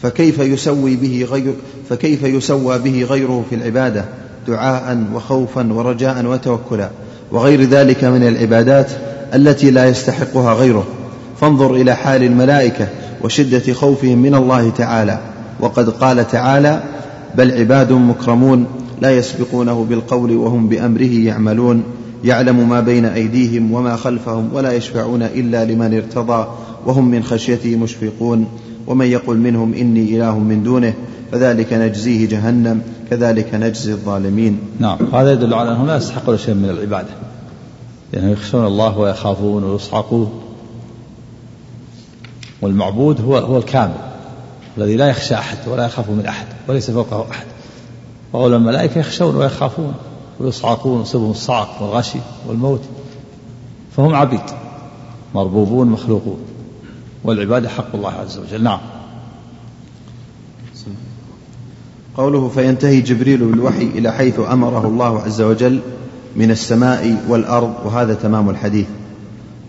فكيف 0.02 0.40
يسوي 0.40 0.96
به 0.96 1.28
غير 1.32 1.54
فكيف 1.90 2.24
يسوى 2.24 2.80
به 2.80 3.04
غيره 3.04 3.46
في 3.50 3.56
العبادة؟ 3.56 4.06
دعاء 4.48 5.04
وخوفا 5.14 5.74
ورجاء 5.74 6.26
وتوكلا. 6.26 6.90
وغير 7.32 7.64
ذلك 7.64 8.04
من 8.04 8.28
العبادات 8.28 8.92
التي 9.34 9.72
لا 9.72 9.86
يستحقها 9.86 10.54
غيره. 10.54 10.86
فانظر 11.42 11.76
إلى 11.76 11.96
حال 11.96 12.24
الملائكة 12.24 12.88
وشدة 13.24 13.74
خوفهم 13.74 14.18
من 14.18 14.36
الله 14.36 14.70
تعالى. 14.70 15.20
وقد 15.60 15.90
قال 15.90 16.28
تعالى 16.28 16.84
بل 17.36 17.52
عباد 17.52 17.92
مكرمون 17.92 18.66
لا 19.02 19.18
يسبقونه 19.18 19.86
بالقول 19.90 20.32
وهم 20.36 20.68
بأمره 20.70 21.14
يعملون. 21.14 21.84
يعلم 22.24 22.70
ما 22.70 22.80
بين 22.80 23.06
أيديهم 23.06 23.72
وما 23.72 23.96
خلفهم 23.96 24.50
ولا 24.54 24.72
يشفعون 24.72 25.22
إلا 25.22 25.66
لمن 25.66 25.94
ارتضى 25.94 26.48
وهم 26.86 27.12
من 27.12 27.24
خشيته 27.24 27.76
مشفقون 27.76 28.48
ومن 28.88 29.06
يقل 29.06 29.38
منهم 29.38 29.74
إني 29.74 30.18
إله 30.18 30.40
من 30.40 30.64
دونه 30.64 30.94
فذلك 31.32 31.74
نجزيه 31.74 32.28
جهنم 32.28 32.82
كذلك 33.10 33.56
نجزي 33.56 33.92
الظالمين. 33.92 34.60
نعم 34.80 34.98
هذا 35.14 35.32
يدل 35.32 35.54
على 35.54 35.72
أنهم 35.72 35.88
لا 35.88 35.98
يستحقون 35.98 36.38
شيء 36.38 36.54
من 36.54 36.70
العبادة. 36.70 37.10
لأنهم 38.14 38.32
يخشون 38.32 38.66
الله 38.66 38.98
ويخافون 38.98 39.64
ويصعقون. 39.64 40.42
والمعبود 42.62 43.22
هو 43.22 43.38
هو 43.38 43.58
الكامل 43.58 43.94
الذي 44.78 44.96
لا 44.96 45.08
يخشى 45.08 45.36
أحد 45.36 45.58
ولا 45.68 45.86
يخاف 45.86 46.10
من 46.10 46.26
أحد 46.26 46.46
وليس 46.68 46.92
فوقه 46.92 47.26
أحد. 47.32 47.46
وأولى 48.34 48.56
الملائكة 48.56 49.00
يخشون 49.00 49.36
ويخافون 49.36 49.94
ويصعقون 50.40 51.02
يصيبهم 51.02 51.32
الصعق 51.32 51.82
والغشي 51.82 52.20
والموت 52.48 52.82
فهم 53.98 54.16
عبيد 54.16 54.42
مربوبون 55.36 55.88
مخلوقون. 55.88 56.40
والعبادة 57.24 57.70
حق 57.70 57.96
الله 57.96 58.12
عز 58.12 58.38
وجل. 58.38 58.64
نعم. 58.64 58.80
قوله 62.18 62.50
فينتهي 62.50 63.02
جبريل 63.02 63.38
بالوحي 63.38 63.84
إلى 63.84 64.12
حيث 64.12 64.40
أمره 64.40 64.88
الله 64.88 65.22
عز 65.22 65.42
وجل 65.42 65.80
من 66.36 66.52
السماء 66.52 67.18
والأرض 67.30 67.74
وهذا 67.86 68.14
تمام 68.14 68.50
الحديث. 68.50 68.88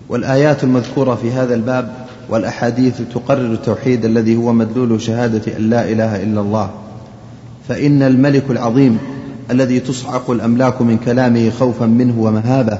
والآيات 0.08 0.64
المذكورة 0.64 1.14
في 1.14 1.30
هذا 1.30 1.54
الباب 1.54 1.94
والأحاديث 2.28 3.02
تقرر 3.14 3.52
التوحيد 3.52 4.04
الذي 4.04 4.36
هو 4.36 4.52
مدلول 4.52 5.00
شهادة 5.00 5.56
أن 5.56 5.70
لا 5.70 5.92
إله 5.92 6.22
إلا 6.22 6.40
الله. 6.40 6.70
فإن 7.68 8.02
الملك 8.02 8.44
العظيم 8.50 8.98
الذي 9.50 9.80
تصعق 9.80 10.30
الأملاك 10.30 10.82
من 10.82 10.98
كلامه 10.98 11.50
خوفا 11.50 11.86
منه 11.86 12.20
ومهابة 12.20 12.78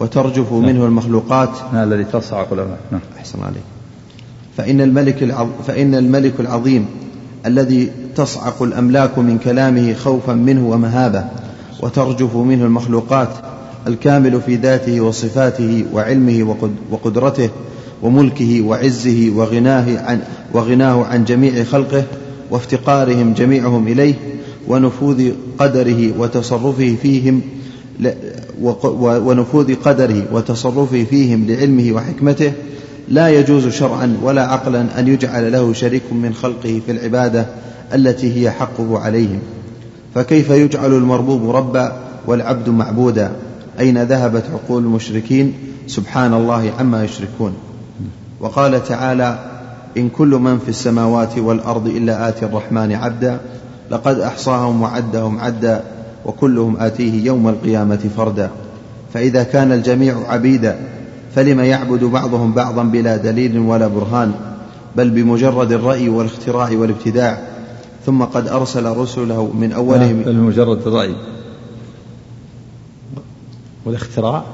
وترجف 0.00 0.52
نعم. 0.52 0.62
منه 0.62 0.86
المخلوقات. 0.86 1.50
نعم 1.72 1.92
الذي 1.92 2.04
تصعق 2.04 2.52
الأملاك. 2.52 2.78
نعم. 2.92 3.00
أحسن 3.18 3.42
عليك. 3.42 3.71
فإن 4.56 4.80
الملك. 4.80 5.36
فإن 5.66 5.94
الملك 5.94 6.40
العظيم 6.40 6.86
الذي 7.46 7.90
تصعق 8.16 8.62
الأملاك 8.62 9.18
من 9.18 9.38
كلامه 9.38 9.94
خوفا 9.94 10.32
منه 10.32 10.68
ومهابة 10.68 11.24
وترجف 11.80 12.36
منه 12.36 12.64
المخلوقات 12.64 13.28
الكامل 13.86 14.40
في 14.40 14.56
ذاته 14.56 15.00
وصفاته 15.00 15.84
وعلمه 15.92 16.56
وقدرته 16.90 17.50
وملكه 18.02 18.62
وعزه 18.62 19.32
وغناه 19.36 19.98
عن 20.00 20.20
وغناه 20.54 21.04
عن 21.04 21.24
جميع 21.24 21.64
خلقه 21.64 22.04
وافتقارهم 22.50 23.32
جميعهم 23.32 23.88
إليه 23.88 24.14
ونفوذ 24.68 25.30
قدره 25.58 26.18
وتصرفه 26.18 26.96
فيهم 27.02 27.40
ونفوذ 29.02 29.74
قدره 29.74 30.24
وتصرفه 30.32 31.04
فيهم 31.04 31.46
لعلمه 31.48 31.92
وحكمته 31.92 32.52
لا 33.12 33.28
يجوز 33.28 33.68
شرعا 33.68 34.16
ولا 34.22 34.42
عقلا 34.46 34.98
أن 34.98 35.08
يجعل 35.08 35.52
له 35.52 35.72
شريك 35.72 36.02
من 36.12 36.34
خلقه 36.34 36.80
في 36.86 36.92
العبادة 36.92 37.46
التي 37.94 38.40
هي 38.40 38.50
حقه 38.50 38.98
عليهم. 38.98 39.38
فكيف 40.14 40.50
يجعل 40.50 40.92
المربوب 40.92 41.50
ربا 41.50 41.92
والعبد 42.26 42.68
معبودا؟ 42.68 43.32
أين 43.80 44.02
ذهبت 44.02 44.44
عقول 44.52 44.82
المشركين؟ 44.82 45.54
سبحان 45.86 46.34
الله 46.34 46.72
عما 46.78 47.04
يشركون. 47.04 47.54
وقال 48.40 48.84
تعالى 48.84 49.38
إن 49.96 50.08
كل 50.08 50.28
من 50.28 50.58
في 50.58 50.68
السماوات 50.68 51.38
والأرض 51.38 51.86
إلا 51.86 52.28
آتي 52.28 52.44
الرحمن 52.44 52.92
عبدا 52.92 53.40
لقد 53.90 54.20
أحصاهم 54.20 54.82
وعدهم 54.82 55.38
عدا 55.38 55.82
وكلهم 56.26 56.76
آتيه 56.80 57.24
يوم 57.24 57.48
القيامة 57.48 58.00
فردا. 58.16 58.50
فإذا 59.14 59.42
كان 59.42 59.72
الجميع 59.72 60.16
عبيدا 60.28 60.78
فلم 61.34 61.60
يعبد 61.60 62.04
بعضهم 62.04 62.52
بعضا 62.52 62.82
بلا 62.82 63.16
دليل 63.16 63.58
ولا 63.58 63.86
برهان 63.86 64.34
بل 64.96 65.10
بمجرد 65.10 65.72
الرأي 65.72 66.08
والاختراع 66.08 66.70
والابتداع. 66.72 67.38
ثم 68.06 68.22
قد 68.22 68.48
أرسل 68.48 68.96
رسله 68.96 69.52
من 69.52 69.72
أولهم 69.72 70.22
بل 70.22 70.32
بمجرد 70.32 70.86
الرأي. 70.86 71.14
والاختراع؟ 73.84 74.44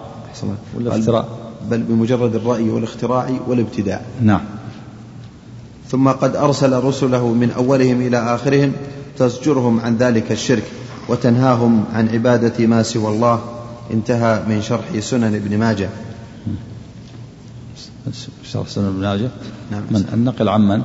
والاختراع 0.76 1.24
بل 1.70 1.83
بمجرد 1.83 2.35
الرأي 2.35 2.70
والاختراع 2.70 3.31
والابتداع. 3.49 4.01
نعم. 4.22 4.41
ثم 5.91 6.09
قد 6.09 6.37
أرسل 6.37 6.85
رسله 6.85 7.26
من 7.26 7.51
أولهم 7.51 8.01
إلى 8.01 8.35
آخرهم 8.35 8.72
تزجرهم 9.18 9.81
عن 9.81 9.97
ذلك 9.97 10.33
الشرك 10.33 10.62
وتنهاهم 11.09 11.85
عن 11.95 12.09
عبادة 12.09 12.66
ما 12.66 12.83
سوى 12.83 13.09
الله 13.09 13.41
انتهى 13.91 14.43
من 14.49 14.62
شرح 14.62 14.99
سنن 15.01 15.35
ابن 15.35 15.59
ماجه. 15.59 15.89
شرح 18.45 18.68
سنن 18.68 18.86
ابن 18.86 19.01
ماجه 19.01 19.30
نعم. 19.70 19.82
من 19.91 20.09
النقل 20.12 20.49
عن 20.49 20.61
من؟ 20.61 20.82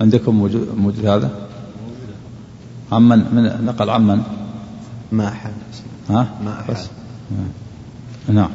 عندكم 0.00 0.34
موجود, 0.34 0.68
موجود 0.76 1.06
هذا؟ 1.06 1.30
عمن 2.92 3.18
من؟ 3.18 3.64
نقل 3.64 3.90
عمن 3.90 4.22
ما 5.12 5.28
أحد. 5.28 5.52
ها؟ 6.10 6.28
ما 6.44 6.60
أحد. 6.60 6.74
بس. 6.74 6.88
نعم. 8.28 8.50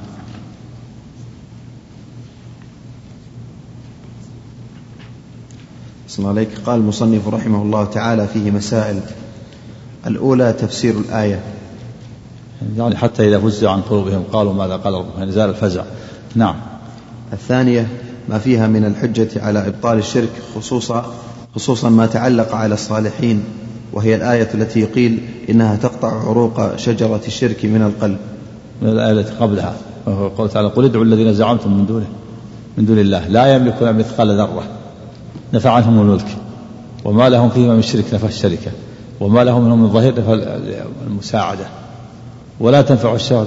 صلى 6.14 6.28
عليك. 6.28 6.50
قال 6.66 6.80
المصنف 6.80 7.28
رحمه 7.28 7.62
الله 7.62 7.86
تعالى 7.86 8.28
فيه 8.28 8.52
مسائل. 8.52 9.00
الأولى 10.08 10.54
تفسير 10.54 10.98
الآية. 10.98 11.40
يعني 12.78 12.98
حتى 12.98 13.28
إذا 13.28 13.40
فزع 13.40 13.72
عن 13.72 13.82
قلوبهم 13.82 14.24
قالوا 14.34 14.54
ماذا 14.54 14.76
قال 14.76 14.94
ربهم؟ 14.94 15.12
يعني 15.18 15.32
زال 15.32 15.50
الفزع. 15.50 15.84
نعم. 16.36 16.56
الثانية 17.34 17.88
ما 18.30 18.40
فيها 18.40 18.68
من 18.68 18.86
الحجة 18.86 19.30
على 19.36 19.68
إبطال 19.68 19.98
الشرك 19.98 20.30
خصوصا 20.56 21.14
خصوصا 21.56 21.90
ما 21.90 22.06
تعلق 22.06 22.56
على 22.56 22.74
الصالحين. 22.74 23.44
وهي 23.94 24.16
الآية 24.16 24.50
التي 24.54 24.84
قيل 24.84 25.20
إنها 25.50 25.76
تقطع 25.76 26.30
عروق 26.30 26.76
شجرة 26.76 27.22
الشرك 27.28 27.66
من 27.66 27.82
القلب. 27.82 28.18
من 28.82 28.90
الآية 28.90 29.12
التي 29.12 29.32
قبلها. 29.32 29.76
وهو 30.06 30.28
قول 30.28 30.50
تعالى 30.50 30.68
قل 30.68 30.86
ادعوا 30.86 31.04
الذين 31.04 31.34
زعمتم 31.34 31.78
من 31.78 31.86
دونه 31.86 32.08
من 32.78 32.86
دون 32.86 33.00
الله. 33.00 33.28
لا 33.28 33.56
يملكون 33.56 33.96
مثقال 33.96 34.38
ذرة. 34.38 34.64
نفع 35.54 35.72
عنهم 35.72 36.02
الملك. 36.02 36.38
وما 37.06 37.30
لهم 37.30 37.50
فيما 37.50 37.76
من 37.76 37.82
شرك 37.82 38.06
نفع 38.14 38.28
الشركة. 38.28 38.72
وما 39.20 39.44
لهم 39.44 39.64
منهم 39.64 39.82
من 39.82 39.90
ظهير 39.90 40.20
نفع 40.20 40.34
المساعدة. 41.08 41.66
ولا 42.60 42.82
تنفع 42.82 43.16
الشفاعة 43.16 43.46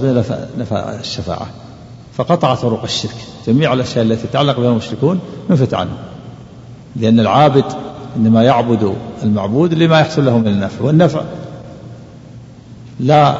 نفع 0.59 0.77
الشفاعة. 0.77 1.47
فقطعت 2.17 2.65
عروق 2.65 2.83
الشرك. 2.83 3.17
جميع 3.47 3.73
الأشياء 3.73 4.05
التي 4.05 4.27
تعلق 4.33 4.61
بها 4.61 4.71
المشركون 4.71 5.21
نفت 5.51 5.75
عنه 5.75 5.97
لأن 6.97 7.21
العابد 7.21 7.65
إنما 8.17 8.43
يعبد 8.43 8.95
المعبود 9.23 9.75
لما 9.75 10.01
يحصل 10.01 10.25
له 10.25 10.39
من 10.39 10.49
النفع. 10.49 10.85
والنفع 10.85 11.21
لا 13.01 13.35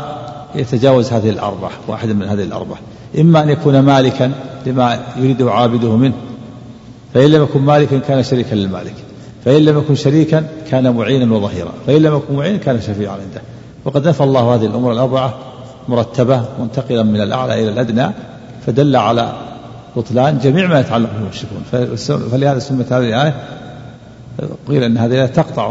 يتجاوز 0.55 1.13
هذه 1.13 1.31
الأربع 1.31 1.71
واحد 1.89 2.09
من 2.09 2.29
هذه 2.29 2.43
الأربع 2.43 2.77
إما 3.21 3.43
أن 3.43 3.49
يكون 3.49 3.81
مالكا 3.81 4.33
لما 4.67 4.99
يريده 5.17 5.53
عابده 5.53 5.97
منه 5.97 6.15
فإن 7.15 7.31
لم 7.31 7.43
يكن 7.43 7.61
مالكا 7.61 7.99
كان 7.99 8.23
شريكا 8.23 8.55
للمالك. 8.55 8.95
فإن 9.45 9.63
لم 9.65 9.79
يكن 9.79 9.95
شريكا 9.95 10.47
كان 10.71 10.95
معينا 10.95 11.35
وظهيرا. 11.35 11.73
فإن 11.87 12.03
لم 12.03 12.17
يكن 12.17 12.37
معينا 12.37 12.57
كان 12.57 12.81
شفيعا 12.81 13.13
عنده. 13.13 13.43
وقد 13.85 14.09
نفى 14.09 14.23
الله 14.23 14.55
هذه 14.55 14.67
الأمور 14.67 14.93
الأربعة 14.93 15.35
مرتبة 15.89 16.45
منتقلا 16.61 17.03
من 17.03 17.21
الأعلى 17.21 17.63
إلى 17.63 17.69
الأدنى 17.69 18.11
فدل 18.67 18.97
على 18.97 19.33
بطلان 19.97 20.39
جميع 20.39 20.67
ما 20.67 20.81
يتعلق 20.81 21.11
بالمشركون 21.13 21.63
فلهذا 22.31 22.59
سمت 22.59 22.93
هذه 22.93 23.09
الآية 23.09 23.35
قيل 24.69 24.83
أن 24.83 24.99
هذه 24.99 25.13
الآية 25.13 25.27
تقطع 25.27 25.63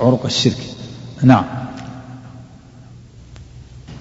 عروق 0.00 0.24
الشرك. 0.24 0.58
نعم. 1.22 1.44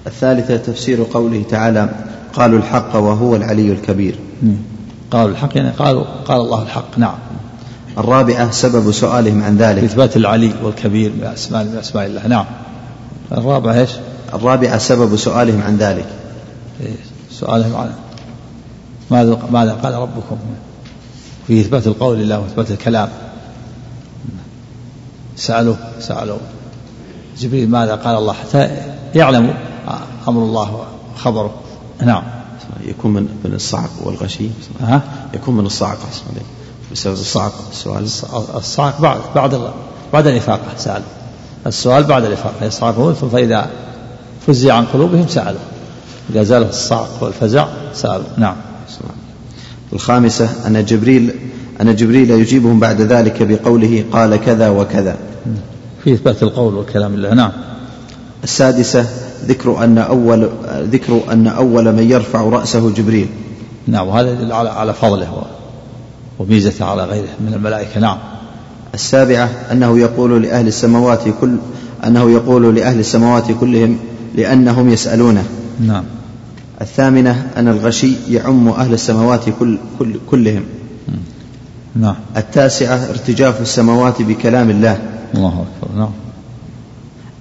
الثالثة 0.08 0.58
تفسير 0.58 1.06
قوله 1.14 1.44
تعالى 1.50 1.90
قالوا 2.34 2.60
الحق 2.60 2.96
وهو 2.96 3.36
العلي 3.36 3.72
الكبير. 3.72 4.16
قالوا 5.12 5.32
الحق 5.32 5.58
يعني 5.58 5.70
قالوا 5.70 6.04
قال 6.26 6.42
الله 6.42 6.64
الحق. 6.64 6.98
نعم. 6.98 7.16
الرابعة 7.98 8.52
سبب 8.52 8.92
سؤالهم 8.92 9.44
عن 9.44 9.58
ذلك. 9.58 9.84
إثبات 9.84 10.18
العلي 10.18 10.54
والكبير 10.64 11.12
من 11.12 11.24
أسماء 11.24 11.64
من 11.64 11.78
أسماء 11.78 12.06
الله. 12.06 12.28
نعم. 12.28 12.46
الرابعة 13.32 13.74
إيش؟ 13.74 13.90
الرابعة 14.34 14.78
سبب 14.78 15.16
سؤالهم 15.16 15.62
عن 15.62 15.78
ذلك. 15.78 16.06
إيه، 16.82 16.96
سؤالهم 17.32 17.76
عن 17.76 17.92
ماذا 19.12 19.40
ماذا 19.52 19.74
قال 19.74 19.94
ربكم؟ 19.94 20.38
في 21.48 21.62
إثبات 21.62 21.88
القول 21.88 22.18
لله 22.18 22.40
وإثبات 22.40 22.72
الكلام. 22.72 23.10
سألوا 25.36 25.76
سألوا 26.00 26.38
جبريل 27.38 27.70
ماذا 27.70 27.96
قال 27.96 28.16
الله؟ 28.18 28.34
حتى 28.34 28.78
يعلموا 29.16 29.54
أمر 30.28 30.42
الله 30.42 30.86
وخبره. 31.16 31.54
نعم. 32.02 32.24
يكون 32.86 33.14
من 33.14 33.28
من 33.46 33.54
الصعق 33.54 33.90
والغشي. 34.04 34.50
ها؟ 34.82 35.02
يكون 35.34 35.58
من 35.58 35.66
الصعق 35.66 35.98
بسبب 36.92 37.14
الصعق. 37.14 37.54
السؤال 37.72 38.04
الصعق 38.56 39.02
بعد 39.02 39.20
بعد 39.36 39.72
بعد 40.14 40.28
الإفاقة 40.28 40.78
سأل. 40.78 41.02
السؤال 41.68 42.04
بعد 42.04 42.26
الإفاقة. 42.26 42.66
يصعقون 42.66 43.14
فإذا 43.14 43.70
فزع 44.48 44.74
عن 44.74 44.86
قلوبهم 44.86 45.28
سألوا. 45.28 45.60
إذا 46.30 46.44
زال 46.44 46.70
الصعق 46.70 47.24
والفزع 47.24 47.68
سألوا. 47.94 48.26
نعم. 48.38 48.56
الخامسة 49.94 50.68
أن 50.68 50.86
جبريل 50.86 51.36
أن 51.82 51.96
جبريل 51.96 52.32
يجيبهم 52.32 52.80
بعد 52.80 53.02
ذلك 53.02 53.44
بقوله 53.44 54.06
قال 54.12 54.36
كذا 54.36 54.70
وكذا. 54.70 55.18
في 56.04 56.14
إثبات 56.14 56.44
القول 56.44 56.76
والكلام 56.76 57.16
لله. 57.16 57.34
نعم. 57.34 57.52
السادسة 58.44 59.06
ذكر 59.48 59.84
أن 59.84 59.98
أول 59.98 60.50
ذكر 60.92 61.20
أن 61.32 61.48
أول 61.48 61.96
من 61.96 62.12
يرفع 62.12 62.42
رأسه 62.42 62.90
جبريل. 62.90 63.28
نعم 63.88 64.08
وهذا 64.08 64.32
يدل 64.32 64.52
على 64.52 64.70
على 64.70 64.94
فضله 64.94 65.44
وميزته 66.40 66.86
على 66.86 67.04
غيره 67.04 67.30
من 67.40 67.54
الملائكة. 67.54 68.00
نعم. 68.00 68.18
السابعة 68.94 69.50
أنه 69.72 70.00
يقول 70.00 70.44
لأهل 70.44 70.68
السماوات 70.68 71.24
كل 71.42 71.56
أنه 72.06 72.32
يقول 72.32 72.76
لأهل 72.76 73.00
السماوات 73.00 73.52
كلهم 73.52 73.98
لأنهم 74.36 74.90
يسألونه. 74.90 75.44
نعم. 75.80 76.04
الثامنة 76.82 77.50
أن 77.58 77.68
الغشي 77.68 78.14
يعم 78.30 78.68
أهل 78.68 78.94
السماوات 78.94 79.46
كل 79.60 79.78
كل 80.00 80.16
كلهم. 80.30 80.64
نعم. 81.96 82.16
التاسعة 82.38 83.10
ارتجاف 83.10 83.62
السماوات 83.62 84.22
بكلام 84.22 84.70
الله. 84.70 85.00
الله 85.36 85.66
أكبر. 85.82 85.98
نعم. 85.98 86.12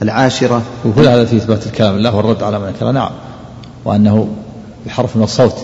العاشرة. 0.03 0.63
وكل 0.85 1.09
هذا 1.09 1.25
في 1.25 1.37
إثبات 1.37 1.67
الكلام 1.67 1.97
الله 1.97 2.17
والرد 2.17 2.43
على 2.43 2.59
من 2.59 2.67
انكر 2.67 2.91
نعم. 2.93 3.11
وأنه 3.85 4.29
بحرف 4.87 5.17
من 5.17 5.23
الصوت. 5.23 5.57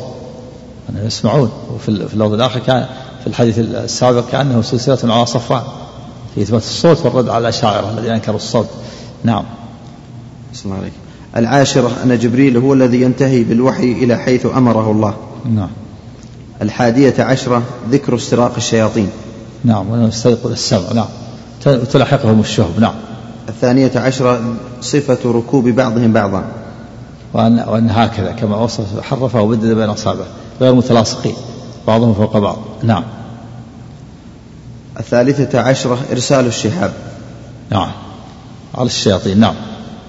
أنهم 0.90 1.06
يسمعون. 1.06 1.50
وفي 1.74 1.88
اللفظ 1.88 2.32
الآخر 2.32 2.60
كان 2.60 2.86
في 3.20 3.26
الحديث 3.26 3.58
السابق 3.58 4.24
كأنه 4.32 4.62
سلسلة 4.62 5.14
على 5.14 5.26
صفوان 5.26 5.62
في 6.34 6.42
إثبات 6.42 6.62
الصوت 6.62 7.06
والرد 7.06 7.28
على 7.28 7.38
الأشاعرة 7.38 7.90
الذين 7.90 8.12
أنكروا 8.12 8.36
الصوت. 8.36 8.68
نعم. 9.24 9.44
بسم 10.52 10.68
الله 10.68 10.80
عليك. 10.80 10.92
العاشرة 11.36 11.90
أن 12.04 12.18
جبريل 12.18 12.56
هو 12.56 12.74
الذي 12.74 13.02
ينتهي 13.02 13.44
بالوحي 13.44 13.92
إلى 13.92 14.16
حيث 14.16 14.46
أمره 14.46 14.90
الله. 14.90 15.14
نعم. 15.54 15.70
الحادية 16.62 17.14
عشرة 17.18 17.62
ذكر 17.90 18.16
استراق 18.16 18.52
الشياطين. 18.56 19.10
نعم. 19.64 19.90
وأنه 19.90 20.08
يستيقظ 20.08 20.50
السمع 20.50 20.92
نعم. 20.94 21.08
تلحقهم 21.92 22.40
الشهب. 22.40 22.80
نعم. 22.80 22.94
الثانية 23.48 23.92
عشرة 23.96 24.54
صفة 24.80 25.30
ركوب 25.30 25.68
بعضهم 25.68 26.12
بعضا. 26.12 26.44
وأن, 27.34 27.64
وأن 27.68 27.90
هكذا 27.90 28.32
كما 28.32 28.56
وصف 28.56 29.00
حرفه 29.00 29.40
وبدد 29.40 29.72
بين 29.72 29.88
أصابعه 29.88 30.26
غير 30.60 30.74
متلاصقين 30.74 31.34
بعضهم 31.86 32.14
فوق 32.14 32.38
بعض. 32.38 32.58
نعم. 32.82 33.04
الثالثة 35.00 35.60
عشرة 35.60 35.98
إرسال 36.12 36.46
الشهاب. 36.46 36.92
نعم. 37.70 37.90
على 38.74 38.86
الشياطين 38.86 39.40
نعم. 39.40 39.54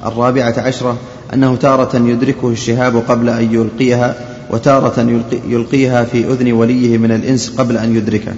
الرابعة 0.05 0.53
عشرة 0.57 0.97
أنه 1.33 1.55
تارة 1.55 1.95
يدركه 1.95 2.49
الشهاب 2.49 2.97
قبل 2.97 3.29
أن 3.29 3.53
يلقيها 3.53 4.15
وتارة 4.51 4.99
يلقي 4.99 5.37
يلقيها 5.47 6.03
في 6.03 6.27
أذن 6.27 6.51
وليه 6.51 6.97
من 6.97 7.11
الإنس 7.11 7.49
قبل 7.49 7.77
أن 7.77 7.95
يدركه. 7.95 8.33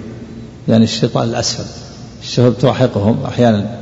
يعني 0.68 0.84
الشيطان 0.84 1.28
الأسفل 1.28 1.64
الشهب 2.22 2.58
تلاحقهم 2.58 3.24
أحيانا. 3.24 3.80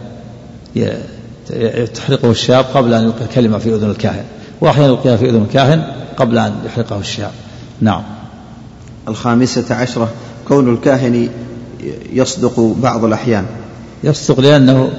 تحرقه 1.95 2.31
الشهاب 2.31 2.65
قبل 2.75 2.95
أن 2.95 3.05
يلقي 3.05 3.27
كلمة 3.35 3.59
في 3.59 3.75
أذن 3.75 3.91
الكاهن 3.91 4.25
وأحيانا 4.61 4.89
يلقيها 4.89 5.17
في 5.17 5.31
أذن 5.31 5.43
الكاهن 5.43 5.93
قبل 6.17 6.39
أن 6.39 6.53
يحرقه 6.67 6.99
الشهاب 6.99 7.33
نعم. 7.81 8.03
الخامسة 9.09 9.75
عشرة 9.75 10.09
كون 10.49 10.75
الكاهن 10.75 11.29
يصدق 12.13 12.61
بعض 12.61 13.05
الأحيان. 13.05 13.47
يصدق 14.05 14.41
لأنه 14.41 14.91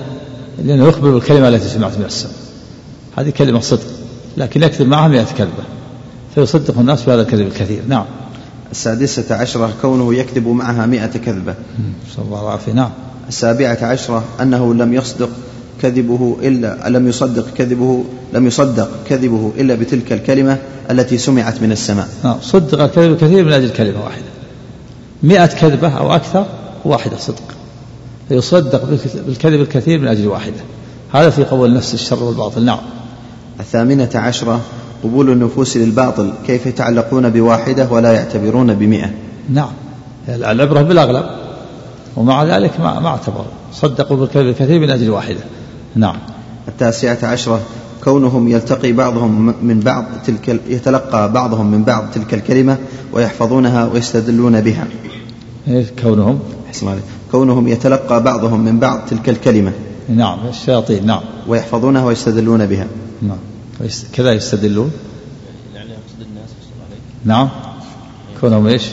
لأنه 0.63 0.87
يخبر 0.87 1.11
بالكلمة 1.11 1.47
التي 1.47 1.69
سمعت 1.69 1.97
من 1.97 2.05
السماء 2.05 2.35
هذه 3.17 3.29
كلمة 3.29 3.59
صدق 3.59 3.87
لكن 4.37 4.63
يكذب 4.63 4.87
معها 4.87 5.07
مئة 5.07 5.23
كذبة 5.37 5.63
فيصدق 6.35 6.79
الناس 6.79 7.03
بهذا 7.03 7.21
الكذب 7.21 7.47
الكثير. 7.47 7.81
نعم. 7.87 8.05
السادسة 8.71 9.35
عشرة 9.35 9.73
كونه 9.81 10.13
يكذب 10.13 10.47
معها 10.47 10.85
مئة 10.85 11.17
كذبة. 11.17 11.55
نسأل 12.11 12.23
الله 12.23 12.41
العافية 12.41 12.71
نعم. 12.71 12.91
السابعة 13.27 13.77
عشرة 13.81 14.23
أنه 14.41 14.73
لم 14.73 14.93
يصدق 14.93 15.29
كذبه 15.81 16.37
إلا 16.41 16.89
لم 16.89 17.07
يصدق 17.07 17.45
كذبه 17.57 18.03
لم 18.33 18.47
يصدق 18.47 18.89
كذبه 19.09 19.51
إلا 19.57 19.75
بتلك 19.75 20.13
الكلمة 20.13 20.57
التي 20.91 21.17
سمعت 21.17 21.61
من 21.61 21.71
السماء. 21.71 22.07
نعم 22.23 22.35
صدق 22.41 22.81
الكذب 22.81 23.11
الكثير 23.11 23.45
من 23.45 23.53
أجل 23.53 23.69
كلمة 23.69 24.03
واحدة. 24.03 24.25
مئة 25.23 25.45
كذبة 25.45 25.87
أو 25.87 26.15
أكثر 26.15 26.45
واحدة 26.85 27.17
صدق. 27.17 27.43
فيصدق 28.29 28.85
بالكذب 29.27 29.61
الكثير 29.61 29.99
من 29.99 30.07
أجل 30.07 30.27
واحدة. 30.27 30.61
هذا 31.13 31.29
في 31.29 31.43
قول 31.43 31.69
النفس 31.69 31.93
الشر 31.93 32.23
والباطل. 32.23 32.65
نعم. 32.65 32.79
الثامنة 33.59 34.09
عشرة 34.15 34.61
قبول 35.03 35.29
النفوس 35.29 35.77
للباطل. 35.77 36.33
كيف 36.47 36.65
يتعلقون 36.65 37.29
بواحدة 37.29 37.87
ولا 37.91 38.11
يعتبرون 38.11 38.73
بمئة؟ 38.73 39.09
نعم. 39.49 39.71
العبرة 40.29 40.81
بالأغلب. 40.81 41.25
ومع 42.17 42.43
ذلك 42.43 42.79
ما, 42.79 42.99
ما 42.99 43.07
اعتبروا 43.07 43.45
صدقوا 43.73 44.17
بالكذب 44.17 44.47
الكثير 44.47 44.79
من 44.79 44.89
أجل 44.89 45.09
واحدة. 45.09 45.39
نعم. 45.95 46.15
التاسعة 46.67 47.17
عشرة 47.23 47.61
كونهم 48.03 48.47
يلتقي 48.47 48.91
بعضهم 48.91 49.53
من 49.61 49.79
بعض 49.79 50.05
تلك 50.25 50.61
يتلقى 50.67 51.31
بعضهم 51.31 51.71
من 51.71 51.83
بعض 51.83 52.03
تلك 52.13 52.33
الكلمة 52.33 52.77
ويحفظونها 53.13 53.85
ويستدلون 53.85 54.61
بها. 54.61 54.87
إيه 55.67 55.85
كونهم. 56.01 56.39
كونهم 57.31 57.67
يتلقى 57.67 58.23
بعضهم 58.23 58.65
من 58.65 58.79
بعض 58.79 58.99
تلك 59.09 59.29
الكلمة 59.29 59.71
نعم 60.09 60.47
الشياطين 60.49 61.05
نعم. 61.05 61.21
ويحفظونها 61.47 62.05
ويستدلون 62.05 62.65
بها. 62.65 62.87
نعم. 63.21 63.37
كذا 64.13 64.31
يستدلون؟ 64.31 64.91
نعم. 67.25 67.49
كونهم 68.41 68.67
إيش؟ 68.67 68.83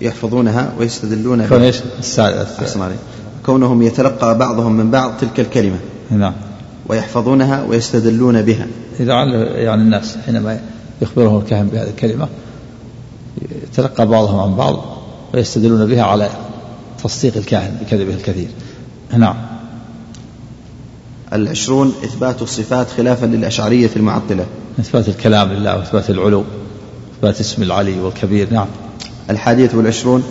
يحفظونها 0.00 0.72
ويستدلون 0.78 1.46
كون 1.46 1.58
بها 1.58 1.66
إيش؟ 1.66 1.76
السادة 1.98 2.46
أحسن 2.58 2.82
عليك. 2.82 2.98
كونهم 3.48 3.82
يتلقى 3.82 4.38
بعضهم 4.38 4.72
من 4.72 4.90
بعض 4.90 5.12
تلك 5.20 5.40
الكلمة. 5.40 5.78
نعم. 6.10 6.32
ويحفظونها 6.88 7.64
ويستدلون 7.64 8.42
بها. 8.42 8.66
لعل 9.00 9.32
يعني 9.34 9.82
الناس 9.82 10.16
حينما 10.26 10.60
يخبرهم 11.02 11.38
الكاهن 11.38 11.66
بهذه 11.66 11.88
الكلمة 11.88 12.28
يتلقى 13.62 14.06
بعضهم 14.06 14.40
عن 14.40 14.56
بعض 14.56 14.84
ويستدلون 15.34 15.86
بها 15.86 16.02
على 16.02 16.28
تصديق 17.04 17.36
الكاهن 17.36 17.76
بكذبه 17.80 18.14
الكثير. 18.14 18.48
نعم. 19.16 19.36
العشرون 21.32 21.92
إثبات 22.04 22.42
الصفات 22.42 22.90
خلافا 22.90 23.26
للأشعرية 23.26 23.90
المعطلة. 23.96 24.46
إثبات 24.80 25.08
الكلام 25.08 25.52
لله 25.52 25.76
وإثبات 25.76 26.10
العلو 26.10 26.44
إثبات 27.18 27.40
اسم 27.40 27.62
العلي 27.62 28.00
والكبير. 28.00 28.52
نعم. 28.52 28.66
الحادية 29.30 29.70
والعشرون 29.74 30.22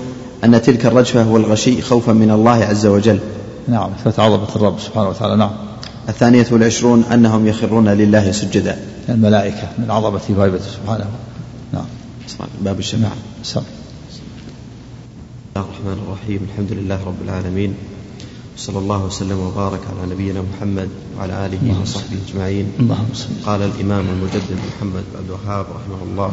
أن 0.44 0.62
تلك 0.62 0.86
الرجفة 0.86 1.32
والغشي 1.32 1.82
خوفا 1.82 2.14
من 2.14 2.32
الله 2.32 2.52
عز 2.52 2.86
وجل. 2.86 3.20
نعم 3.68 3.92
إثبات 3.92 4.20
عظمة 4.20 4.56
الرب 4.56 4.80
سبحانه 4.80 5.10
وتعالى. 5.10 5.36
نعم. 5.36 5.52
الثانية 6.10 6.46
والعشرون 6.52 7.04
أنهم 7.04 7.48
يخرون 7.48 7.90
لله 7.90 8.32
سجدا. 8.32 8.80
الملائكة 9.10 9.70
من 9.78 9.92
عظمته 9.92 10.40
وهيبته 10.40 10.64
سبحانه. 10.64 11.06
نعم. 11.74 11.86
باب 12.62 12.80
الشفاعة. 12.80 13.16
سم. 13.44 13.62
بسم 14.12 14.22
الله 15.56 15.68
الرحمن 15.70 15.98
الرحيم. 16.08 16.48
الحمد 16.52 16.72
لله 16.72 17.00
رب 17.06 17.22
العالمين. 17.26 17.74
صلى 18.58 18.80
الله 18.80 19.06
وسلم 19.06 19.40
وبارك 19.40 19.80
على 19.80 20.14
نبينا 20.14 20.42
محمد 20.42 20.90
وعلى 21.18 21.46
آله 21.46 21.82
وصحبه 21.82 22.18
أجمعين. 22.30 22.72
اللهم 22.80 23.10
صل. 23.14 23.30
قال 23.46 23.62
الإمام 23.62 24.06
المجدد 24.10 24.58
محمد 24.78 25.04
بن 25.14 25.18
عبد 25.18 25.30
الوهاب 25.30 25.66
رحمه 25.66 26.04
الله 26.12 26.32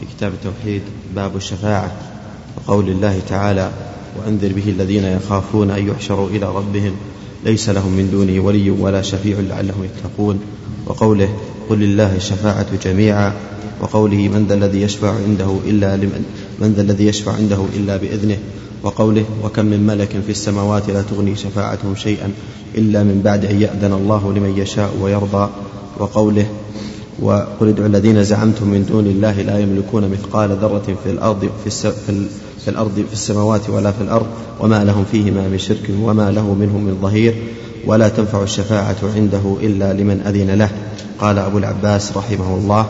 في 0.00 0.06
كتاب 0.16 0.32
التوحيد 0.32 0.82
باب 1.14 1.36
الشفاعة. 1.36 1.92
وقول 2.56 2.88
الله 2.88 3.20
تعالى 3.28 3.70
وأنذر 4.18 4.52
به 4.52 4.68
الذين 4.68 5.04
يخافون 5.04 5.70
أن 5.70 5.88
يحشروا 5.88 6.28
إلى 6.28 6.46
ربهم 6.46 6.92
ليس 7.44 7.68
لهم 7.68 7.92
من 7.92 8.10
دونه 8.10 8.40
ولي 8.44 8.70
ولا 8.70 9.02
شفيع 9.02 9.40
لعلهم 9.40 9.84
يتقون. 9.84 10.40
وقوله 10.86 11.28
قل 11.70 11.78
لله 11.78 12.16
الشفاعة 12.16 12.66
جميعا. 12.84 13.32
وقوله 13.80 14.28
من 14.28 14.46
ذا 14.48 14.54
الذي 14.54 14.82
يشفع 14.82 15.10
عنده 15.10 15.56
إلا 15.66 15.96
لمن 15.96 16.24
من 16.60 16.72
ذا 16.72 16.82
الذي 16.82 17.06
يشفع 17.06 17.32
عنده 17.32 17.64
إلا 17.76 17.96
بإذنه. 17.96 18.38
وقوله 18.82 19.24
وكم 19.44 19.64
من 19.64 19.86
ملك 19.86 20.08
في 20.26 20.30
السماوات 20.30 20.90
لا 20.90 21.02
تغني 21.02 21.36
شفاعتهم 21.36 21.96
شيئا 21.96 22.32
إلا 22.74 23.02
من 23.02 23.20
بعد 23.24 23.44
أن 23.44 23.62
يأذن 23.62 23.92
الله 23.92 24.32
لمن 24.32 24.54
يشاء 24.58 24.96
ويرضى. 25.02 25.50
وقوله 25.98 26.46
وقل 27.22 27.68
ادعوا 27.68 27.86
الذين 27.86 28.24
زعمتم 28.24 28.68
من 28.68 28.86
دون 28.92 29.06
الله 29.06 29.42
لا 29.42 29.58
يملكون 29.58 30.08
مثقال 30.08 30.50
ذرة 30.50 30.96
في 31.04 31.10
الأرض 31.10 31.40
في, 31.40 31.66
الس 31.66 31.86
في, 31.86 32.26
في 32.64 32.70
الأرض 32.70 32.94
في 32.94 33.12
السماوات 33.12 33.70
ولا 33.70 33.92
في 33.92 34.00
الأرض 34.00 34.26
وما 34.60 34.84
لهم 34.84 35.04
فيهما 35.12 35.48
من 35.48 35.58
شرك 35.58 35.90
وما 36.02 36.30
له 36.30 36.54
منهم 36.54 36.84
من 36.84 36.98
ظهير 37.02 37.34
ولا 37.86 38.08
تنفع 38.08 38.42
الشفاعة 38.42 38.96
عنده 39.16 39.56
إلا 39.62 39.92
لمن 39.92 40.20
أذن 40.20 40.50
له. 40.50 40.70
قال 41.18 41.38
أبو 41.38 41.58
العباس 41.58 42.16
رحمه 42.16 42.54
الله 42.54 42.86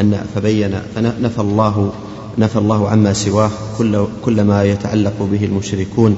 أن 0.00 0.26
فبين 0.34 0.78
فنفى 0.94 1.40
الله 1.40 1.92
نفى 2.38 2.56
الله 2.56 2.88
عما 2.88 3.12
سواه 3.12 3.50
كل, 3.78 4.04
كل 4.24 4.42
ما 4.42 4.64
يتعلق 4.64 5.22
به 5.32 5.44
المشركون 5.44 6.16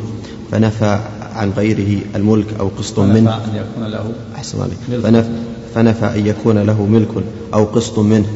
فنفى 0.52 0.98
عن 1.34 1.50
غيره 1.50 2.00
الملك 2.14 2.46
أو 2.60 2.70
قسط 2.78 2.98
منه. 2.98 3.34
أن 3.34 3.40
يكون 3.54 3.90
له 3.90 4.12
أحسن 4.36 4.58
عليك. 4.60 5.02
فنفى, 5.02 5.28
فنفى 5.74 6.06
أن 6.06 6.26
يكون 6.26 6.58
له 6.58 6.86
ملك 6.86 7.24
أو 7.54 7.64
قسط 7.64 7.98
منه. 7.98 8.26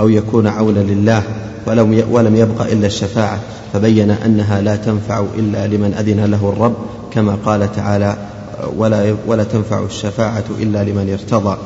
أو 0.00 0.08
يكون 0.08 0.46
عونا 0.46 0.80
لله 0.80 1.22
ولم 1.66 2.04
ولم 2.10 2.36
يبق 2.36 2.62
إلا 2.62 2.86
الشفاعة 2.86 3.38
فبين 3.72 4.10
أنها 4.10 4.60
لا 4.60 4.76
تنفع 4.76 5.24
إلا 5.38 5.66
لمن 5.66 5.94
أذن 5.94 6.24
له 6.24 6.48
الرب 6.48 6.74
كما 7.12 7.38
قال 7.44 7.72
تعالى 7.72 8.16
ولا 8.76 9.16
ولا 9.26 9.44
تنفع 9.44 9.84
الشفاعة 9.84 10.44
إلا 10.60 10.84
لمن 10.84 11.10
ارتضى. 11.12 11.56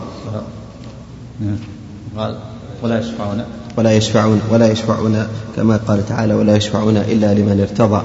قال 2.16 2.36
ولا 2.82 2.98
يشفعون. 2.98 3.42
ولا 3.76 3.92
يشفعون 3.92 4.40
ولا 4.50 4.72
يشفعون 4.72 5.26
كما 5.56 5.76
قال 5.88 6.06
تعالى 6.06 6.34
ولا 6.34 6.56
يشفعون 6.56 6.96
إلا 6.96 7.34
لمن 7.34 7.60
ارتضى. 7.60 8.02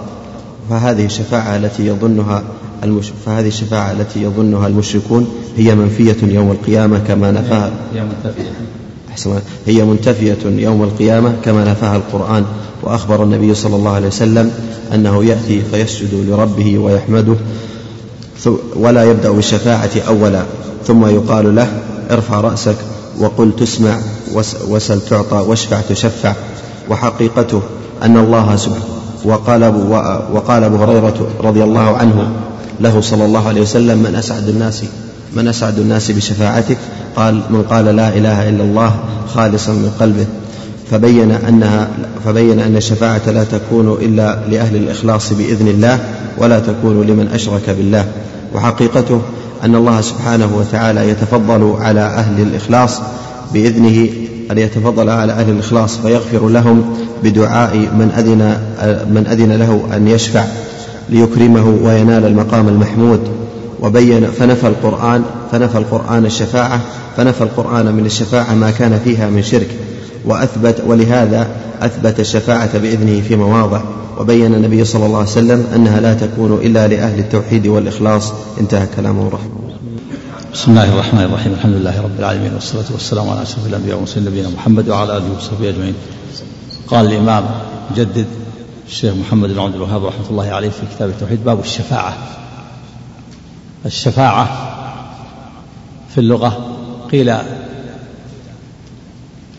فهذه 0.70 1.06
الشفاعة 1.06 1.56
التي 1.56 1.88
يظنها 1.88 2.44
المش... 2.84 3.12
فهذه 3.26 3.48
الشفاعة 3.48 3.92
التي 3.92 4.24
يظنها 4.24 4.68
المشركون 4.68 5.28
هي 5.58 5.76
منفية 5.76 6.18
يوم 6.24 6.52
القيامة 6.52 7.00
كما 7.00 7.32
نفاها 7.32 7.72
هي 7.94 8.02
منتفية 8.02 8.52
هي 9.68 9.84
منتفية 9.84 10.38
يوم 10.46 10.84
القيامة 10.84 11.34
كما 11.46 11.64
نفاها 11.72 11.96
القرآن 11.96 12.46
وأخبر 12.84 13.24
النبي 13.24 13.54
صلى 13.54 13.76
الله 13.76 13.92
عليه 13.92 14.08
وسلم 14.08 14.52
أنه 14.94 15.26
يأتي 15.26 15.62
فيسجد 15.72 16.14
لربه 16.30 16.78
ويحمده 16.78 17.36
ولا 18.76 19.04
يبدأ 19.04 19.32
بالشفاعة 19.32 19.90
أولا. 20.08 20.42
ثم 20.88 21.06
يقال 21.06 21.56
له 21.56 21.68
ارفع 22.12 22.42
رأسك 22.42 22.76
وقل 23.20 23.52
تسمع 23.60 23.98
وس- 24.34 24.56
وسل 24.70 25.02
تعطى 25.02 25.36
واشفع 25.36 25.82
تشفع. 25.90 26.34
وحقيقته 26.90 27.62
أن 28.04 28.18
الله 28.18 28.56
سبحانه 28.56 28.84
وقال 29.26 29.64
أبو, 29.64 29.80
وقال 30.34 30.64
أبو 30.64 30.76
هريرة 30.76 31.28
رضي 31.44 31.64
الله 31.64 31.98
عنه 31.98 32.32
له 32.80 33.02
صلى 33.02 33.26
الله 33.26 33.48
عليه 33.48 33.62
وسلم 33.62 33.98
من 33.98 34.16
أسعد 34.16 34.50
الناس 34.50 34.84
من 35.36 35.48
أسعد 35.48 35.80
الناس 35.80 36.12
بشفاعتك؟ 36.12 36.78
قال 37.16 37.42
من 37.50 37.64
قال 37.70 37.86
لا 37.86 38.10
إله 38.10 38.50
إلا 38.50 38.64
الله 38.64 38.96
خالصا 39.34 39.72
من 39.72 39.92
قلبه. 40.00 40.26
فبين 40.92 41.32
أنها 41.32 41.88
فبين 42.26 42.60
أن 42.60 42.76
الشفاعة 42.76 43.30
لا 43.30 43.44
تكون 43.44 43.98
إلا 44.02 44.40
لأهل 44.50 44.76
الإخلاص 44.76 45.34
بإذن 45.34 45.68
الله 45.68 46.00
ولا 46.38 46.60
تكون 46.60 47.08
لمن 47.08 47.28
أشرك 47.34 47.70
بالله. 47.70 48.06
وحقيقته 48.56 49.22
أن 49.64 49.76
الله 49.76 50.02
سبحانه 50.02 50.58
وتعالى 50.58 51.10
يتفضل 51.10 51.76
على 51.80 52.02
أهل 52.02 52.42
الإخلاص 52.42 53.02
بإذنه 53.54 54.10
أن 54.52 54.58
يتفضل 54.58 55.10
على 55.10 55.34
أهل 55.34 55.50
الإخلاص 55.50 55.98
فيغفر 55.98 56.50
لهم 56.50 56.96
بدعاء 57.24 57.76
من 57.76 58.12
أذن 58.18 58.58
من 59.14 59.28
أذن 59.28 59.52
له 59.52 59.96
أن 59.96 60.08
يشفع 60.08 60.44
ليكرمه 61.10 61.78
وينال 61.84 62.26
المقام 62.26 62.68
المحمود. 62.68 63.20
وبين 63.84 64.28
فنفى 64.28 64.68
القرآن 64.68 65.24
فنفى 65.52 65.78
القرآن 65.78 66.26
الشفاعة 66.26 66.82
فنفى 67.18 67.42
القرآن 67.42 67.86
من 67.86 68.06
الشفاعة 68.06 68.54
ما 68.54 68.72
كان 68.72 69.00
فيها 69.04 69.30
من 69.30 69.44
شرك. 69.44 69.68
وأثبت 70.26 70.84
ولهذا 70.88 71.48
أثبت 71.82 72.20
الشفاعة 72.20 72.78
بإذنه 72.78 73.22
في 73.22 73.36
مواضع. 73.36 73.82
وبين 74.20 74.54
النبي 74.54 74.86
صلى 74.86 75.06
الله 75.06 75.18
عليه 75.18 75.28
وسلم 75.28 75.68
أنها 75.76 76.00
لا 76.00 76.14
تكون 76.14 76.54
إلا 76.54 76.88
لأهل 76.88 77.20
التوحيد 77.20 77.68
والإخلاص. 77.68 78.34
انتهى 78.60 78.88
كلامه 78.96 79.28
رحمه 79.28 79.60
الله. 79.64 79.76
بسم 80.54 80.72
الله 80.72 80.94
الرحمن 80.94 81.24
الرحيم. 81.24 81.54
الحمد 81.54 81.74
لله 81.74 82.02
رب 82.02 82.20
العالمين 82.20 82.54
والصلاة 82.54 82.86
والسلام 82.92 83.30
على 83.30 83.42
أشرف 83.42 83.68
الأنبياء 83.68 83.96
والمرسلين 83.96 84.26
نبينا 84.26 84.50
محمد 84.50 84.90
وعلى 84.90 85.18
آله 85.18 85.38
وصحبه 85.38 85.70
أجمعين. 85.70 85.94
قال 86.88 87.06
الإمام 87.06 87.46
مجدد 87.92 88.26
الشيخ 88.88 89.14
محمد 89.16 89.50
بن 89.50 89.60
عبد 89.60 89.76
الوهاب 89.76 90.06
رحمة 90.06 90.30
الله 90.30 90.52
عليه 90.52 90.70
في 90.70 90.82
كتاب 90.96 91.10
التوحيد 91.10 91.44
باب 91.46 91.60
الشفاعة. 91.60 92.18
الشفاعة 93.86 94.46
في 96.10 96.18
اللغة. 96.18 96.76
قيل 97.12 97.30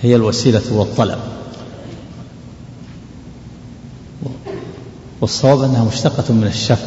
هي 0.03 0.17
الوسيلة 0.17 0.63
والطلب. 0.73 1.19
والصواب 5.21 5.63
أنها 5.63 5.85
مشتقة 5.85 6.35
من 6.35 6.45
الشفع 6.47 6.87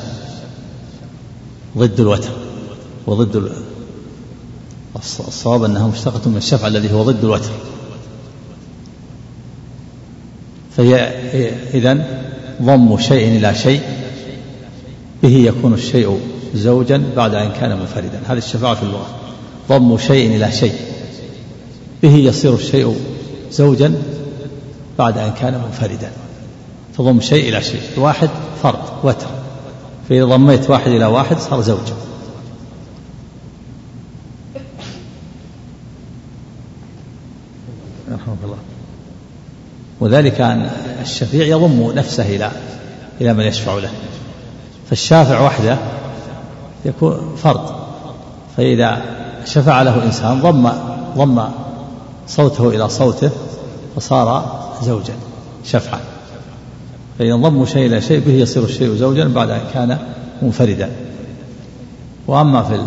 ضد 1.78 2.00
الوتر 2.00 2.30
وضد 3.08 3.36
ال- 3.36 3.52
الص- 4.98 5.28
الصواب 5.28 5.64
أنها 5.64 5.88
مشتقة 5.88 6.30
من 6.30 6.38
الشفع 6.38 6.68
الذي 6.68 6.94
هو 6.94 7.04
ضد 7.04 7.24
الوتر. 7.24 7.52
فهي 10.78 10.96
إذن 11.74 12.06
ضم 12.62 12.98
شيء 13.00 13.38
إلى 13.38 13.56
شيء 13.56 13.82
به 15.24 15.30
يكون 15.36 15.74
الشيء 15.74 16.20
زوجا 16.56 17.04
بعد 17.16 17.34
أن 17.34 17.52
كان 17.52 17.80
منفردا. 17.80 18.22
هذه 18.28 18.38
الشفاعة 18.38 18.76
في 18.76 18.84
اللغة. 18.84 19.08
ضم 19.70 19.98
شيء 19.98 20.36
إلى 20.36 20.52
شيء. 20.52 20.76
به 22.04 22.16
يصير 22.16 22.54
الشيء 22.54 22.96
زوجا 23.52 24.02
بعد 25.00 25.18
أن 25.18 25.32
كان 25.32 25.62
منفردا. 25.66 26.12
تضم 26.98 27.22
شيء 27.22 27.50
إلى 27.50 27.64
شيء. 27.64 27.82
الواحد 27.98 28.30
فرد 28.64 28.80
وتر. 29.04 29.28
فإذا 30.10 30.26
ضميت 30.26 30.70
واحد 30.70 30.92
إلى 30.92 31.06
واحد 31.06 31.40
صار 31.40 31.62
زوج 31.62 31.88
الله. 38.44 38.58
وذلك 40.00 40.42
أن 40.42 40.70
الشفيع 41.02 41.46
يضم 41.46 41.92
نفسه 41.96 42.36
إلى 42.36 42.52
إلى 43.22 43.34
من 43.34 43.44
يشفع 43.44 43.74
له. 43.76 43.90
فالشافع 44.90 45.46
وحده 45.46 45.78
يكون 46.86 47.36
فرد 47.38 47.70
فإذا 48.58 49.02
شفع 49.46 49.82
له 49.82 50.04
إنسان 50.04 50.42
ضم 50.42 50.70
ضم 51.18 51.44
صوته 52.28 52.70
إلى 52.70 52.90
صوته 52.90 53.30
فصار 53.96 54.60
زوجا 54.84 55.14
شفعة 55.64 56.00
فإن 57.20 57.42
ضموا 57.42 57.66
شيء 57.66 57.86
إلى 57.86 58.02
شيء 58.02 58.20
به 58.20 58.32
يصير 58.32 58.64
الشيء 58.64 58.96
زوجا 58.96 59.28
بعد 59.28 59.50
أن 59.50 59.62
كان 59.74 59.98
منفردا. 60.42 60.92
وأما 62.28 62.64
في 62.64 62.78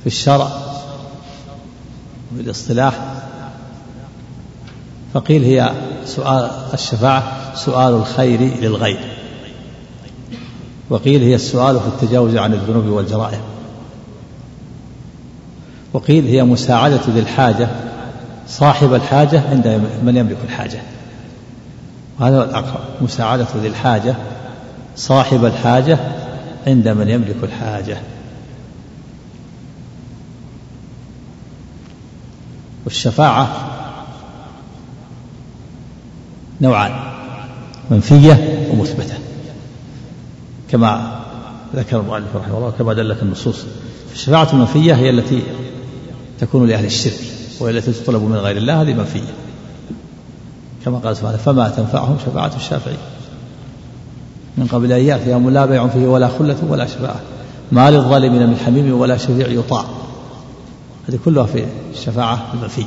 في 0.00 0.06
الشرع 0.06 0.48
بالاصطلاح 2.32 2.94
فقيل 5.14 5.44
هي 5.44 5.72
سؤال 6.04 6.50
الشفاعة 6.74 7.54
سؤال 7.54 7.94
الخير 7.94 8.40
للغير. 8.40 9.09
وقيل 10.90 11.22
هي 11.22 11.34
السؤال 11.34 11.80
في 11.80 11.86
التجاوز 11.86 12.36
عن 12.36 12.52
الذنوب 12.52 12.86
والجرائم. 12.86 13.40
وقيل 15.92 16.26
هي 16.26 16.44
مساعدة 16.44 17.00
ذي 17.08 17.20
الحاجة 17.20 17.68
صاحب 18.48 18.94
الحاجة 18.94 19.50
عند 19.50 19.82
من 20.02 20.16
يملك 20.16 20.36
الحاجة. 20.44 20.82
وهذا 22.20 22.38
هو 22.38 22.42
الأقرب 22.42 22.80
مساعدة 23.00 23.46
ذي 23.56 23.68
الحاجة 23.68 24.14
صاحب 24.96 25.44
الحاجة 25.44 25.98
عند 26.66 26.88
من 26.88 27.08
يملك 27.08 27.36
الحاجة. 27.42 27.96
والشفاعة 32.84 33.48
نوعان 36.60 36.92
منفية 37.90 38.68
ومثبتة. 38.72 39.29
كما 40.70 41.20
ذكر 41.76 42.00
المؤلف 42.00 42.36
رحمه 42.36 42.58
الله 42.58 42.72
كما 42.78 42.94
دلت 42.94 43.22
النصوص. 43.22 43.64
الشفاعة 44.12 44.48
المنفية 44.52 44.94
هي 44.94 45.10
التي 45.10 45.42
تكون 46.40 46.68
لأهل 46.68 46.84
الشرك 46.84 47.20
وهي 47.60 47.78
التي 47.78 47.92
تطلب 47.92 48.22
من 48.22 48.36
غير 48.36 48.56
الله 48.56 48.82
هذه 48.82 48.94
منفية. 48.94 49.34
كما 50.84 50.98
قال 50.98 51.16
سبحانه 51.16 51.36
فما 51.36 51.68
تنفعهم 51.68 52.16
شفاعة 52.26 52.52
الشافعين 52.56 52.98
من 54.58 54.66
قبل 54.66 54.92
أن 54.92 55.04
يأتي 55.04 55.30
يوم 55.30 55.50
لا 55.50 55.66
بيع 55.66 55.88
فيه 55.88 56.06
ولا 56.06 56.28
خلة 56.28 56.56
ولا 56.68 56.86
شفاعة. 56.86 57.20
ما 57.72 57.90
للظالمين 57.90 58.46
من 58.48 58.56
حميم 58.56 59.00
ولا 59.00 59.16
شفيع 59.16 59.48
يطاع. 59.48 59.84
هذه 61.08 61.18
كلها 61.24 61.44
في 61.44 61.64
الشفاعة 61.92 62.46
المنفية. 62.54 62.84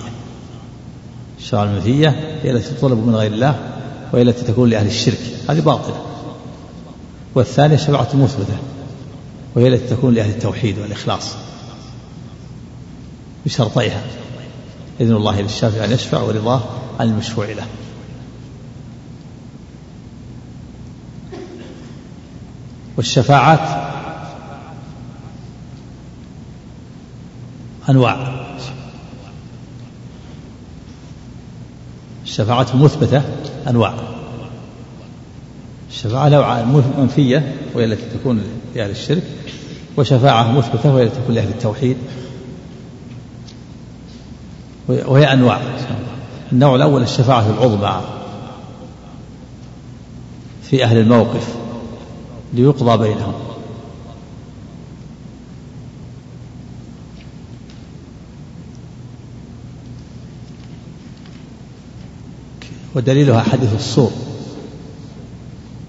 الشفاعة 1.39 1.63
المنفية 1.63 2.39
هي 2.43 2.51
التي 2.51 2.73
تطلب 2.73 3.07
من 3.07 3.15
غير 3.15 3.31
الله 3.31 3.55
وهي 4.13 4.21
التي 4.21 4.45
تكون 4.45 4.69
لأهل 4.69 4.85
الشرك. 4.85 5.19
هذه 5.49 5.59
باطلة. 5.59 6.12
والثانية 7.35 7.77
شفاعة 7.77 8.09
مثبتة 8.15 8.57
وهي 9.55 9.67
التي 9.67 9.95
تكون 9.95 10.13
لأهل 10.13 10.29
التوحيد 10.29 10.79
والإخلاص 10.79 11.35
بشرطيها 13.45 14.01
إذن 15.01 15.15
الله 15.15 15.41
للشافع 15.41 15.85
أن 15.85 15.91
يشفع 15.91 16.21
ورضاه 16.21 16.61
عن 16.99 17.07
المشفوع 17.07 17.45
له. 17.45 17.67
والشفاعات 22.97 23.93
أنواع. 27.89 28.43
الشفاعة 32.23 32.67
المثبتة 32.73 33.21
أنواع. 33.67 34.22
الشفاعة 35.93 36.29
نوعان 36.29 36.83
منفية 36.97 37.55
وهي 37.75 37.85
التي 37.85 38.03
تكون 38.19 38.43
لأهل 38.75 38.89
الشرك 38.89 39.23
وشفاعة 39.97 40.51
مثبتة 40.51 40.93
وهي 40.93 41.03
التي 41.03 41.15
تكون 41.21 41.35
لأهل 41.35 41.49
التوحيد. 41.49 41.97
وهي 44.87 45.33
أنواع. 45.33 45.61
النوع 46.51 46.75
الأول 46.75 47.01
الشفاعة 47.01 47.49
العظمى 47.49 48.01
في 50.63 50.83
أهل 50.83 50.97
الموقف 50.97 51.55
ليقضى 52.53 53.07
بينهم. 53.07 53.33
ودليلها 62.95 63.43
حديث 63.43 63.75
الصور. 63.75 64.32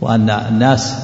وأن 0.04 0.30
الناس 0.30 0.94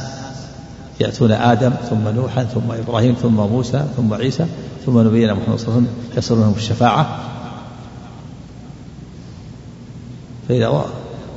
يأتون 1.01 1.33
آدم 1.33 1.73
ثم 1.91 2.09
نوحا 2.09 2.45
ثم 2.45 2.73
إبراهيم 2.73 3.15
ثم 3.23 3.35
موسى 3.35 3.85
ثم 3.97 4.15
عيسى 4.15 4.47
ثم 4.87 4.99
نبينا 4.99 5.35
محمد 5.35 5.59
صلى 5.59 5.69
الله 5.69 5.77
عليه 5.77 5.87
وسلم 5.87 6.19
يسألونهم 6.19 6.55
الشفاعة. 6.57 7.19
فإذا 10.49 10.85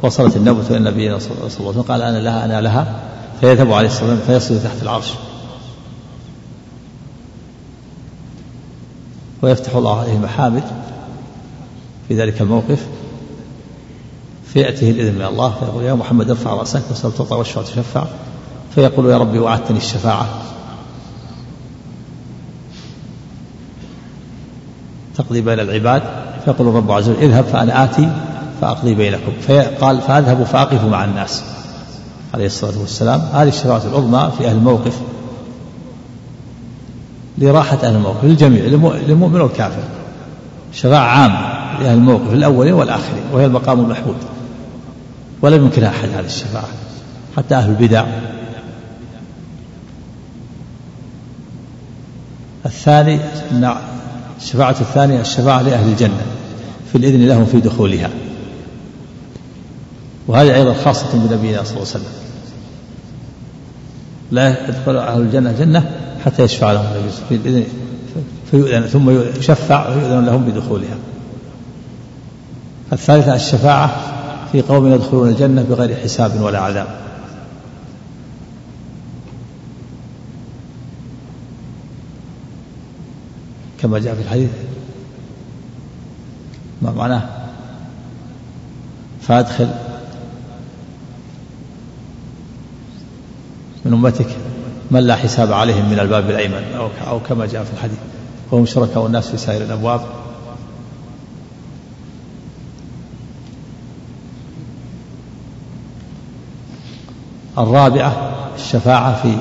وصلت 0.01 0.35
النبوة 0.35 0.67
إلى 0.69 0.77
النبي 0.77 1.19
صلى 1.19 1.31
الله 1.31 1.43
عليه 1.43 1.69
وسلم 1.69 1.81
قال 1.81 2.01
أنا 2.01 2.17
لها 2.17 2.45
أنا 2.45 2.61
لها 2.61 2.99
فيذهب 3.41 3.71
عليه 3.71 3.87
الصلاة 3.87 4.09
والسلام 4.09 4.39
فيصل 4.39 4.63
تحت 4.63 4.81
العرش. 4.83 5.13
ويفتح 9.41 9.75
الله 9.75 9.99
عليه 9.99 10.15
المحامد 10.15 10.63
في 12.07 12.15
ذلك 12.15 12.41
الموقف. 12.41 12.87
فيأتيه 14.53 14.91
الإذن 14.91 15.15
من 15.15 15.25
الله 15.25 15.53
فيقول 15.59 15.83
يا 15.83 15.93
محمد 15.93 16.29
ارفع 16.29 16.53
رأسك 16.53 16.81
وسل 16.91 17.11
تعطى 17.11 17.35
واشفع 17.35 17.61
تشفع. 17.61 18.03
فيقول 18.75 19.09
يا 19.09 19.17
ربي 19.17 19.39
وعدتني 19.39 19.77
الشفاعة. 19.77 20.27
تقضي 25.17 25.41
بين 25.41 25.59
العباد؟ 25.59 26.03
فيقول 26.45 26.67
الرب 26.67 26.91
عز 26.91 27.09
وجل 27.09 27.19
اذهب 27.19 27.43
فأنا 27.43 27.83
آتي 27.83 28.11
فأقضي 28.61 28.95
بينكم. 28.95 29.31
فقال 29.47 30.01
فأذهب 30.01 30.43
فأقف 30.43 30.85
مع 30.85 31.05
الناس. 31.05 31.43
عليه 32.33 32.45
الصلاة 32.45 32.79
والسلام. 32.79 33.21
هذه 33.33 33.47
الشفاعة 33.47 33.81
العظمى 33.85 34.31
في 34.37 34.47
أهل 34.47 34.55
الموقف. 34.55 35.01
لراحة 37.37 37.77
أهل 37.83 37.95
الموقف 37.95 38.23
للجميع 38.23 38.63
للمؤمن 39.07 39.41
والكافر. 39.41 39.83
شفاعة 40.73 41.07
عامة 41.07 41.53
لأهل 41.81 41.97
الموقف 41.97 42.33
الأولين 42.33 42.73
والآخرين 42.73 43.23
وهي 43.33 43.45
المقام 43.45 43.79
المحمود 43.79 44.15
ولم 45.43 45.63
يمكن 45.63 45.83
أحد 45.83 46.09
هذه 46.09 46.25
الشفاعة 46.25 46.67
حتى 47.37 47.55
أهل 47.55 47.69
البدع. 47.69 48.05
الثاني 52.65 53.19
الشفاعة 54.41 54.75
الثانية 54.81 55.21
الشفاعة 55.21 55.61
لأهل 55.61 55.89
الجنة 55.89 56.21
في 56.91 56.97
الإذن 56.97 57.27
لهم 57.27 57.45
في 57.45 57.59
دخولها. 57.59 58.09
وهذه 60.27 60.55
أيضا 60.55 60.73
خاصة 60.73 61.07
بنبينا 61.13 61.63
صلى 61.63 61.77
الله 61.77 61.87
عليه 61.87 61.99
وسلم. 61.99 62.13
لا 64.31 64.69
يدخل 64.69 64.97
أهل 64.97 65.21
الجنة 65.21 65.51
جنة 65.51 65.91
حتى 66.25 66.43
يشفع 66.43 66.71
لهم 66.71 66.85
النبي 66.85 67.09
في 67.29 67.35
الإذن 67.35 67.65
فيؤذن 68.51 68.81
ثم 68.81 69.09
يشفع 69.39 69.89
ويؤذن 69.89 70.25
لهم 70.25 70.43
بدخولها. 70.43 70.97
الثالثة 72.93 73.35
الشفاعة 73.35 74.13
في 74.53 74.61
قوم 74.61 74.93
يدخلون 74.93 75.29
الجنة 75.29 75.63
بغير 75.63 75.95
حساب 75.95 76.41
ولا 76.41 76.59
عذاب. 76.59 76.87
كما 83.79 83.99
جاء 83.99 84.15
في 84.15 84.21
الحديث. 84.21 84.49
ما 86.81 86.91
معناه؟ 86.91 87.29
فادخل 89.21 89.67
من 93.85 93.93
أمتك 93.93 94.27
من 94.91 94.99
لا 94.99 95.15
حساب 95.15 95.53
عليهم 95.53 95.89
من 95.89 95.99
الباب 95.99 96.29
الأيمن 96.29 96.63
أو 97.07 97.19
كما 97.19 97.45
جاء 97.45 97.63
في 97.63 97.73
الحديث. 97.73 97.97
وهم 98.51 98.65
شركاء 98.65 99.05
الناس 99.05 99.29
في 99.29 99.37
سائر 99.37 99.61
الأبواب. 99.61 100.01
الرابعة 107.57 108.31
الشفاعة 108.55 109.21
في 109.21 109.35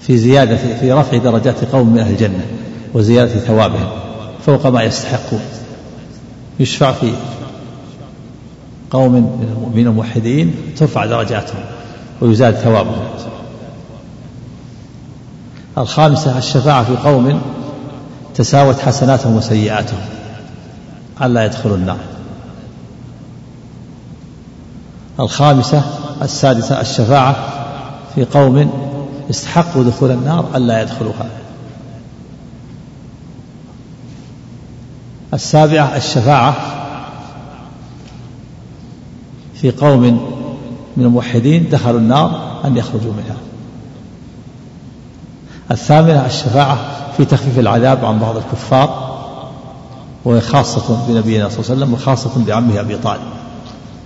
في 0.00 0.18
زيادة 0.18 0.56
في 0.56 0.92
رفع 0.92 1.16
درجات 1.16 1.64
قوم 1.64 1.92
من 1.92 1.98
أهل 1.98 2.12
الجنة 2.12 2.46
وزيادة 2.94 3.40
ثوابهم 3.40 3.88
فوق 4.46 4.66
ما 4.66 4.82
يستحقون. 4.82 5.40
يشفع 6.60 6.92
في 6.92 7.12
قوم 8.90 9.12
من 9.74 9.86
الموحدين 9.86 10.54
ترفع 10.76 11.06
درجاتهم 11.06 11.60
ويزاد 12.20 12.54
ثوابهم. 12.54 13.04
الخامسة 15.78 16.38
الشفاعة 16.38 16.84
في 16.84 16.96
قوم 17.08 17.42
تساوت 18.34 18.78
حسناتهم 18.78 19.36
وسيئاتهم. 19.36 20.00
ألا 21.22 21.44
يدخلوا 21.44 21.76
النار. 21.76 21.98
الخامسة 25.20 25.82
السادسة 26.22 26.80
الشفاعة 26.80 27.36
في 28.14 28.24
قوم 28.24 28.70
استحقوا 29.30 29.84
دخول 29.84 30.10
النار 30.10 30.46
ألا 30.56 30.82
يدخلوها. 30.82 31.26
السابعة 35.34 35.96
الشفاعة 35.96 36.54
في 39.54 39.70
قوم 39.70 40.00
من 40.96 41.04
الموحدين 41.04 41.68
دخلوا 41.70 42.00
النار 42.00 42.60
أن 42.64 42.76
يخرجوا 42.76 43.12
منها. 43.12 43.36
الثامنة 45.70 46.26
الشفاعة 46.26 46.78
في 47.16 47.24
تخفيف 47.24 47.58
العذاب 47.58 48.04
عن 48.04 48.18
بعض 48.18 48.36
الكفار 48.36 49.10
وهي 50.24 50.40
خاصة 50.40 51.06
بنبينا 51.08 51.48
صلى 51.48 51.58
الله 51.58 51.70
عليه 51.70 51.82
وسلم 51.82 51.92
وخاصة 51.94 52.44
بعمه 52.46 52.80
أبي 52.80 52.96
طالب. 52.96 53.39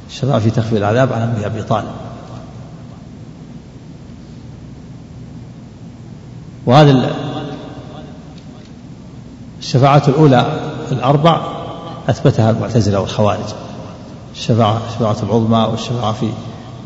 الشفاعة 0.09 0.38
في 0.38 0.50
تخفيف 0.50 0.78
العذاب 0.78 1.12
عن 1.12 1.22
عمه 1.22 1.46
أبي 1.46 1.62
طالب. 1.62 1.90
وهذه 6.66 7.11
الشفاعة 9.59 10.02
الأولى 10.09 10.61
الأربع 10.92 11.40
أثبتها 12.09 12.50
المعتزلة 12.50 13.00
والخوارج. 13.00 13.55
الشفاعة 14.34 14.80
الشفاعة 14.88 15.16
العظمى 15.22 15.68
والشفاعة 15.70 16.12
في 16.12 16.26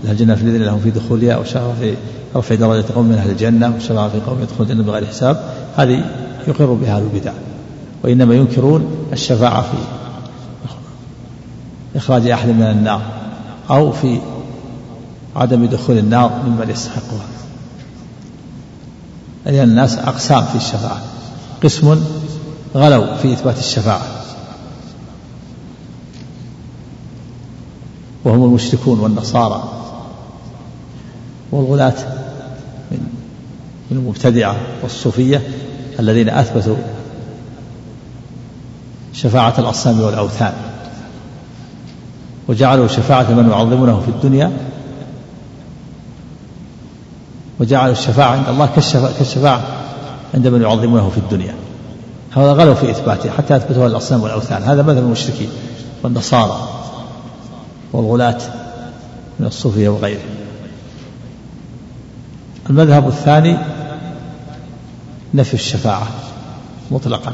أهل 0.04 0.10
الجنة 0.10 0.34
في 0.34 0.42
الذين 0.42 0.62
لهم 0.62 0.80
في 0.80 0.90
دخولها 0.90 1.36
والشفاعة 1.36 1.74
في 1.80 1.94
رفع 2.36 2.54
درجة 2.54 2.84
قوم 2.94 3.04
من 3.04 3.14
أهل 3.14 3.30
الجنة 3.30 3.72
والشفاعة 3.74 4.08
في 4.08 4.20
قوم 4.20 4.42
يدخلون 4.42 4.70
الجنة 4.70 4.82
بغير 4.82 5.06
حساب. 5.06 5.42
هذه 5.76 6.04
يقر 6.48 6.66
بها 6.66 6.98
البدع. 6.98 7.32
وإنما 8.04 8.34
ينكرون 8.34 8.90
الشفاعة 9.12 9.62
في 9.62 9.76
إخراج 11.96 12.30
أحد 12.30 12.48
من 12.48 12.62
النار 12.62 13.02
أو 13.70 13.92
في 13.92 14.20
عدم 15.36 15.66
دخول 15.66 15.98
النار 15.98 16.42
ممن 16.46 16.70
يستحقها 16.70 17.26
لأن 19.46 19.68
الناس 19.68 19.98
أقسام 19.98 20.44
في 20.44 20.56
الشفاعة. 20.56 21.00
قسم 21.62 22.00
غلوا 22.74 23.16
في 23.16 23.32
إثبات 23.32 23.58
الشفاعة. 23.58 24.02
وهم 28.24 28.44
المشركون 28.44 29.00
والنصارى 29.00 29.68
والغلاة 31.52 31.94
من 33.90 33.96
المبتدعة 33.98 34.56
والصوفية 34.82 35.48
الذين 36.00 36.28
أثبتوا 36.28 36.76
شفاعة 39.12 39.54
الأصنام 39.58 40.00
والأوثان. 40.00 40.67
وجعلوا 42.48 42.88
شفاعة 42.88 43.32
من 43.32 43.50
يعظمونه 43.50 44.00
في 44.00 44.08
الدنيا. 44.08 44.52
وجعلوا 47.60 47.92
الشفاعة 47.92 48.30
عند 48.30 48.48
الله 48.48 48.66
كالشفاعة 49.18 49.62
عند 50.34 50.46
من 50.46 50.62
يعظمونه 50.62 51.08
في 51.08 51.18
الدنيا. 51.18 51.54
هذا 52.36 52.52
غلوا 52.52 52.74
في 52.74 52.90
إثباته 52.90 53.30
حتى 53.30 53.56
أثبتوها 53.56 53.86
الأصنام 53.86 54.22
والأوثان. 54.22 54.62
هذا 54.62 54.82
مثل 54.82 54.98
المشركين 54.98 55.48
والنصارى 56.02 56.68
والغلاة 57.92 58.38
من 59.40 59.46
الصوفية 59.46 59.88
وغيرهم. 59.88 60.34
المذهب 62.70 63.08
الثاني 63.08 63.58
نفي 65.34 65.54
الشفاعة 65.54 66.08
مطلقا. 66.90 67.32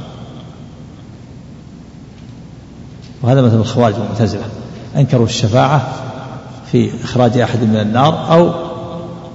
وهذا 3.23 3.43
مثل 3.43 3.57
الخوارج 3.57 3.95
والمعتزلة. 3.95 4.45
أنكروا 4.97 5.27
الشفاعة 5.27 5.95
في 6.73 7.05
إخراج 7.05 7.39
أحد 7.39 7.63
من 7.63 7.77
النار 7.77 8.33
أو 8.33 8.53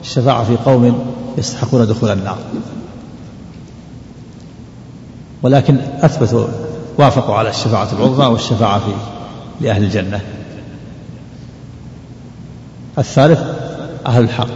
الشفاعة 0.01 0.43
في 0.43 0.57
قوم 0.57 1.15
يستحقون 1.37 1.87
دخول 1.87 2.09
النار. 2.09 2.37
ولكن 5.43 5.77
أثبتوا 5.77 6.47
وافقوا 6.97 7.35
على 7.35 7.49
الشفاعة 7.49 7.89
العظمى 7.93 8.25
والشفاعة 8.25 8.79
في 8.79 8.93
لأهل 9.61 9.83
الجنة. 9.83 10.21
الثالث 12.97 13.39
أهل 14.05 14.23
الحق. 14.23 14.47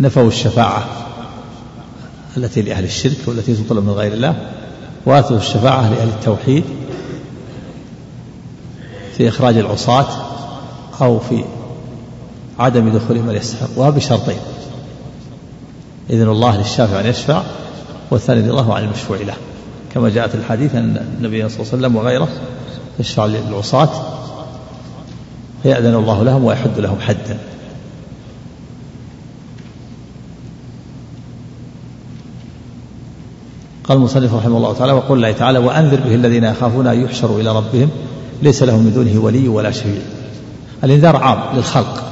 نفوا 0.00 0.28
الشفاعة 0.28 0.84
التي 2.36 2.62
لأهل 2.62 2.84
الشرك 2.84 3.16
والتي 3.26 3.54
تطلب 3.54 3.84
من 3.84 3.92
غير 3.92 4.12
الله. 4.12 4.61
وآتوا 5.06 5.36
الشفاعة 5.36 5.90
لأهل 5.90 6.08
التوحيد 6.08 6.64
في 9.16 9.28
إخراج 9.28 9.56
العصاة 9.56 10.06
أو 11.00 11.18
في 11.18 11.44
عدم 12.58 12.88
دخول 12.88 13.18
من 13.18 13.34
يستحقها 13.34 13.90
بشرطين. 13.90 14.38
إذن 16.10 16.28
الله 16.28 16.56
للشافع 16.56 17.00
أن 17.00 17.06
يشفع 17.06 17.42
والثاني 18.10 18.50
الله 18.50 18.74
عن 18.74 18.84
المشفوع 18.84 19.16
له. 19.16 19.34
كما 19.94 20.08
جاءت 20.08 20.34
الحديث 20.34 20.74
أن 20.74 21.14
النبي 21.18 21.48
صلى 21.48 21.60
الله 21.60 21.72
عليه 21.72 21.78
وسلم 21.78 21.96
وغيره 21.96 22.28
يشفع 23.00 23.26
للعصاة 23.26 23.90
فيأذن 25.62 25.94
الله 25.94 26.24
لهم 26.24 26.44
ويحد 26.44 26.78
لهم 26.78 27.00
حدا. 27.00 27.38
قال 33.84 33.98
المصنف 33.98 34.34
رحمه 34.34 34.56
الله 34.56 34.74
تعالى 34.74 34.92
وقول 34.92 35.18
الله 35.18 35.32
تعالى 35.32 35.58
وأنذر 35.58 36.00
به 36.00 36.14
الذين 36.14 36.44
يخافون 36.44 36.86
أن 36.86 37.04
يحشروا 37.04 37.40
إلى 37.40 37.56
ربهم 37.56 37.88
ليس 38.42 38.62
لهم 38.62 38.78
من 38.78 38.92
دونه 38.94 39.20
ولي 39.20 39.48
ولا 39.48 39.70
شفيع. 39.70 40.02
الإنذار 40.84 41.16
عام 41.16 41.56
للخلق 41.56 42.04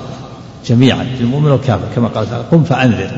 جميعا 0.67 1.05
للمؤمن 1.21 1.51
والكافر 1.51 1.85
كما 1.95 2.09
قال 2.09 2.31
تعالى 2.31 2.45
قم 2.53 2.65
فأنذر. 2.65 3.11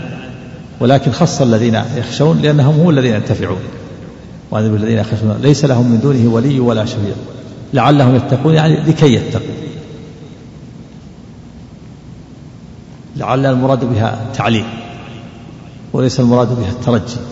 ولكن 0.81 1.13
خص 1.13 1.41
الذين 1.41 1.83
يخشون 1.97 2.43
لأنهم 2.43 2.81
هم 2.81 2.91
الذين 2.91 3.15
ينتفعون. 3.15 3.61
وأنذر 4.51 4.77
الذين 4.77 4.99
يخشون 4.99 5.39
ليس 5.43 5.65
لهم 5.65 5.91
من 5.91 6.01
دونه 6.01 6.35
ولي 6.35 6.61
ولا 6.61 6.85
شفيع. 6.85 7.15
لعلهم 7.75 8.17
يتقون 8.17 8.55
يعني 8.55 8.77
لكي 8.77 9.15
يتقوا. 9.15 9.47
لعل 13.17 13.47
المراد 13.47 13.85
بها 13.85 14.19
تعليم 14.35 14.65
وليس 15.93 16.21
المراد 16.21 16.49
بها 16.49 16.71
الترجي. 16.71 17.32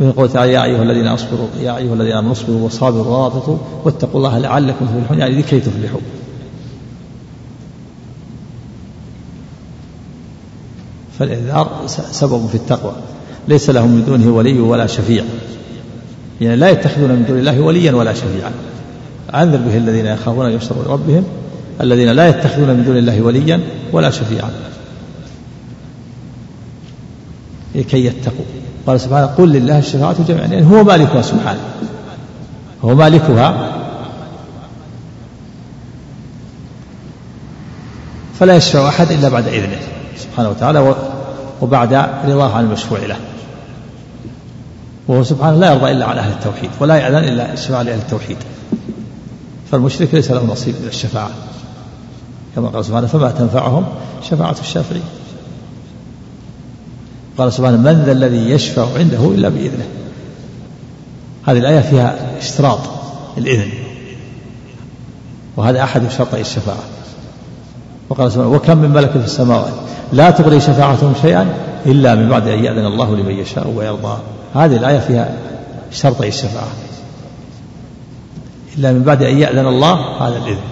من 0.00 0.12
قول 0.12 0.32
تعالى 0.32 0.52
يا 0.52 0.64
أيها 0.64 0.82
الذين 0.82 1.06
أصبروا 1.06 1.48
يا 1.62 1.76
أيها 1.76 1.94
الذين 1.94 2.12
آمنوا 2.12 2.32
اصبروا 2.32 2.66
وصابروا 2.66 3.16
ورابطوا 3.16 3.58
واتقوا 3.84 4.20
الله 4.20 4.38
لعلكم 4.38 4.86
تفلحون. 4.86 5.18
يعني 5.18 5.38
لكي 5.38 5.60
تفلحوا؟ 5.60 6.00
فالإنذار 11.18 11.82
سبب 11.86 12.46
في 12.46 12.54
التقوى. 12.54 12.92
ليس 13.48 13.70
لهم 13.70 13.90
من 13.90 14.04
دونه 14.04 14.36
ولي 14.36 14.60
ولا 14.60 14.86
شفيع. 14.86 15.24
يعني 16.40 16.56
لا 16.56 16.70
يتخذون 16.70 17.10
من 17.10 17.24
دون 17.28 17.38
الله 17.38 17.60
وليا 17.60 17.92
ولا 17.92 18.14
شفيعا. 18.14 18.52
أنذر 19.34 19.58
به 19.58 19.76
الذين 19.76 20.06
يخافون 20.06 20.46
أن 20.46 20.52
يحشروا 20.52 20.84
لربهم 20.84 21.24
الذين 21.80 22.08
لا 22.08 22.28
يتخذون 22.28 22.68
من 22.68 22.84
دون 22.84 22.96
الله 22.96 23.22
وليا 23.22 23.60
ولا 23.92 24.10
شفيعا. 24.10 24.50
لكي 27.74 28.04
يتقوا. 28.04 28.44
قال 28.86 29.00
سبحانه 29.00 29.26
قل 29.26 29.48
لله 29.48 29.78
الشفاعة 29.78 30.24
جميعا. 30.28 30.46
يعني 30.46 30.70
هو 30.70 30.84
مالكها 30.84 31.22
سبحانه. 31.22 31.60
هو 32.84 32.94
مالكها. 32.94 33.76
فلا 38.40 38.56
يشفع 38.56 38.88
أحد 38.88 39.10
إلا 39.10 39.28
بعد 39.28 39.48
إذنه 39.48 39.78
سبحانه 40.18 40.48
وتعالى 40.48 40.94
وبعد 41.60 41.94
رضاه 42.24 42.56
عن 42.56 42.64
المشفوع 42.64 42.98
له. 42.98 43.16
وهو 45.08 45.24
سبحانه 45.24 45.56
لا 45.56 45.72
يرضى 45.72 45.90
إلا 45.90 46.06
على 46.06 46.20
أهل 46.20 46.32
التوحيد 46.32 46.70
ولا 46.80 46.96
يأذن 46.96 47.28
إلا 47.28 47.52
الشفاعة 47.52 47.82
لأهل 47.82 47.98
التوحيد. 47.98 48.36
فالمشرك 49.72 50.14
ليس 50.14 50.30
له 50.30 50.44
نصيب 50.44 50.74
من 50.82 50.88
الشفاعة. 50.88 51.30
كما 52.56 52.68
قال 52.68 52.84
سبحانه 52.84 53.06
فما 53.06 53.30
تنفعهم 53.30 53.84
شفاعة 54.30 54.56
الشافعين. 54.60 55.02
قال 57.40 57.52
سبحانه 57.52 57.76
من 57.76 58.02
ذا 58.06 58.12
الذي 58.12 58.50
يشفع 58.50 58.86
عنده 58.98 59.24
إلا 59.24 59.48
بإذنه 59.48 59.86
هذه 61.46 61.58
الآية 61.58 61.80
فيها 61.80 62.16
اشتراط 62.38 62.78
الإذن 63.38 63.68
وهذا 65.56 65.82
أحد 65.82 66.10
شرطي 66.10 66.40
الشفاعة. 66.40 66.84
وقال 68.08 68.32
سبحانه 68.32 68.50
وكم 68.50 68.78
من 68.78 68.90
ملك 68.90 69.10
في 69.10 69.16
السماوات 69.16 69.72
لا 70.12 70.30
تغني 70.30 70.60
شفاعتهم 70.60 71.12
شيئا 71.22 71.54
إلا 71.86 72.14
من 72.14 72.28
بعد 72.28 72.48
أن 72.48 72.64
يأذن 72.64 72.86
الله 72.86 73.16
لمن 73.16 73.38
يشاء 73.38 73.68
ويرضى 73.76 74.18
هذه 74.54 74.76
الآية 74.76 74.98
فيها 74.98 75.34
شرطي 75.92 76.28
الشفاعة. 76.28 76.68
إلا 78.78 78.92
من 78.92 79.02
بعد 79.02 79.22
أن 79.22 79.38
يأذن 79.38 79.66
الله 79.66 80.26
هذا 80.28 80.36
الإذن 80.36 80.62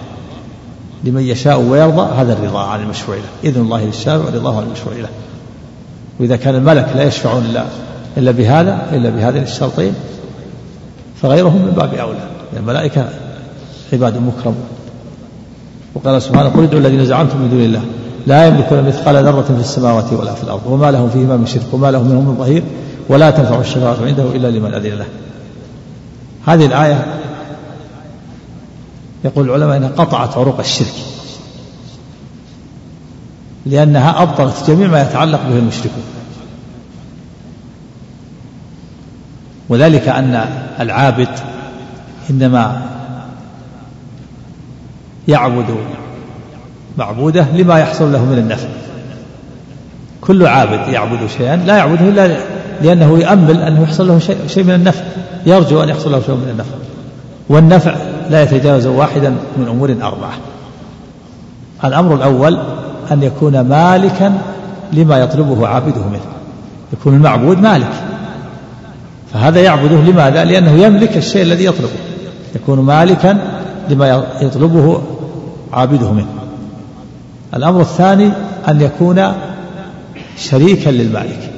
لمن 1.03 1.21
يشاء 1.21 1.59
ويرضى 1.59 2.21
هذا 2.21 2.33
الرضا 2.33 2.63
عن 2.63 2.79
المشروع 2.79 3.17
له 3.17 3.49
إذن 3.49 3.61
الله 3.61 3.85
للشافع 3.85 4.25
ورضاه 4.25 4.57
عن 4.57 4.63
المشروع 4.63 4.95
له. 4.95 5.09
وإذا 6.19 6.35
كان 6.35 6.55
الملك 6.55 6.89
لا 6.95 7.03
يشفعون 7.03 7.45
إلا 7.45 7.65
إلا 8.17 8.31
بهذا 8.31 8.87
إلا 8.93 9.09
بهذين 9.09 9.43
الشرطين 9.43 9.93
فغيرهم 11.21 11.65
من 11.65 11.71
باب 11.71 11.93
أولى. 11.93 12.39
الملائكة 12.57 13.09
عباد 13.93 14.17
مكرمون 14.17 14.67
وقال 15.95 16.21
سبحانه 16.21 16.49
قل 16.49 16.63
ادعوا 16.63 16.79
الذين 16.79 17.05
زعمتم 17.05 17.37
من 17.37 17.49
دون 17.49 17.59
الله 17.59 17.81
لا 18.27 18.47
يملكون 18.47 18.83
مثقال 18.83 19.25
ذرة 19.25 19.41
في 19.41 19.59
السماوات 19.59 20.13
ولا 20.13 20.33
في 20.33 20.43
الأرض 20.43 20.61
وما 20.65 20.91
لهم 20.91 21.09
فيهما 21.09 21.37
من 21.37 21.45
شرك 21.45 21.73
وما 21.73 21.91
لهم 21.91 22.07
منهم 22.07 22.25
من 22.25 22.35
ظهير 22.35 22.63
ولا 23.09 23.29
تنفع 23.29 23.59
الشفاعة 23.59 23.97
عنده 24.05 24.23
إلا 24.23 24.47
لمن 24.47 24.73
أذن 24.73 24.97
له. 24.97 25.05
هذه 26.45 26.65
الآية 26.65 27.05
يقول 29.25 29.45
العلماء 29.45 29.77
أنها 29.77 29.89
قطعت 29.89 30.37
عروق 30.37 30.59
الشرك. 30.59 30.93
لأنها 33.69 34.21
أبطلت 34.21 34.55
جميع 34.67 34.87
ما 34.87 35.01
يتعلق 35.01 35.39
به 35.49 35.57
المشركون. 35.57 36.03
وذلك 39.69 40.07
أن 40.07 40.45
العابد 40.79 41.29
إنما 42.29 42.81
يعبد 45.27 45.75
معبوده 46.97 47.45
لما 47.53 47.79
يحصل 47.79 48.13
له 48.13 48.25
من 48.25 48.37
النفع. 48.37 48.67
كل 50.21 50.47
عابد 50.47 50.93
يعبد 50.93 51.27
شيئا 51.37 51.55
لا 51.55 51.77
يعبده 51.77 52.09
إلا 52.09 52.37
لأنه 52.81 53.19
يأمل 53.19 53.61
أنه 53.61 53.83
يحصل 53.83 54.07
له 54.07 54.19
شيء, 54.19 54.37
شيء 54.47 54.63
من 54.63 54.73
النفع. 54.73 55.03
يرجو 55.45 55.83
أن 55.83 55.89
يحصل 55.89 56.11
له 56.11 56.21
شيء 56.25 56.35
من 56.35 56.49
النفع. 56.49 56.75
والنفع 57.49 57.95
لا 58.29 58.43
يتجاوز 58.43 58.87
واحدا 58.87 59.29
من 59.29 59.67
أمور 59.67 59.91
أربعة. 60.01 60.33
الأمر 61.83 62.15
الأول 62.15 62.59
أن 63.11 63.23
يكون 63.23 63.59
مالكا 63.59 64.33
لما 64.93 65.17
يطلبه 65.17 65.67
عابده 65.67 66.01
منه. 66.01 66.21
يكون 66.93 67.13
المعبود 67.13 67.57
مالك. 67.57 67.91
فهذا 69.33 69.61
يعبده 69.61 69.95
لماذا؟ 69.95 70.43
لأنه 70.43 70.71
يملك 70.71 71.17
الشيء 71.17 71.41
الذي 71.41 71.65
يطلبه. 71.65 71.89
يكون 72.55 72.79
مالكا 72.79 73.37
لما 73.89 74.23
يطلبه 74.41 75.01
عابده 75.73 76.11
منه. 76.11 76.27
الأمر 77.53 77.81
الثاني 77.81 78.31
أن 78.67 78.81
يكون 78.81 79.33
شريكا 80.37 80.89
للمالك. 80.89 81.49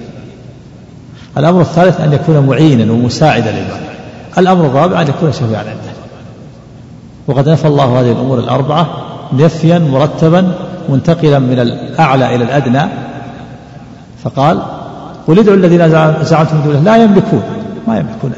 الأمر 1.38 1.62
الثالث 1.62 2.02
أن 2.02 2.14
يكون 2.14 2.48
معينا 2.48 2.94
ومساعدا 2.94 3.52
للمالك. 3.52 3.92
الأمر 4.38 4.66
الرابع 4.66 5.02
أن 5.02 5.08
يكون 5.08 5.32
شفيعا 5.32 5.60
عنده. 5.60 5.92
وقد 7.28 7.50
نفى 7.50 7.68
الله 7.68 8.00
هذه 8.00 8.12
الأمور 8.12 8.40
الأربعة 8.40 9.11
نفيا 9.34 9.80
مرتبا 9.80 10.52
منتقلا 10.90 11.40
من 11.40 11.60
الأعلى 11.60 12.36
إلى 12.36 12.44
الأدنى. 12.44 12.82
فقال 14.24 14.62
قل 15.28 15.40
ادعوا 15.40 15.58
الذين 15.58 15.90
زعمتم 16.26 16.56
من 16.56 16.64
دونه. 16.64 16.80
لا 16.80 16.98
يملكون. 17.04 17.44
ما 17.88 17.98
يملكون. 17.98 18.32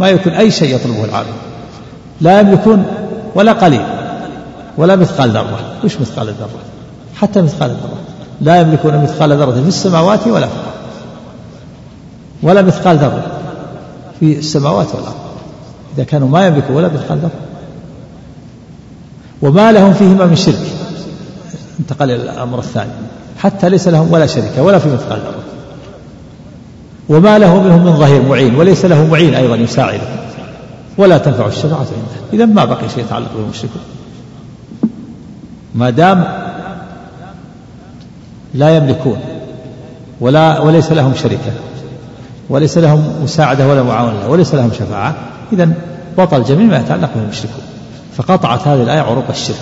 ما 0.00 0.08
يملكون 0.08 0.32
أي 0.32 0.50
شيء 0.50 0.74
يطلبه 0.74 1.04
العابد 1.04 1.28
لا 2.20 2.40
يملكون 2.40 2.84
ولا 3.34 3.52
قليل. 3.52 3.82
ولا 4.76 4.96
مثقال 4.96 5.30
ذرة. 5.30 5.58
وش 5.84 6.00
مثقال 6.00 6.28
الذرة 6.28 6.60
حتى 7.16 7.42
مثقال 7.42 7.70
الذرة 7.70 7.98
لا 8.40 8.60
يملكون 8.60 9.02
مثقال 9.02 9.32
ذرة 9.32 9.52
في 9.52 9.68
السماوات 9.68 10.26
ولا 10.26 10.46
في 10.46 10.52
الأرض. 10.52 10.72
ولا 12.42 12.62
مثقال 12.62 12.96
ذرة 12.98 13.22
في 14.20 14.38
السماوات 14.38 14.86
والأرض 14.94 15.14
إذا 15.96 16.04
كانوا 16.04 16.28
ما 16.28 16.46
يملكون 16.46 16.76
ولا 16.76 16.88
مثقال 16.88 17.18
ذرة. 17.18 17.30
وما 19.42 19.72
لهم 19.72 19.92
فيهما 19.92 20.26
من 20.26 20.36
شرك. 20.36 20.66
انتقل 21.80 22.10
إلى 22.10 22.22
الأمر 22.22 22.58
الثاني. 22.58 22.90
حتى 23.38 23.68
ليس 23.68 23.88
لهم 23.88 24.12
ولا 24.12 24.26
شركة 24.26 24.62
ولا 24.62 24.78
في 24.78 24.88
مثقال 24.88 25.18
ذرة. 25.18 25.42
وما 27.08 27.38
له 27.38 27.62
منهم 27.62 27.84
من 27.84 27.96
ظهير 27.96 28.22
معين 28.22 28.54
وليس 28.54 28.84
له 28.84 29.06
معين 29.06 29.34
أيضا 29.34 29.56
يساعده 29.56 30.02
ولا 30.98 31.18
تنفع 31.18 31.46
الشفاعة 31.46 31.78
عنده 31.78 32.32
إذا 32.32 32.46
ما 32.46 32.64
بقي 32.64 32.88
شيء 32.94 33.04
يتعلق 33.04 33.28
بالمشركون 33.36 33.82
ما 35.74 35.90
دام 35.90 36.24
لا 38.54 38.76
يملكون 38.76 39.18
ولا 40.20 40.60
وليس 40.60 40.92
لهم 40.92 41.14
شركة 41.14 41.52
وليس 42.48 42.78
لهم 42.78 43.04
مساعدة 43.22 43.68
ولا 43.68 43.82
معاونة 43.82 44.28
وليس 44.28 44.54
لهم 44.54 44.70
شفاعة 44.72 45.14
إذا 45.52 45.72
بطل 46.18 46.44
جميع 46.44 46.66
ما 46.66 46.78
يتعلق 46.78 47.10
بالمشركون 47.14 47.64
فقطعت 48.16 48.68
هذه 48.68 48.82
الآية 48.82 49.00
عروق 49.00 49.24
الشرك. 49.30 49.56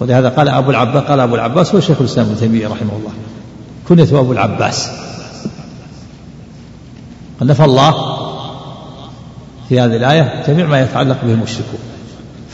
ولهذا 0.00 0.28
قال 0.28 0.48
أبو 0.48 0.70
العباس 0.70 1.02
قال 1.02 1.20
أبو 1.20 1.34
العباس 1.34 1.74
هو 1.74 1.80
شيخ 1.80 1.96
الإسلام 2.00 2.26
ابن 2.26 2.36
تيمية 2.36 2.66
رحمه 2.66 2.92
الله. 2.98 3.10
كنيته 3.88 4.20
أبو 4.20 4.32
العباس. 4.32 4.90
قد 7.40 7.46
نفى 7.46 7.64
الله 7.64 7.94
في 9.68 9.80
هذه 9.80 9.96
الآية 9.96 10.42
جميع 10.48 10.66
ما 10.66 10.80
يتعلق 10.80 11.16
به 11.24 11.32
المشركون 11.32 11.80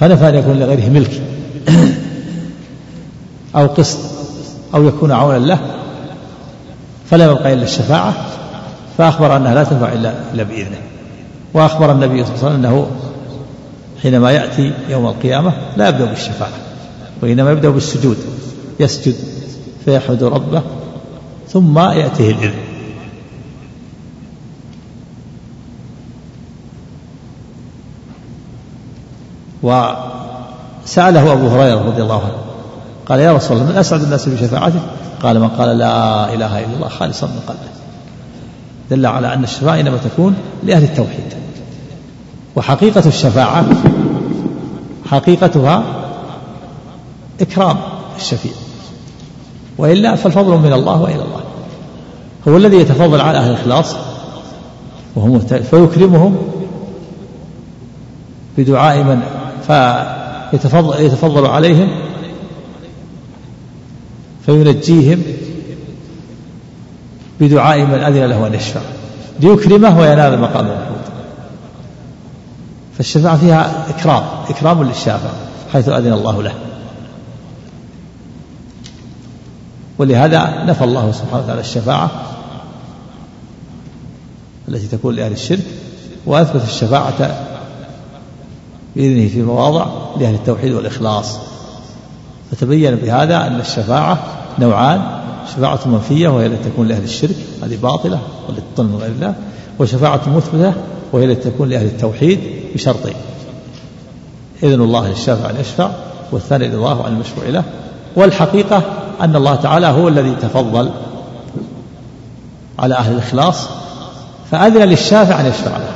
فنفى 0.01 0.29
أن 0.29 0.35
يكون 0.35 0.61
لغيره 0.61 0.89
ملك 0.91 1.23
أو 3.57 3.67
قسط 3.67 3.99
أو 4.75 4.89
يكون 4.89 5.13
عونا 5.13 5.39
له 5.39 5.59
فلا 7.11 7.25
يبقى 7.25 7.53
إلا 7.53 7.63
الشفاعة. 7.63 8.15
فأخبر 8.99 9.37
أنها 9.37 9.55
لا 9.55 9.65
تنفع 9.65 9.93
إلا 9.93 10.43
بإذنه. 10.43 10.81
وأخبر 11.55 11.93
النبي 11.93 12.25
صلى 12.25 12.35
الله 12.35 12.45
عليه 12.45 12.55
وسلم 12.55 12.65
أنه 12.65 12.87
حينما 14.03 14.31
يأتي 14.31 14.73
يوم 14.89 15.07
القيامة 15.07 15.53
لا 15.77 15.89
يبدأ 15.89 16.05
بالشفاعة 16.05 16.53
وإنما 17.23 17.51
يبدأ 17.51 17.69
بالسجود 17.69 18.17
يسجد 18.81 19.15
فيحمد 19.85 20.23
ربه 20.23 20.63
ثم 21.49 21.79
يأتيه 21.79 22.31
الإذن. 22.31 22.55
وسأله 29.63 31.33
أبو 31.33 31.49
هريرة 31.49 31.87
رضي 31.87 32.03
الله 32.03 32.21
عنه 32.25 32.37
قال 33.07 33.21
يا 33.21 33.33
رسول 33.33 33.57
الله 33.57 33.71
من 33.71 33.77
أسعد 33.77 34.03
الناس 34.03 34.29
بشفاعتك؟ 34.29 34.81
قال 35.23 35.41
من 35.41 35.49
قال 35.49 35.79
لا 35.79 36.35
إله 36.35 36.59
إلا 36.59 36.75
الله 36.75 36.89
خالصا 36.89 37.27
من 37.27 37.41
قلبه. 37.47 37.61
دل 38.91 39.07
على 39.07 39.35
أن 39.35 39.45
الشفاعة 39.45 39.81
إنما 39.81 39.97
تكون 39.97 40.35
لأهل 40.63 40.83
التوحيد. 40.83 41.35
وحقيقة 42.57 43.03
الشفاعة 43.07 43.67
حقيقتها 45.07 45.83
إكرام 47.41 47.77
الشفيع. 48.17 48.53
وإلا 49.79 50.15
فالفضل 50.15 50.59
من 50.59 50.73
الله 50.73 51.03
وإلى 51.03 51.23
الله. 51.23 51.41
هو 52.49 52.57
الذي 52.57 52.77
يتفضل 52.77 53.21
على 53.21 53.39
أهل 53.39 53.51
الإخلاص 53.51 53.97
وهم 55.17 55.39
فيكرمهم 55.39 56.37
بدعاء 58.59 59.03
من 59.03 59.21
فيتفضل 59.67 61.05
يتفضل 61.05 61.47
عليهم 61.47 61.89
فينجيهم 64.47 65.23
بدعاء 67.41 67.81
من 67.81 67.95
أذن 67.95 68.25
له 68.25 68.47
أن 68.47 68.55
يشفع. 68.55 68.81
ليكرمه 69.41 69.99
وينال 69.99 70.35
المقام 70.35 70.67
المحمود 70.67 71.02
فالشفاعة 73.03 73.37
فيها 73.37 73.87
إكرام 73.89 74.23
إكرام 74.49 74.83
للشافع 74.83 75.31
حيث 75.73 75.89
أذن 75.89 76.13
الله 76.13 76.43
له. 76.43 76.55
ولهذا 79.99 80.65
نفى 80.65 80.85
الله 80.85 81.13
سبحانه 81.13 81.45
وتعالى 81.45 81.61
الشفاعة 81.61 82.11
التي 84.69 84.87
تكون 84.87 85.15
لأهل 85.15 85.33
الشرك 85.33 85.65
وأثبت 86.27 86.63
الشفاعة 86.65 87.37
بإذنه 88.97 89.29
في 89.29 89.43
مواضع 89.43 89.87
لأهل 90.17 90.35
التوحيد 90.35 90.73
والإخلاص. 90.73 91.39
فتبين 92.51 92.95
بهذا 92.95 93.47
أن 93.47 93.61
الشفاعة 93.61 94.19
نوعان 94.59 95.03
شفاعة 95.57 95.81
منفية 95.87 96.29
وهي 96.29 96.47
التي 96.47 96.71
تكون 96.71 96.89
لأهل 96.89 97.05
الشرك 97.05 97.37
هذه 97.63 97.79
باطلة 97.83 98.21
من 98.79 98.99
غير 99.01 99.11
الله 99.11 99.35
وشفاعة 99.79 100.21
مثبتة 100.37 100.73
وهي 101.13 101.25
التي 101.25 101.51
تكون 101.51 101.69
لأهل 101.69 101.87
التوحيد 101.87 102.41
بشرطين 102.75 103.15
إذن 104.63 104.81
الله 104.81 105.09
للشافع 105.09 105.51
أن 105.51 105.57
يشفع 105.61 105.91
والثاني 106.33 106.69
رضاه 106.69 107.05
عن 107.05 107.13
المشفوع 107.13 107.45
له. 107.45 107.65
والحقيقة 108.17 108.83
أن 109.21 109.37
الله 109.37 109.55
تعالى 109.55 109.87
هو 109.87 110.09
الذي 110.09 110.35
تفضل 110.43 110.91
على 112.79 112.95
أهل 112.95 113.13
الإخلاص 113.13 113.69
فأذن 114.51 114.83
للشافع 114.83 115.41
أن 115.41 115.47
يشفع 115.47 115.77
له 115.77 115.93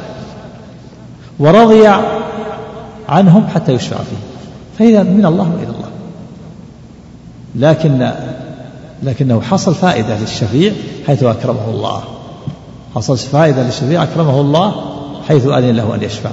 ورضي 1.39 1.89
عنهم 3.09 3.47
حتى 3.47 3.73
يشفع 3.73 3.97
فيه. 3.97 4.17
فإذا 4.79 5.03
من 5.03 5.27
الله 5.27 5.51
وإلى 5.55 5.71
الله. 5.71 5.91
لكن 7.55 8.13
لكنه 9.03 9.41
حصل 9.41 9.75
فائدة 9.75 10.19
للشفيع 10.19 10.73
حيث 11.07 11.23
أكرمه 11.23 11.71
الله. 11.71 12.03
حصل 12.95 13.19
فائدة 13.19 13.63
للشفيع 13.63 14.03
أكرمه 14.03 14.41
الله 14.41 14.96
حيث 15.29 15.47
أذن 15.47 15.77
له 15.77 15.95
أن 15.95 16.03
يشفع. 16.03 16.31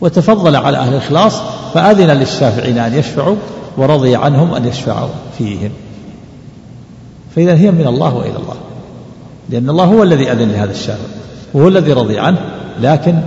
وتفضل 0.00 0.56
على 0.56 0.78
أهل 0.78 0.92
الإخلاص 0.92 1.40
فأذن 1.74 2.10
للشافعين 2.10 2.78
أن 2.78 2.94
يشفعوا 2.94 3.36
ورضي 3.76 4.16
عنهم 4.16 4.54
أن 4.54 4.64
يشفعوا 4.64 5.08
فيهم. 5.38 5.70
فإذا 7.36 7.54
هي 7.54 7.70
من 7.70 7.86
الله 7.86 8.14
وإلى 8.14 8.36
الله. 8.36 8.56
لأن 9.50 9.70
الله 9.70 9.84
هو 9.84 10.02
الذي 10.02 10.32
أذن 10.32 10.52
لهذا 10.52 10.70
الشافع 10.70 11.08
وهو 11.54 11.68
الذي 11.68 11.92
رضي 11.92 12.18
عنه 12.18 12.38
لكن 12.80 13.18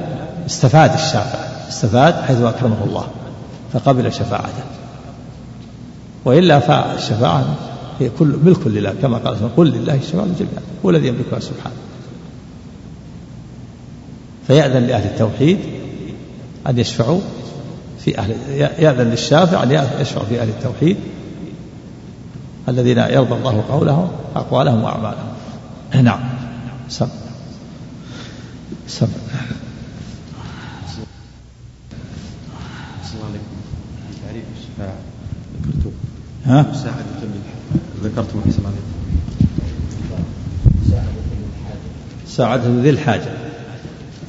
استفاد 0.45 0.93
الشافع 0.93 1.39
استفاد 1.69 2.13
حيث 2.13 2.41
أكرمه 2.41 2.83
الله 2.87 3.03
فقبل 3.73 4.13
شفاعته. 4.13 4.63
وإلا 6.25 6.59
فالشفاعة 6.59 7.45
هي 7.99 8.09
كل 8.19 8.35
ملك 8.43 8.67
لله 8.67 8.93
كما 9.01 9.17
قال 9.17 9.55
قل 9.57 9.67
لله 9.67 9.95
الشفاعة 9.95 10.25
جميعا 10.39 10.61
هو 10.85 10.89
الذي 10.89 11.07
يملكها 11.07 11.39
سبحانه. 11.39 11.75
فيأذن 14.51 14.87
لأهل 14.87 15.05
التوحيد 15.05 15.59
أن 16.67 16.79
يشفعوا 16.79 17.21
في 17.99 18.19
أهل 18.19 18.31
يأذن 18.79 19.09
للشافع 19.09 19.63
أن 19.63 19.71
يشفع 20.01 20.23
في 20.23 20.41
أهل 20.41 20.49
التوحيد 20.49 20.97
الذين 22.69 22.97
يرضى 22.97 23.33
الله 23.33 23.63
قولهم 23.69 24.11
أقوالهم 24.35 24.83
وأعمالهم. 24.83 25.33
نعم. 26.03 26.19
سم. 26.89 27.07
سم. 28.87 29.07
تعريف 34.27 34.43
الشفاعة 34.57 34.95
ذكرته 35.63 35.91
ها؟ 36.45 36.65
مساعدة 36.71 37.03
ذكرتم 38.03 38.39
أحسن 38.45 38.65
عليكم. 38.65 38.91
مساعدة 42.25 42.81
ذي 42.81 42.89
الحاجة. 42.89 43.50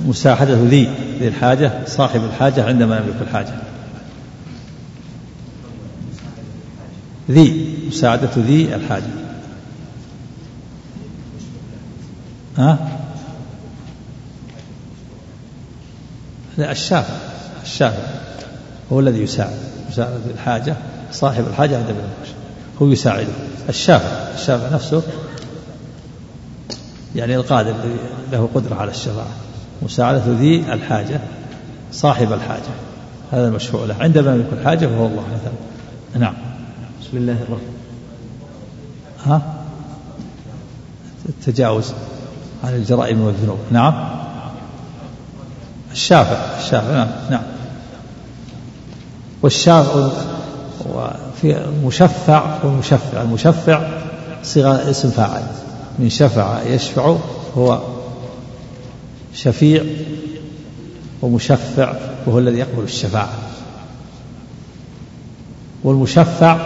مساعدة 0.07 0.55
ذي 0.55 0.91
ذي 1.19 1.29
الحاجة 1.29 1.73
صاحب 1.87 2.25
الحاجة 2.25 2.65
عندما 2.65 2.97
يملك 2.97 3.23
الحاجة. 3.23 3.55
ذي 7.31 7.79
مساعدة 7.89 8.31
ذي 8.37 8.75
الحاجة. 8.75 9.03
ها؟ 12.59 12.99
لا 16.59 16.73
الشافع 16.73 17.15
الشافع 17.63 18.03
هو 18.93 19.01
الذي 19.01 19.23
يساعد 19.23 19.57
مساعدة 19.91 20.17
الحاجة 20.35 20.77
صاحب 21.13 21.47
الحاجة 21.47 21.77
عند 21.77 21.95
هو 22.83 22.87
يساعده. 22.87 23.33
الشافع 23.69 24.35
الشافع 24.35 24.75
نفسه 24.75 25.03
يعني 27.17 27.37
القادر 27.37 27.75
له 28.33 28.49
قدرة 28.55 28.75
على 28.75 28.91
الشفاعة. 28.91 29.52
مساعدة 29.85 30.23
ذي 30.27 30.73
الحاجة 30.73 31.21
صاحب 31.93 32.33
الحاجة 32.33 32.73
هذا 33.33 33.49
المشفوع 33.49 33.85
له. 33.85 33.97
عندما 34.01 34.35
يكون 34.35 34.65
حاجة 34.65 34.87
فهو 34.87 35.07
الله 35.07 35.23
مثلا 35.23 35.53
نعم. 36.21 36.35
بسم 37.01 37.17
الله 37.17 37.33
الرحمن. 37.33 37.75
ها؟ 39.27 39.43
التجاوز 41.29 41.93
عن 42.65 42.75
الجرائم 42.75 43.21
والذنوب. 43.21 43.59
نعم. 43.71 44.09
الشافع 45.93 46.59
الشافع 46.61 46.93
نعم 46.93 47.09
نعم. 47.31 47.43
والشافع 49.43 50.09
وفي 50.95 51.67
مشفع 51.85 52.65
والمشفع 52.65 53.23
المشفع 53.23 53.89
صيغة 54.43 54.91
اسم 54.91 55.11
فاعل. 55.11 55.43
من 55.99 56.09
شفع 56.09 56.63
يشفع 56.63 57.17
هو 57.57 57.92
شفيع 59.35 59.85
ومشفع 61.23 61.95
وهو 62.27 62.39
الذي 62.39 62.59
يقبل 62.59 62.85
الشفاعة. 62.85 63.39
والمشفع 65.85 66.57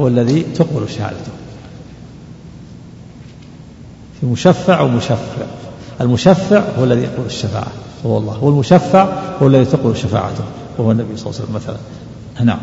هو 0.00 0.08
الذي 0.08 0.42
تقبل 0.42 0.88
شهادته. 0.88 1.32
في 4.20 4.26
مشفع 4.26 4.80
ومشفع. 4.80 5.46
المشفع 6.00 6.62
هو 6.78 6.84
الذي 6.84 7.00
يقبل 7.00 7.26
الشفاعة 7.26 7.72
وهو 8.04 8.18
الله. 8.18 8.44
والمشفع 8.44 9.22
هو 9.42 9.46
الذي 9.46 9.64
تقبل 9.64 9.96
شفاعته 9.96 10.44
وهو 10.78 10.92
النبي 10.92 11.16
صلى 11.16 11.26
الله 11.26 11.40
عليه 11.40 11.44
وسلم 11.44 11.54
مثلا. 11.54 11.76
نعم. 12.44 12.60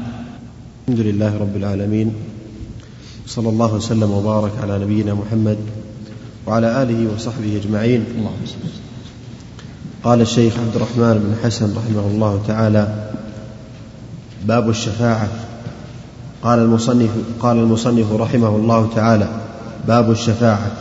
الحمد 0.87 0.99
لله 0.99 1.37
رب 1.37 1.55
العالمين 1.55 2.13
صلى 3.27 3.49
الله 3.49 3.73
وسلم 3.73 4.11
وبارك 4.11 4.51
على 4.61 4.79
نبينا 4.79 5.13
محمد 5.13 5.57
وعلى 6.47 6.83
آله 6.83 7.13
وصحبه 7.15 7.61
أجمعين. 7.63 8.05
اللهم 8.17 8.45
صل 8.45 8.86
قال 10.03 10.21
الشيخ 10.21 10.53
عبد 10.53 10.75
الرحمن 10.75 11.13
بن 11.13 11.35
حسن 11.43 11.73
رحمه 11.75 12.07
الله 12.07 12.41
تعالى 12.47 12.87
باب 14.45 14.69
الشفاعة. 14.69 15.27
قال 16.43 16.59
المصنف 16.59 17.09
قال 17.39 17.57
المصنف 17.57 18.13
رحمه 18.13 18.55
الله 18.55 18.89
تعالى 18.95 19.27
باب 19.87 20.11
الشفاعة 20.11 20.71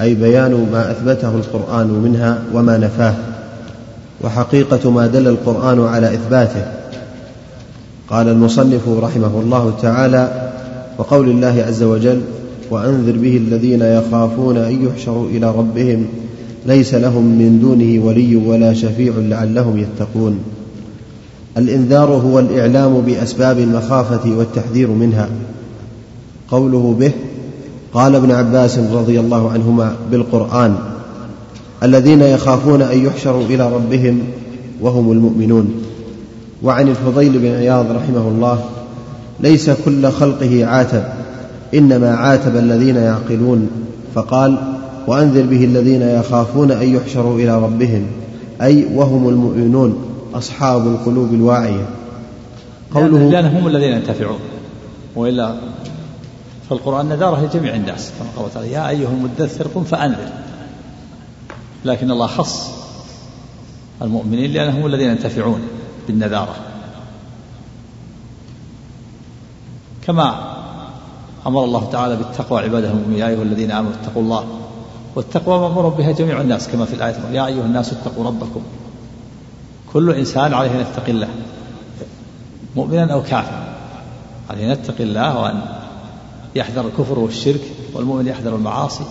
أي 0.00 0.14
بيان 0.14 0.68
ما 0.72 0.90
أثبته 0.90 1.28
القرآن 1.28 1.86
منها 1.86 2.42
وما 2.52 2.78
نفاه 2.78 3.14
وحقيقة 4.20 4.90
ما 4.90 5.06
دل 5.06 5.28
القرآن 5.28 5.86
على 5.86 6.14
إثباته. 6.14 6.64
قال 8.10 8.28
المصنف 8.28 8.88
رحمه 8.88 9.40
الله 9.40 9.74
تعالى 9.82 10.52
وقول 10.98 11.28
الله 11.28 11.64
عز 11.68 11.82
وجل 11.82 12.22
وأنذر 12.70 13.18
به 13.18 13.36
الذين 13.36 13.82
يخافون 13.82 14.56
أن 14.56 14.86
يحشروا 14.86 15.28
إلى 15.28 15.50
ربهم 15.50 16.06
ليس 16.66 16.94
لهم 16.94 17.24
من 17.24 17.58
دونه 17.60 18.04
ولي 18.04 18.36
ولا 18.36 18.74
شفيع 18.74 19.12
لعلهم 19.16 19.78
يتقون. 19.78 20.38
الإنذار 21.58 22.08
هو 22.08 22.38
الإعلام 22.38 23.00
بأسباب 23.00 23.58
المخافة 23.58 24.36
والتحذير 24.38 24.88
منها. 24.90 25.28
قوله 26.50 26.96
به 27.00 27.10
قال 27.94 28.14
ابن 28.14 28.30
عباس 28.30 28.78
رضي 28.78 29.20
الله 29.20 29.50
عنهما 29.50 29.96
بالقرآن 30.10 30.76
الذين 31.82 32.22
يخافون 32.22 32.82
أن 32.82 33.06
يحشروا 33.06 33.44
إلى 33.44 33.72
ربهم 33.72 34.18
وهم 34.80 35.12
المؤمنون. 35.12 35.74
وعن 36.62 36.88
الفضيل 36.88 37.38
بن 37.38 37.46
عياض 37.46 37.86
رحمه 37.90 38.28
الله 38.28 38.64
ليس 39.40 39.70
كل 39.84 40.08
خلقه 40.08 40.66
عاتب 40.66 41.02
إنما 41.74 42.14
عاتب 42.14 42.56
الذين 42.56 42.96
يعقلون. 42.96 43.68
فقال 44.14 44.75
وأنذر 45.06 45.42
به 45.42 45.64
الذين 45.64 46.02
يخافون 46.02 46.70
أن 46.70 46.94
يحشروا 46.94 47.38
إلى 47.38 47.62
ربهم 47.62 48.06
أي 48.62 48.94
وهم 48.94 49.28
المؤمنون 49.28 49.98
أصحاب 50.34 50.86
القلوب 50.86 51.34
الواعية. 51.34 51.88
قوله 52.94 53.30
لأنهم 53.30 53.56
هم 53.56 53.66
الذين 53.66 53.92
ينتفعون. 53.92 54.38
وإلا 55.16 55.56
فالقرآن 56.70 57.08
نذارة 57.08 57.44
لجميع 57.44 57.74
الناس 57.74 58.12
كما 58.18 58.28
قال 58.42 58.54
تعالى 58.54 58.72
يا 58.72 58.88
أيها 58.88 59.10
المدثر 59.10 59.68
قم 59.74 59.84
فأنذر. 59.84 60.28
لكن 61.84 62.10
الله 62.10 62.26
خص 62.26 62.70
المؤمنين 64.02 64.52
لأنهم 64.52 64.80
هم 64.80 64.86
الذين 64.86 65.10
ينتفعون 65.10 65.60
بالنذارة. 66.06 66.54
كما 70.06 70.56
أمر 71.46 71.64
الله 71.64 71.84
تعالى 71.92 72.16
بالتقوى 72.16 72.62
عباده 72.62 72.90
المؤمنين 72.90 73.18
يا 73.18 73.28
أيها 73.28 73.42
الذين 73.42 73.70
آمنوا 73.70 73.92
اتقوا 74.02 74.22
الله 74.22 74.44
والتقوى 75.16 75.60
مأمور 75.60 75.88
بها 75.88 76.12
جميع 76.12 76.40
الناس 76.40 76.68
كما 76.68 76.84
في 76.84 76.94
الآية 76.94 77.14
يا 77.32 77.46
أيها 77.46 77.64
الناس 77.64 77.92
اتقوا 77.92 78.24
ربكم. 78.24 78.60
كل 79.92 80.10
إنسان 80.10 80.54
عليه 80.54 80.70
أن 80.70 80.80
يتقي 80.80 81.12
الله 81.12 81.28
مؤمنا 82.76 83.12
أو 83.12 83.22
كافرا 83.22 83.76
عليه 84.50 84.64
أن 84.64 84.70
يتقي 84.70 85.04
الله 85.04 85.40
وأن 85.42 85.60
يحذر 86.54 86.86
الكفر 86.86 87.18
والشرك 87.18 87.60
والمؤمن 87.94 88.26
يحذر 88.26 88.56
المعاصي 88.56 89.04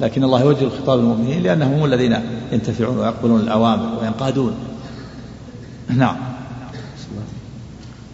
لكن 0.00 0.24
الله 0.24 0.40
يوجه 0.40 0.64
الخطاب 0.64 0.98
للمؤمنين 0.98 1.42
لأنهم 1.42 1.72
هم 1.72 1.84
الذين 1.84 2.16
ينتفعون 2.52 2.98
ويقبلون 2.98 3.40
الأوامر 3.40 3.98
وينقادون. 4.00 4.54
نعم. 5.96 6.16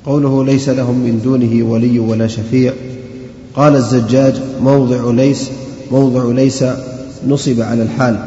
قوله 0.06 0.44
ليس 0.44 0.68
لهم 0.68 0.94
من 0.94 1.20
دونه 1.24 1.72
ولي 1.72 1.98
ولا 1.98 2.26
شفيع. 2.26 2.72
قال 3.54 3.76
الزجاج 3.76 4.40
موضع 4.60 5.10
ليس 5.10 5.50
موضع 5.90 6.24
ليس 6.24 6.64
نصب 7.28 7.60
على 7.60 7.82
الحال 7.82 8.18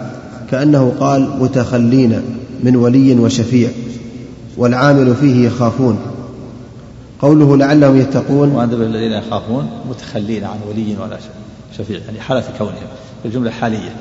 كأنه 0.52 0.94
قال 1.00 1.30
متخلين 1.40 2.22
من 2.64 2.76
ولي 2.76 3.14
وشفيع 3.14 3.70
والعامل 4.58 5.16
فيه 5.16 5.48
يخافون. 5.48 6.00
قوله 7.22 7.58
لعلهم 7.58 7.98
يتقون. 7.98 8.50
وأنذر 8.50 8.84
الذين 8.84 9.12
يخافون 9.12 9.70
متخلين 9.90 10.44
عن 10.44 10.58
ولي 10.70 10.96
ولا 11.04 11.18
شفيع 11.78 12.00
يعني 12.06 12.20
حالة 12.20 12.44
كونهم 12.58 12.74
الجملة 13.26 13.52
حالية. 13.52 13.96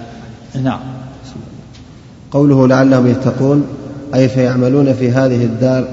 نعم. 0.63 0.81
قوله 2.31 2.69
لعلهم 2.69 3.07
يتقون 3.07 3.65
أي 4.15 4.29
فيعملون 4.29 4.93
في 4.93 5.11
هذه 5.11 5.45
الدار 5.45 5.85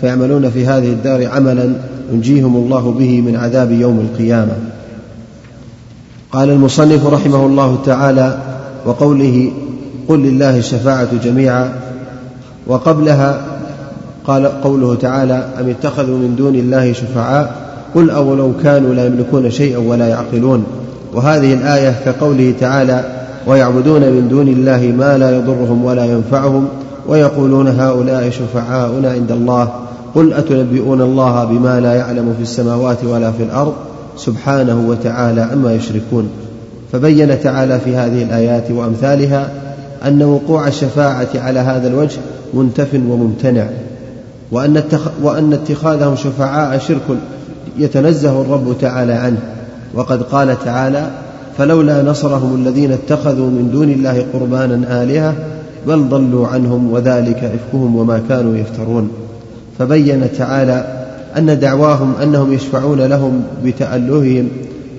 فيعملون 0.00 0.50
في 0.50 0.66
هذه 0.66 0.88
الدار 0.88 1.28
عملا 1.28 1.72
ينجيهم 2.12 2.56
الله 2.56 2.90
به 2.90 3.20
من 3.20 3.36
عذاب 3.36 3.72
يوم 3.72 4.00
القيامة. 4.00 4.56
قال 6.32 6.50
المصنف 6.50 7.06
رحمه 7.06 7.46
الله 7.46 7.78
تعالى 7.86 8.38
وقوله 8.86 9.52
قل 10.08 10.18
لله 10.18 10.58
الشفاعة 10.58 11.08
جميعا 11.24 11.72
وقبلها 12.66 13.40
قال 14.26 14.62
قوله 14.62 14.94
تعالى 14.94 15.44
أم 15.60 15.68
اتخذوا 15.68 16.18
من 16.18 16.34
دون 16.36 16.54
الله 16.54 16.92
شفعاء 16.92 17.54
قل 17.94 18.10
أولو 18.10 18.52
كانوا 18.62 18.94
لا 18.94 19.06
يملكون 19.06 19.50
شيئا 19.50 19.78
ولا 19.78 20.08
يعقلون 20.08 20.64
وهذه 21.14 21.54
الآية 21.54 21.94
كقوله 22.04 22.54
تعالى 22.60 23.04
ويعبدون 23.46 24.00
من 24.00 24.28
دون 24.30 24.48
الله 24.48 24.94
ما 24.98 25.18
لا 25.18 25.36
يضرهم 25.36 25.84
ولا 25.84 26.04
ينفعهم 26.04 26.68
ويقولون 27.08 27.68
هؤلاء 27.68 28.30
شفعاؤنا 28.30 29.10
عند 29.10 29.32
الله 29.32 29.68
قل 30.14 30.32
أتنبئون 30.32 31.00
الله 31.00 31.44
بما 31.44 31.80
لا 31.80 31.94
يعلم 31.94 32.34
في 32.36 32.42
السماوات 32.42 33.04
ولا 33.04 33.32
في 33.32 33.42
الأرض 33.42 33.74
سبحانه 34.16 34.88
وتعالى 34.88 35.40
عما 35.40 35.74
يشركون 35.74 36.28
فبين 36.92 37.40
تعالى 37.40 37.80
في 37.80 37.96
هذه 37.96 38.22
الآيات 38.22 38.70
وأمثالها 38.70 39.50
أن 40.04 40.22
وقوع 40.22 40.68
الشفاعة 40.68 41.28
على 41.34 41.60
هذا 41.60 41.88
الوجه 41.88 42.18
منتف 42.54 42.94
وممتنع 42.94 43.66
وأن, 44.50 44.76
التخ 44.76 45.00
وأن 45.22 45.52
اتخاذهم 45.52 46.16
شفعاء 46.16 46.78
شرك 46.78 47.18
يتنزه 47.78 48.40
الرب 48.40 48.76
تعالى 48.80 49.12
عنه. 49.12 49.38
وقد 49.94 50.22
قال 50.22 50.64
تعالى 50.64 51.10
فلولا 51.58 52.02
نصرهم 52.02 52.54
الذين 52.54 52.92
اتخذوا 52.92 53.50
من 53.50 53.70
دون 53.72 53.90
الله 53.90 54.26
قربانا 54.32 55.02
آلهة 55.02 55.34
بل 55.86 56.08
ضلوا 56.08 56.48
عنهم 56.48 56.92
وذلك 56.92 57.36
إفكهم 57.36 57.96
وما 57.96 58.22
كانوا 58.28 58.56
يفترون 58.56 59.10
فبين 59.78 60.32
تعالى 60.38 61.01
أن 61.36 61.58
دعواهم 61.58 62.14
أنهم 62.22 62.52
يشفعون 62.52 63.00
لهم 63.00 63.44
بتألههم 63.64 64.48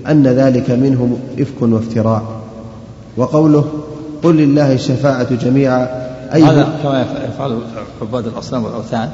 أن 0.06 0.26
ذلك 0.26 0.70
منهم 0.70 1.18
إفك 1.38 1.62
وافتراء. 1.62 2.22
وقوله 3.16 3.64
قل 4.22 4.36
لله 4.36 4.72
الشفاعة 4.72 5.34
جميعا 5.34 5.88
أي 6.34 6.42
هذا 6.42 6.78
كما 6.82 7.06
يفعل 7.28 7.58
عباد 8.02 8.26
الأصنام 8.26 8.64
والأوثان. 8.64 9.10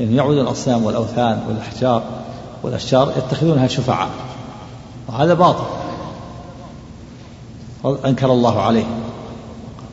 يعني 0.00 0.16
يعبد 0.16 0.36
الأصنام 0.38 0.84
والأوثان 0.84 1.38
والأحجار 1.48 2.02
والأشجار 2.62 3.12
يتخذونها 3.16 3.66
شفعاء. 3.66 4.08
وهذا 5.08 5.34
باطل. 5.34 5.64
أنكر 8.06 8.32
الله 8.32 8.60
عليه. 8.60 8.84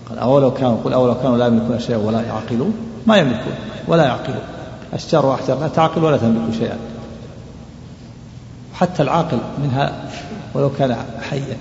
قال 0.10 0.20
أولو 0.20 0.52
كانوا 0.52 0.78
قل 0.84 0.94
أولو 0.94 1.16
كانوا 1.16 1.38
لا 1.38 1.48
يملكون 1.48 1.80
شيئا 1.80 1.98
ولا 1.98 2.22
يعقلون. 2.22 2.74
ما 3.08 3.18
يملكون 3.18 3.54
ولا 3.88 4.04
يعقلون. 4.04 4.59
أشجار 4.94 5.26
وأحجار 5.26 5.60
لا 5.60 5.68
تعقل 5.68 6.04
ولا 6.04 6.18
تملك 6.18 6.54
شيئا. 6.60 6.78
حتى 8.74 9.04
العاقل 9.04 9.38
منها 9.64 10.10
ولو 10.54 10.70
كان 10.78 11.06
حيا. 11.30 11.58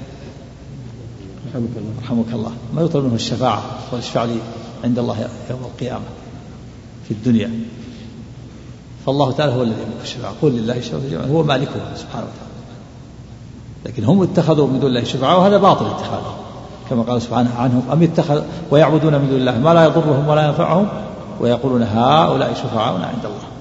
رحمك 1.50 1.70
الله. 1.76 1.92
رحمك 2.02 2.32
الله 2.32 2.52
ما 2.74 2.82
يطلب 2.82 3.04
منه 3.04 3.14
الشفاعة 3.14 3.62
واشفع 3.92 4.24
لي 4.24 4.36
عند 4.84 4.98
الله 4.98 5.28
يوم 5.50 5.60
القيامة 5.60 6.04
في 7.04 7.10
الدنيا. 7.10 7.50
فالله 9.06 9.32
تعالى 9.32 9.52
هو 9.52 9.62
الذي 9.62 9.82
يملك 9.82 10.02
الشفاعة. 10.02 10.34
قل 10.42 10.52
لله 10.52 10.76
الشفاعة 10.76 11.26
هو 11.26 11.42
مالكها 11.42 11.94
سبحانه 11.96 12.26
وتعالى. 12.26 12.48
لكن 13.86 14.04
هم 14.04 14.22
اتخذوا 14.22 14.66
من 14.66 14.80
دون 14.80 14.90
الله 14.90 15.04
شفعاء 15.04 15.38
وهذا 15.38 15.56
باطل 15.56 15.86
اتخاذهم 15.86 16.36
كما 16.90 17.02
قال 17.02 17.22
سبحانه 17.22 17.54
عنهم 17.58 17.82
أم 17.92 18.02
اتخذ 18.02 18.42
ويعبدون 18.70 19.14
من 19.14 19.28
دون 19.28 19.38
الله 19.38 19.58
ما 19.58 19.74
لا 19.74 19.84
يضرهم 19.84 20.28
ولا 20.28 20.46
ينفعهم 20.46 20.88
ويقولون 21.40 21.82
هؤلاء 21.82 22.54
شفعاؤنا 22.54 23.06
عند 23.06 23.24
الله. 23.24 23.58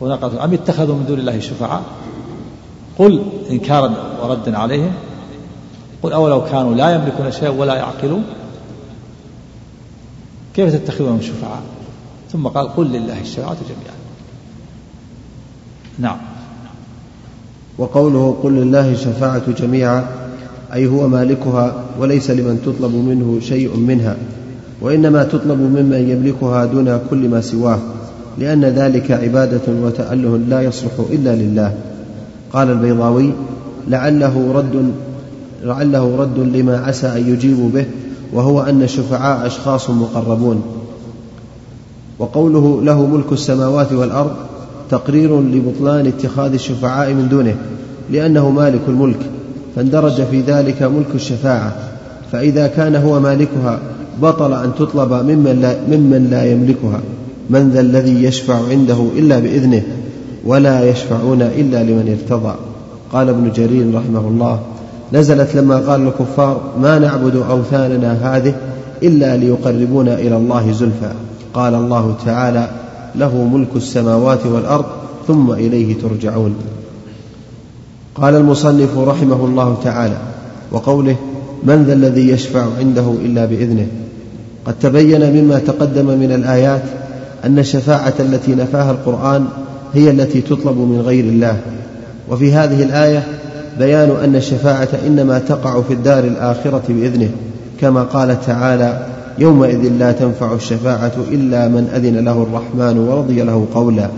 قال 0.00 0.38
أم 0.38 0.52
اتخذوا 0.52 0.94
من 0.94 1.04
دون 1.08 1.18
الله 1.18 1.40
شفعاء؟ 1.40 1.82
قل 2.98 3.22
إنكارا 3.50 3.94
وردا 4.22 4.58
عليهم. 4.58 4.92
قل 6.02 6.12
أولو 6.12 6.44
كانوا 6.44 6.74
لا 6.74 6.94
يملكون 6.94 7.32
شيئا 7.32 7.50
ولا 7.50 7.74
يعقلون. 7.74 8.24
كيف 10.54 10.74
تتخذونهم 10.74 11.20
شفعاء؟ 11.22 11.62
ثم 12.32 12.46
قال 12.46 12.76
قل 12.76 12.86
لله 12.86 13.20
الشفاعة 13.20 13.56
جميعا. 13.68 13.96
نعم. 15.98 16.18
وقوله 17.78 18.36
قل 18.42 18.52
لله 18.52 18.92
الشفاعة 18.92 19.50
جميعا 19.50 20.06
أي 20.72 20.86
هو 20.86 21.08
مالكها 21.08 21.84
وليس 21.98 22.30
لمن 22.30 22.62
تطلب 22.66 22.94
منه 22.94 23.40
شيء 23.40 23.76
منها. 23.76 24.16
وإنما 24.84 25.24
تطلب 25.24 25.60
ممن 25.60 26.08
يملكها 26.08 26.64
دون 26.64 27.00
كل 27.10 27.28
ما 27.28 27.40
سواه 27.40 27.78
لأن 28.38 28.64
ذلك 28.64 29.10
عبادة 29.10 29.72
وتأله 29.82 30.40
لا 30.48 30.62
يصلح 30.62 30.92
إلا 31.10 31.34
لله. 31.34 31.74
قال 32.52 32.70
البيضاوي 32.70 33.30
لعله 33.88 34.52
رد 34.54 34.92
لعله 35.64 36.16
رد 36.16 36.38
لما 36.38 36.78
عسى 36.78 37.06
أن 37.06 37.32
يجيبوا 37.32 37.68
به 37.74 37.84
وهو 38.32 38.62
أن 38.62 38.82
الشفعاء 38.82 39.46
أشخاص 39.46 39.90
مقربون. 39.90 40.62
وقوله 42.18 42.82
له 42.82 43.06
ملك 43.06 43.32
السماوات 43.32 43.92
والأرض 43.92 44.32
تقرير 44.90 45.40
لبطلان 45.40 46.06
اتخاذ 46.06 46.52
الشفعاء 46.52 47.12
من 47.12 47.28
دونه 47.28 47.54
لأنه 48.10 48.50
مالك 48.50 48.80
الملك 48.88 49.20
فاندرج 49.76 50.22
في 50.22 50.40
ذلك 50.40 50.82
ملك 50.82 51.14
الشفاعة 51.14 51.72
فإذا 52.32 52.66
كان 52.66 52.96
هو 52.96 53.20
مالكها 53.20 53.78
بطل 54.22 54.52
أن 54.52 54.70
تطلب 54.78 55.12
ممن 55.12 55.58
لا, 55.62 55.96
ممن 55.96 56.28
لا 56.30 56.44
يملكها 56.52 57.00
من 57.50 57.70
ذا 57.70 57.80
الذي 57.80 58.24
يشفع 58.24 58.54
عنده 58.70 59.06
إلا 59.16 59.38
بإذنه 59.38 59.82
ولا 60.44 60.90
يشفعون 60.90 61.42
إلا 61.42 61.82
لمن 61.82 62.18
ارتضى. 62.20 62.54
قال 63.12 63.28
ابن 63.28 63.52
جرير 63.52 63.94
رحمه 63.94 64.28
الله 64.28 64.60
نزلت 65.12 65.54
لما 65.54 65.76
قال 65.76 66.06
الكفار 66.06 66.60
ما 66.80 66.98
نعبد 66.98 67.36
أوثاننا 67.36 68.36
هذه 68.36 68.54
إلا 69.02 69.36
ليقربونا 69.36 70.14
إلى 70.14 70.36
الله 70.36 70.72
زلفى. 70.72 71.12
قال 71.54 71.74
الله 71.74 72.14
تعالى 72.26 72.68
له 73.14 73.44
ملك 73.44 73.68
السماوات 73.76 74.46
والأرض 74.46 74.84
ثم 75.26 75.50
إليه 75.50 75.96
ترجعون. 76.02 76.54
قال 78.14 78.34
المصنف 78.34 78.98
رحمه 78.98 79.44
الله 79.44 79.76
تعالى 79.84 80.16
وقوله 80.72 81.16
من 81.64 81.84
ذا 81.84 81.92
الذي 81.92 82.28
يشفع 82.28 82.66
عنده 82.78 83.14
إلا 83.24 83.44
بإذنه؟ 83.44 83.86
قد 84.66 84.74
تبين 84.80 85.32
مما 85.32 85.58
تقدم 85.58 86.06
من 86.06 86.32
الآيات 86.32 86.82
أن 87.44 87.58
الشفاعة 87.58 88.14
التي 88.20 88.54
نفاها 88.54 88.90
القرآن 88.90 89.46
هي 89.94 90.10
التي 90.10 90.40
تطلب 90.40 90.76
من 90.76 91.02
غير 91.06 91.24
الله. 91.24 91.56
وفي 92.30 92.52
هذه 92.52 92.82
الآية 92.82 93.22
بيان 93.78 94.10
أن 94.24 94.36
الشفاعة 94.36 94.88
إنما 95.06 95.38
تقع 95.38 95.80
في 95.80 95.94
الدار 95.94 96.24
الآخرة 96.24 96.82
بإذنه 96.88 97.30
كما 97.80 98.02
قال 98.02 98.40
تعالى 98.46 99.06
يومئذ 99.38 99.92
لا 99.98 100.12
تنفع 100.12 100.54
الشفاعة 100.54 101.12
إلا 101.30 101.68
من 101.68 101.90
أذن 101.96 102.24
له 102.24 102.42
الرحمن 102.42 102.98
ورضي 102.98 103.42
له 103.42 103.66
قولا. 103.74 104.08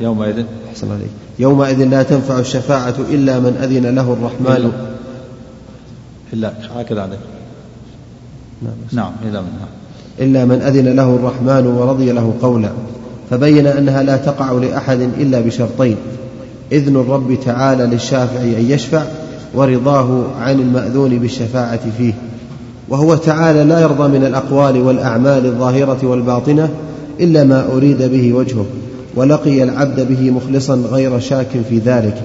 يومئذ. 0.00 0.44
أحسن 0.70 0.90
عليك. 0.90 1.10
يومئذ 1.38 1.84
لا 1.84 2.02
تنفع 2.02 2.38
الشفاعة 2.38 2.94
إلا 3.12 3.38
من 3.38 3.56
أذن 3.62 3.94
له 3.94 4.12
الرحمن. 4.12 4.72
إلا 6.32 6.52
هكذا 6.76 7.02
عليك. 7.02 7.18
نعم, 8.62 8.72
نعم 8.92 9.12
إلا 9.28 9.40
من؟ 9.40 9.48
إلا 10.20 10.44
من 10.44 10.62
أذن 10.62 10.96
له 10.96 11.14
الرحمن 11.14 11.66
ورضي 11.66 12.12
له 12.12 12.34
قولا 12.42 12.70
فبين 13.30 13.66
أنها 13.66 14.02
لا 14.02 14.16
تقع 14.16 14.52
لأحد 14.52 15.00
إلا 15.00 15.40
بشرطين 15.40 15.96
إذن 16.72 16.96
الرب 16.96 17.38
تعالى 17.44 17.86
للشافع 17.86 18.40
أن 18.40 18.66
يشفع 18.68 19.02
ورضاه 19.54 20.24
عن 20.40 20.60
المأذون 20.60 21.18
بالشفاعة 21.18 21.80
فيه. 21.98 22.12
وهو 22.88 23.14
تعالى 23.14 23.64
لا 23.64 23.80
يرضى 23.80 24.18
من 24.18 24.24
الأقوال 24.24 24.82
والأعمال 24.82 25.46
الظاهرة 25.46 25.98
والباطنة 26.02 26.68
إلا 27.20 27.44
ما 27.44 27.66
أريد 27.72 28.02
به 28.02 28.32
وجهه 28.32 28.66
ولقي 29.14 29.62
العبد 29.62 30.08
به 30.08 30.30
مخلصا 30.30 30.74
غير 30.74 31.20
شاك 31.20 31.48
في 31.68 31.78
ذلك 31.78 32.22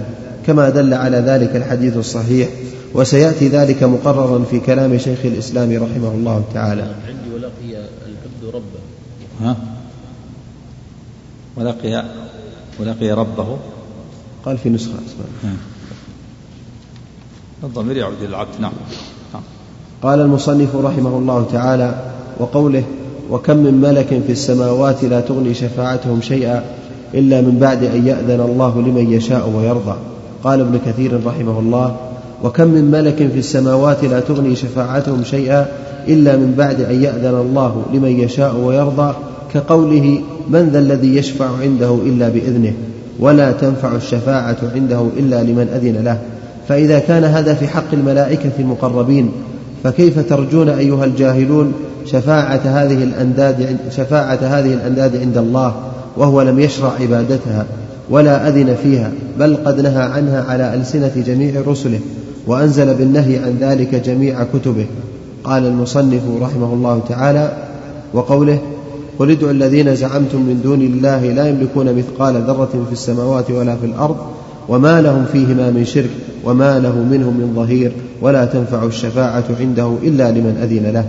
كما 0.47 0.69
دل 0.69 0.93
على 0.93 1.17
ذلك 1.17 1.55
الحديث 1.55 1.97
الصحيح. 1.97 2.47
وسيأتي 2.95 3.47
ذلك 3.47 3.83
مقررا 3.83 4.43
في 4.43 4.59
كلام 4.59 4.97
شيخ 4.97 5.19
الإسلام 5.25 5.71
رحمه 5.71 6.11
الله 6.11 6.43
تعالى. 6.53 6.81
عندي 6.81 7.35
ولقي 7.35 7.87
العبد 8.07 8.55
ربه. 8.55 8.79
ها؟ 9.41 9.55
ولقي 11.57 12.05
ولقي 12.79 13.11
ربه؟ 13.11 13.57
قال 14.45 14.57
في 14.57 14.69
نسخة 14.69 14.93
الضمير 17.63 17.97
يعود 17.97 18.17
إلى 18.19 18.27
العبد 18.27 18.61
نعم. 18.61 18.71
قال 20.03 20.21
المصنف 20.21 20.75
رحمه 20.75 21.17
الله 21.17 21.45
تعالى 21.51 22.13
وقوله 22.39 22.83
وكم 23.31 23.57
من 23.57 23.81
ملك 23.81 24.07
في 24.07 24.31
السماوات 24.31 25.03
لا 25.03 25.21
تغني 25.21 25.53
شفاعتهم 25.53 26.21
شيئا 26.21 26.63
إلا 27.13 27.41
من 27.41 27.57
بعد 27.59 27.83
أن 27.83 28.07
يأذن 28.07 28.41
الله 28.41 28.81
لمن 28.81 29.13
يشاء 29.13 29.49
ويرضى 29.49 29.97
قال 30.43 30.59
ابن 30.59 30.79
كثير 30.85 31.25
رحمه 31.25 31.59
الله 31.59 31.97
وكم 32.43 32.67
من 32.67 32.91
ملك 32.91 33.15
في 33.15 33.39
السماوات 33.39 34.03
لا 34.03 34.19
تغني 34.19 34.55
شفاعتهم 34.55 35.23
شيئا 35.23 35.67
إلا 36.07 36.37
من 36.37 36.53
بعد 36.57 36.81
أن 36.81 37.03
يأذن 37.03 37.35
الله 37.35 37.83
لمن 37.93 38.19
يشاء 38.19 38.55
ويرضى 38.55 39.13
كقوله 39.53 40.19
من 40.49 40.69
ذا 40.73 40.79
الذي 40.79 41.15
يشفع 41.15 41.49
عنده 41.61 41.97
إلا 42.05 42.29
بإذنه 42.29 42.73
ولا 43.19 43.51
تنفع 43.51 43.95
الشفاعة 43.95 44.57
عنده 44.75 45.07
إلا 45.17 45.43
لمن 45.43 45.67
أذن 45.75 46.03
له. 46.03 46.17
فإذا 46.67 46.99
كان 46.99 47.23
هذا 47.23 47.53
في 47.53 47.67
حق 47.67 47.93
الملائكة 47.93 48.51
المقربين 48.59 49.31
فكيف 49.83 50.29
ترجون 50.29 50.69
أيها 50.69 51.05
الجاهلون 51.05 51.73
شفاعة 52.05 52.61
هذه 52.63 53.03
الأنداد 53.03 53.77
شفاعة 53.97 54.39
هذه 54.41 54.73
الأنداد 54.73 55.15
عند 55.15 55.37
الله 55.37 55.75
وهو 56.17 56.41
لم 56.41 56.59
يشرع 56.59 56.91
عبادتها 56.99 57.65
ولا 58.09 58.47
أذن 58.47 58.75
فيها 58.83 59.11
بل 59.39 59.57
قد 59.65 59.81
نهى 59.81 60.03
عنها 60.03 60.45
على 60.49 60.73
ألسنة 60.73 61.11
جميع 61.27 61.61
رسله. 61.67 61.99
وأنزل 62.47 62.93
بالنهي 62.93 63.37
عن 63.37 63.57
ذلك 63.59 63.95
جميع 63.95 64.43
كتبه. 64.43 64.85
قال 65.43 65.65
المصنف 65.65 66.21
رحمه 66.41 66.73
الله 66.73 67.01
تعالى 67.09 67.51
وقوله 68.13 68.59
قل 69.19 69.31
ادعوا 69.31 69.51
الذين 69.51 69.95
زعمتم 69.95 70.37
من 70.37 70.61
دون 70.63 70.81
الله 70.81 71.33
لا 71.33 71.49
يملكون 71.49 71.97
مثقال 71.97 72.41
ذرة 72.41 72.85
في 72.87 72.93
السماوات 72.93 73.51
ولا 73.51 73.75
في 73.75 73.85
الأرض 73.85 74.17
وما 74.69 75.01
لهم 75.01 75.25
فيهما 75.31 75.71
من 75.71 75.85
شرك 75.85 76.09
وما 76.43 76.79
له 76.79 76.95
منهم 76.95 77.33
من 77.33 77.53
ظهير 77.55 77.91
ولا 78.21 78.45
تنفع 78.45 78.83
الشفاعة 78.83 79.43
عنده 79.59 79.93
إلا 80.03 80.31
لمن 80.31 80.57
أذن 80.63 80.93
له. 80.93 81.05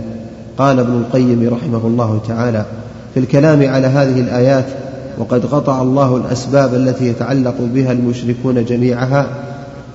قال 0.57 0.79
ابن 0.79 0.93
القيم 0.93 1.49
رحمه 1.53 1.87
الله 1.87 2.21
تعالى 2.27 2.65
في 3.13 3.19
الكلام 3.19 3.67
على 3.67 3.87
هذه 3.87 4.19
الآيات 4.19 4.65
وقد 5.17 5.45
قطع 5.45 5.81
الله 5.81 6.17
الأسباب 6.17 6.73
التي 6.73 7.07
يتعلق 7.07 7.55
بها 7.59 7.91
المشركون 7.91 8.65
جميعها 8.65 9.27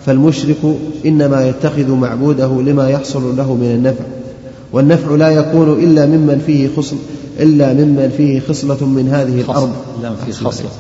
فالمشرك 0.07 0.77
إنما 1.07 1.49
يتخذ 1.49 1.91
معبوده 1.91 2.62
لما 2.62 2.91
يحصل 2.91 3.37
له 3.37 3.55
من 3.55 3.66
النفع 3.74 4.05
والنفع 4.73 5.15
لا 5.15 5.29
يكون 5.29 5.85
إلا 5.85 6.07
ممن 6.07 6.43
فيه 6.47 6.69
خصل 6.77 6.97
إلا 7.41 7.73
ممن 7.73 8.15
فيه 8.16 8.41
خصلة 8.41 8.87
من 8.87 9.09
هذه 9.09 9.41
الأرض. 9.41 9.73
لا 10.03 10.15
في 10.15 10.33
خصلة 10.33 10.70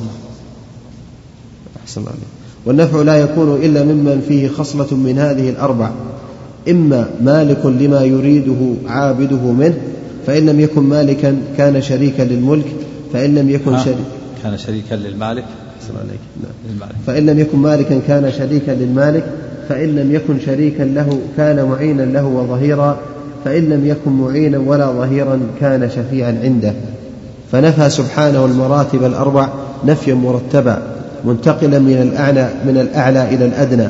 أحسن 1.82 2.00
عليك. 2.00 2.32
والنفع 2.66 3.02
لا 3.02 3.16
يكون 3.16 3.56
إلا 3.62 3.84
ممن 3.84 4.24
فيه 4.28 4.48
خصلة 4.48 4.96
من 4.96 5.18
هذه 5.18 5.50
الأربع. 5.50 5.90
إما 6.68 7.10
مالك 7.22 7.66
لما 7.66 8.02
يريده 8.02 8.74
عابده 8.86 9.36
منه 9.36 9.74
فإن 10.26 10.46
لم 10.46 10.60
يكن 10.60 10.82
مالكا 10.82 11.42
كان 11.56 11.82
شريكا 11.82 12.22
للملك 12.22 12.66
فإن 13.12 13.34
لم 13.34 13.50
يكن 13.50 13.78
شريكا 13.78 14.04
كان 14.42 14.58
شريكا 14.58 14.94
للمالك. 14.94 15.44
أحسن 15.82 15.94
عليك. 15.98 16.20
نعم. 16.80 16.88
فإن 17.06 17.26
لم 17.26 17.38
يكن 17.38 17.58
مالكا 17.58 18.00
كان 18.08 18.32
شريكا 18.38 18.70
للمالك 18.70 19.24
فإن 19.68 19.96
لم 19.96 20.14
يكن 20.14 20.40
شريكا 20.40 20.82
له 20.82 21.18
كان 21.36 21.64
معينا 21.64 22.02
له 22.02 22.26
وظهيرا 22.26 22.96
فإن 23.44 23.62
لم 23.62 23.86
يكن 23.86 24.10
معينا 24.10 24.58
ولا 24.58 24.86
ظهيرا 24.86 25.40
كان 25.60 25.90
شفيعا 25.90 26.38
عنده. 26.42 26.72
فنفى 27.52 27.90
سبحانه 27.90 28.44
المراتب 28.44 29.04
الأربع 29.04 29.48
نفيا 29.86 30.14
مرتبا 30.14 30.82
منتقلا 31.24 31.78
من 31.78 32.02
الأعلى 32.02 32.48
من 32.66 32.78
الأعلى 32.78 33.34
إلى 33.34 33.44
الأدنى. 33.44 33.88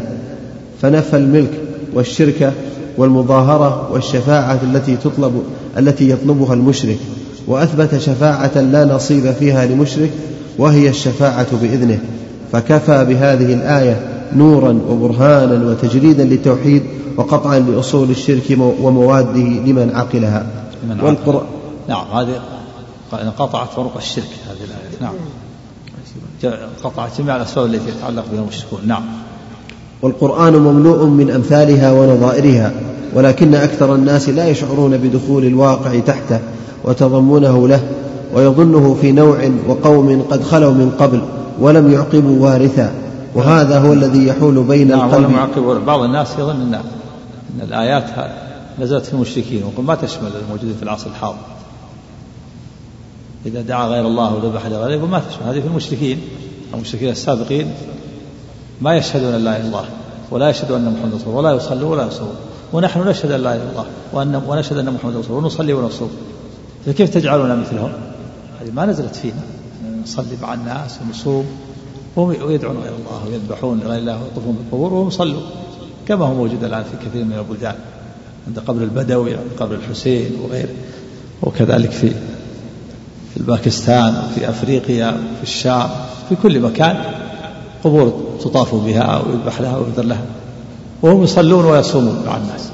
فنفى 0.83 1.17
الملك 1.17 1.51
والشركة 1.95 2.53
والمظاهرة 2.99 3.93
والشفاعة 3.93 4.59
التي 4.63 4.97
تطلب 4.97 5.43
التي 5.79 6.11
يطلبها 6.11 6.55
المشرك. 6.55 6.99
وأثبت 7.47 7.99
شفاعة 7.99 8.61
لا 8.61 8.85
نصيب 8.85 9.31
فيها 9.31 9.67
لمشرك 9.67 10.11
وهي 10.59 10.89
الشفاعة 10.89 11.57
بإذنه 11.63 11.99
فكفى 12.53 13.05
بهذه 13.05 13.55
الآية 13.55 14.13
نورا 14.37 14.81
وبرهانا 14.89 15.71
وتجريدا 15.71 16.25
للتوحيد 16.25 16.83
وقطعا 17.17 17.59
لأصول 17.59 18.11
الشرك 18.11 18.59
ومواده 18.59 19.41
لمن 19.41 19.93
عقلها. 19.95 20.47
والقرآن 21.03 21.47
نعم 21.89 22.07
هذه 22.13 22.41
قطعت 23.39 23.69
طرق 23.77 23.97
الشرك 23.97 24.31
هذه 24.51 24.65
الآية. 24.65 25.01
نعم. 25.01 25.15
قطعت 26.85 27.21
جميع 27.21 27.37
الأسباب 27.37 27.67
التي 27.67 27.89
يتعلق 27.89 28.25
بها 28.33 28.41
المشركون. 28.41 28.81
نعم. 28.87 29.03
والقرآن 30.03 30.53
مملوء 30.53 31.07
من 31.07 31.31
أمثالها 31.31 31.93
ونظائرها 31.93 32.73
ولكن 33.15 33.55
أكثر 33.55 33.95
الناس 33.95 34.29
لا 34.29 34.49
يشعرون 34.49 34.97
بدخول 34.97 35.45
الواقع 35.45 35.99
تحته 35.99 36.41
وتضمنه 36.85 37.69
له 37.69 37.81
ويظنه 38.33 38.95
في 39.01 39.13
نوع 39.13 39.51
وقوم 39.69 40.23
قد 40.31 40.43
خلوا 40.43 40.73
من 40.73 40.91
قبل 40.99 41.23
ولم 41.61 41.93
يعقبوا 41.93 42.47
وارثا. 42.47 42.93
وهذا 43.35 43.79
هو 43.79 43.93
الذي 43.93 44.27
يحول 44.27 44.63
بين 44.63 44.89
نعم 44.89 45.01
القلب. 45.01 45.25
ولم 45.25 45.35
يعقبوا. 45.35 45.79
بعض 45.79 46.01
الناس 46.01 46.33
يظن 46.39 46.61
أن 46.61 46.75
أن 46.75 47.61
الآيات 47.63 48.05
نزلت 48.81 49.07
في 49.07 49.13
المشركين. 49.13 49.63
وقل 49.65 49.85
ما 49.85 49.95
تشمل 49.95 50.31
الموجودين 50.45 50.75
في 50.77 50.83
العصر 50.83 51.11
الحاضر. 51.11 51.39
إذا 53.47 53.63
دعا 53.63 53.89
غير 53.89 54.07
الله 54.07 54.35
وذبح 54.35 54.67
لغيره 54.67 55.05
وما 55.05 55.23
تشمل 55.31 55.55
هذه 55.55 55.61
في 55.61 55.67
المشركين. 55.67 56.21
المشركين 56.75 57.09
السابقين 57.09 57.71
ما 58.81 58.97
يشهدون 58.97 59.35
أن 59.35 59.45
لا 59.45 59.51
إله 59.51 59.61
إلا 59.61 59.67
الله 59.67 59.85
ولا 60.31 60.51
يشهدون 60.51 60.81
أن 60.81 60.93
محمد 60.93 61.15
رسول 61.15 61.35
ولا 61.35 61.53
يصلون 61.53 61.93
ولا 61.93 62.07
يصومون 62.07 62.35
ونحن 62.73 63.09
نشهد 63.09 63.31
أن 63.31 63.41
لا 63.41 63.55
إله 63.55 63.63
إلا 63.63 63.71
الله 63.71 63.85
وأن 64.13 64.43
ونشهد 64.49 64.79
أن 64.79 64.93
محمد 64.93 65.17
رسول 65.17 65.31
الله 65.31 65.45
ونصلي 65.45 65.73
ونصوم. 65.73 66.11
فكيف 66.87 67.11
تجعلون 67.11 67.61
مثلهم؟ 67.61 67.93
هذه 68.63 68.71
ما 68.75 68.87
نزلت 68.87 69.17
فينا. 69.17 69.43
نصلي 70.03 70.37
مع 70.43 70.55
الناس 70.55 70.99
ونصوم. 71.07 71.47
ويدعون 72.17 72.77
غير 72.77 72.93
الله 72.95 73.27
ويذبحون 73.27 73.81
لغير 73.81 73.99
الله 73.99 74.23
ويطوفون 74.23 74.57
بالقبور 74.57 74.93
وهم 74.93 75.09
يصلوا 75.09 75.41
كما 76.09 76.27
هو 76.27 76.35
موجود 76.35 76.65
الآن 76.65 76.85
في 76.85 77.09
كثير 77.09 77.25
من 77.25 77.33
البلدان 77.33 77.75
عند 78.47 78.59
قبر 78.59 78.83
البدوي 78.83 79.31
عند 79.31 79.49
قبر 79.59 79.75
الحسين 79.75 80.31
وغيره. 80.43 80.69
وكذلك 81.43 81.91
في 81.91 82.11
في 83.35 83.43
باكستان 83.43 84.23
وفي 84.25 84.49
أفريقيا 84.49 85.09
وفي 85.09 85.43
الشام 85.43 85.89
في 86.29 86.37
كل 86.43 86.61
مكان 86.61 87.05
قبور 87.85 88.21
تطاف 88.41 88.75
بها 88.75 89.23
ويذبح 89.27 89.61
لها 89.61 89.77
ويذر 89.79 90.03
لها. 90.03 90.25
وهم 91.03 91.23
يصلون 91.23 91.65
ويصومون 91.65 92.23
مع 92.27 92.37
الناس. 92.37 92.69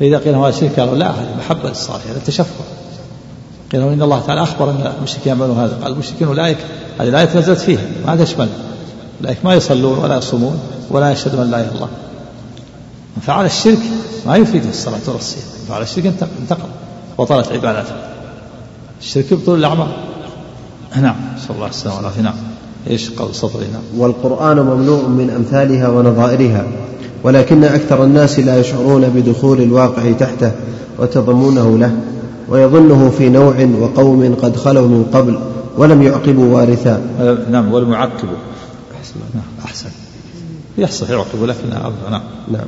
فإذا 0.00 0.18
قيل 0.18 0.34
هذا 0.34 0.50
شرك 0.50 0.80
قالوا 0.80 0.96
لا 0.96 1.10
هذه 1.10 1.36
محبة 1.38 1.68
للصالح 1.68 2.06
هذا 2.06 2.20
تشفع. 2.26 2.64
قيل 3.72 3.82
إن 3.82 4.02
الله 4.02 4.20
تعالى 4.20 4.42
أخبر 4.42 4.70
أن 4.70 4.92
المشركين 4.98 5.32
يعملون 5.32 5.58
هذا. 5.58 5.78
قال 5.82 5.92
المشركين 5.92 6.28
أولئك 6.28 6.58
هذه 7.00 7.08
الآية 7.08 7.38
نزلت 7.38 7.58
فيها 7.58 7.80
ما 8.06 8.16
تشمل 8.16 8.48
أولئك 9.20 9.44
ما 9.44 9.54
يصلون 9.54 9.98
ولا 9.98 10.16
يصومون 10.16 10.60
ولا 10.90 11.12
يشهدون 11.12 11.40
أن 11.40 11.50
لا 11.50 11.56
إله 11.56 11.68
إلا 11.68 11.74
الله. 11.74 11.88
من 13.16 13.22
فعل 13.22 13.44
الشرك 13.44 13.78
ما 14.26 14.36
يفيده 14.36 14.68
الصلاة 14.68 15.00
ولا 15.08 15.16
الصيام 15.16 15.44
من 15.60 15.66
فعل 15.68 15.82
الشرك 15.82 16.06
انتقل 16.40 16.68
وطلت 17.18 17.52
عبادته. 17.52 17.94
الشرك 19.00 19.32
يبطل 19.32 19.54
الأعمال 19.54 19.88
نعم. 20.96 21.16
صلى 21.38 21.54
الله 21.56 21.66
عليه 21.66 22.08
وسلم 22.08 22.24
نعم 22.24 22.34
إيش 22.90 23.10
قول 23.10 23.34
صدري 23.34 23.66
نعم 23.72 23.82
والقرآن 23.96 24.56
مملوء 24.56 25.08
من 25.08 25.30
أمثالها 25.30 25.88
ونظائرها 25.88 26.66
ولكن 27.22 27.64
أكثر 27.64 28.04
الناس 28.04 28.38
لا 28.38 28.60
يشعرون 28.60 29.08
بدخول 29.08 29.60
الواقع 29.60 30.12
تحته 30.12 30.52
وتضمنه 30.98 31.78
له. 31.78 31.92
ويظنه 32.48 33.10
في 33.18 33.28
نوع 33.28 33.54
وقوم 33.80 34.34
قد 34.42 34.56
خلوا 34.56 34.88
من 34.88 35.04
قبل 35.12 35.38
ولم 35.78 36.02
يعقبوا 36.02 36.54
وارثا. 36.54 37.00
نعم 37.50 37.72
ولم 37.72 37.92
يعقبوا. 37.92 38.36
أحسن. 39.00 39.14
نعم 39.34 39.44
أحسن. 39.64 39.88
يحصل 40.78 41.10
يعقبوا 41.10 41.46
لكن 41.46 41.70
نعم. 41.70 42.22
نعم. 42.52 42.66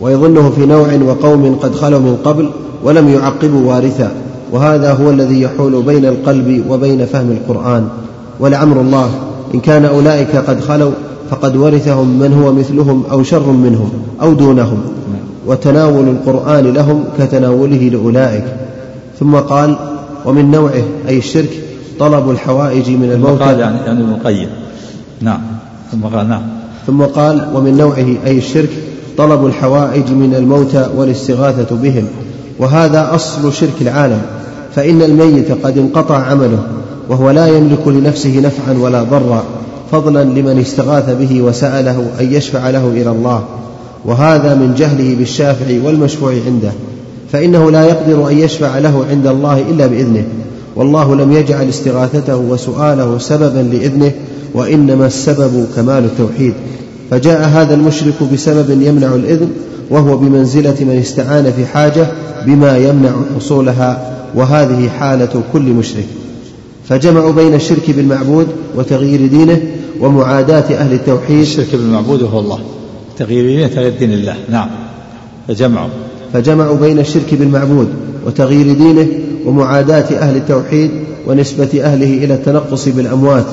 ويظنه 0.00 0.50
في 0.50 0.66
نوع 0.66 0.88
وقوم 1.06 1.58
قد 1.62 1.74
خلوا 1.74 2.00
من 2.00 2.16
قبل 2.24 2.50
ولم 2.84 3.08
يعقبوا 3.08 3.74
وارثا. 3.74 4.12
وهذا 4.52 4.92
هو 4.92 5.10
الذي 5.10 5.40
يحول 5.40 5.82
بين 5.82 6.04
القلب 6.04 6.64
وبين 6.68 7.06
فهم 7.06 7.30
القرآن. 7.30 7.88
ولعمر 8.40 8.80
الله 8.80 9.10
إن 9.54 9.60
كان 9.60 9.84
أولئك 9.84 10.36
قد 10.36 10.60
خلوا 10.60 10.92
فقد 11.30 11.56
ورثهم 11.56 12.18
من 12.18 12.32
هو 12.32 12.52
مثلهم 12.52 13.04
أو 13.10 13.22
شر 13.22 13.50
منهم 13.50 13.90
أو 14.22 14.32
دونهم. 14.32 14.82
وتناول 15.46 16.08
القرآن 16.08 16.64
لهم 16.64 17.04
كتناوله 17.18 17.76
لأولئك. 17.76 18.44
ثم 19.22 19.36
قال 19.36 19.76
ومن 20.24 20.50
نوعه 20.50 20.82
أي 21.08 21.18
الشرك 21.18 21.50
طلب 21.98 22.30
الحوائج 22.30 22.90
من 22.90 23.12
الموتى 23.12 23.44
قال 23.44 23.60
يعني 23.60 23.76
يعني 23.76 24.00
ابن 24.00 24.10
القيم 24.10 24.48
نعم. 25.20 25.40
ثم 25.92 26.02
قال 26.02 26.28
نعم. 26.28 26.42
ثم 26.86 27.02
قال 27.02 27.48
ومن 27.54 27.76
نوعه 27.76 28.26
أي 28.26 28.38
الشرك 28.38 28.70
طلب 29.18 29.46
الحوائج 29.46 30.10
من 30.10 30.34
الموتى 30.34 30.86
والاستغاثة 30.96 31.76
بهم. 31.76 32.04
وهذا 32.58 33.14
أصل 33.14 33.52
شرك 33.52 33.74
العالم. 33.80 34.22
فإن 34.74 35.02
الميت 35.02 35.52
قد 35.66 35.78
انقطع 35.78 36.16
عمله 36.16 36.62
وهو 37.08 37.30
لا 37.30 37.46
يملك 37.46 37.88
لنفسه 37.88 38.40
نفعا 38.40 38.78
ولا 38.78 39.02
ضرا 39.02 39.44
فضلا 39.92 40.24
لمن 40.24 40.58
استغاث 40.58 41.10
به 41.10 41.42
وسأله 41.42 42.06
أن 42.20 42.32
يشفع 42.32 42.70
له 42.70 42.88
إلى 42.88 43.10
الله. 43.10 43.44
وهذا 44.04 44.54
من 44.54 44.74
جهله 44.74 45.14
بالشافع 45.14 45.84
والمشفوع 45.84 46.32
عنده. 46.46 46.72
فإنه 47.32 47.70
لا 47.70 47.84
يقدر 47.84 48.28
أن 48.28 48.38
يشفع 48.38 48.78
له 48.78 49.06
عند 49.10 49.26
الله 49.26 49.60
إلا 49.60 49.86
بإذنه. 49.86 50.24
والله 50.76 51.14
لم 51.14 51.32
يجعل 51.32 51.68
استغاثته 51.68 52.36
وسؤاله 52.36 53.18
سببا 53.18 53.58
لإذنه 53.58 54.12
وإنما 54.54 55.06
السبب 55.06 55.66
كمال 55.76 56.04
التوحيد. 56.04 56.54
فجاء 57.10 57.48
هذا 57.48 57.74
المشرك 57.74 58.14
بسبب 58.32 58.82
يمنع 58.82 59.14
الإذن 59.14 59.48
وهو 59.90 60.16
بمنزلة 60.16 60.76
من 60.80 60.98
استعان 61.02 61.52
في 61.52 61.66
حاجة 61.66 62.06
بما 62.46 62.78
يمنع 62.78 63.12
حصولها 63.36 64.12
وهذه 64.34 64.88
حالة 64.88 65.42
كل 65.52 65.62
مشرك. 65.62 66.06
فجمعوا 66.88 67.32
بين 67.32 67.54
الشرك 67.54 67.90
بالمعبود 67.90 68.46
وتغيير 68.76 69.26
دينه 69.26 69.62
ومعاداة 70.00 70.74
أهل 70.74 70.92
التوحيد. 70.92 71.40
الشرك 71.40 71.68
بالمعبود 71.72 72.22
هو 72.22 72.38
الله 72.38 72.58
تغيير 73.18 73.46
دينه 73.46 73.66
تغيير 73.66 73.92
دين 73.98 74.12
الله. 74.12 74.36
نعم 74.50 74.68
فجمعوا. 75.48 75.88
فجمعوا 76.32 76.76
بين 76.76 76.98
الشرك 76.98 77.34
بالمعبود 77.34 77.88
وتغيير 78.26 78.74
دينه 78.74 79.06
ومعاداة 79.46 80.04
أهل 80.18 80.36
التوحيد 80.36 80.90
ونسبة 81.26 81.68
أهله 81.82 82.24
إلى 82.24 82.34
التنقص 82.34 82.88
بالأموات 82.88 83.44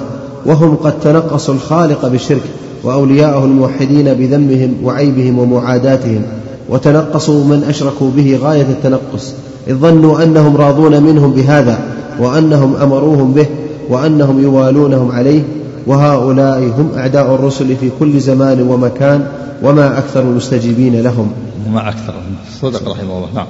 وهم 0.45 0.75
قد 0.75 0.99
تنقصوا 0.99 1.53
الخالق 1.53 2.07
بالشرك 2.07 2.43
وأولياءه 2.83 3.45
الموحدين 3.45 4.13
بذمهم 4.13 4.73
وعيبهم 4.83 5.39
ومعاداتهم 5.39 6.21
وتنقصوا 6.69 7.43
من 7.43 7.63
أشركوا 7.69 8.09
به 8.15 8.39
غاية 8.41 8.61
التنقص 8.69 9.33
إذ 9.67 9.75
ظنوا 9.75 10.23
أنهم 10.23 10.57
راضون 10.57 11.03
منهم 11.03 11.31
بهذا 11.31 11.79
وأنهم 12.19 12.75
أمروهم 12.75 13.33
به 13.33 13.45
وأنهم 13.89 14.43
يوالونهم 14.43 15.11
عليه 15.11 15.41
وهؤلاء 15.87 16.59
هم 16.59 16.89
أعداء 16.97 17.35
الرسل 17.35 17.75
في 17.75 17.89
كل 17.99 18.19
زمان 18.19 18.61
ومكان 18.61 19.25
وما 19.63 19.97
أكثر 19.97 20.21
المستجيبين 20.21 21.01
لهم. 21.01 21.31
وما 21.67 21.89
أكثر. 21.89 22.13
صدق 22.61 22.89
رحمه 22.89 23.17
الله. 23.17 23.29
نعم. 23.35 23.47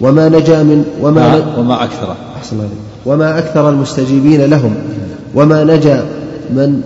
وما 0.00 0.28
نجا 0.28 0.62
من 0.62 0.84
وما 1.00 1.26
وما, 1.26 1.38
ن- 1.38 1.58
وما 1.58 1.84
أكثر. 1.84 2.16
أحسن 2.36 2.56
الله. 2.56 2.68
وما 3.06 3.38
أكثر 3.38 3.68
المستجيبين 3.68 4.44
لهم. 4.44 4.74
وما 5.34 5.64
نجا 5.64 6.04
من 6.50 6.82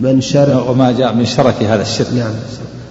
من 0.00 0.20
شرك 0.20 0.68
وما 0.70 0.92
جاء 0.92 1.14
من 1.14 1.26
شرك 1.26 1.62
هذا 1.62 1.82
الشرك. 1.82 2.12
نعم. 2.12 2.32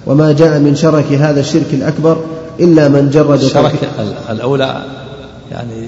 وما 0.05 0.31
جاء 0.31 0.59
من 0.59 0.75
شرك 0.75 1.05
هذا 1.11 1.39
الشرك 1.39 1.73
الأكبر 1.73 2.17
إلا 2.59 2.87
من 2.87 3.09
جرد 3.09 3.41
الشرك 3.41 3.73
ال- 3.99 4.13
الأولى 4.29 4.83
يعني 5.51 5.87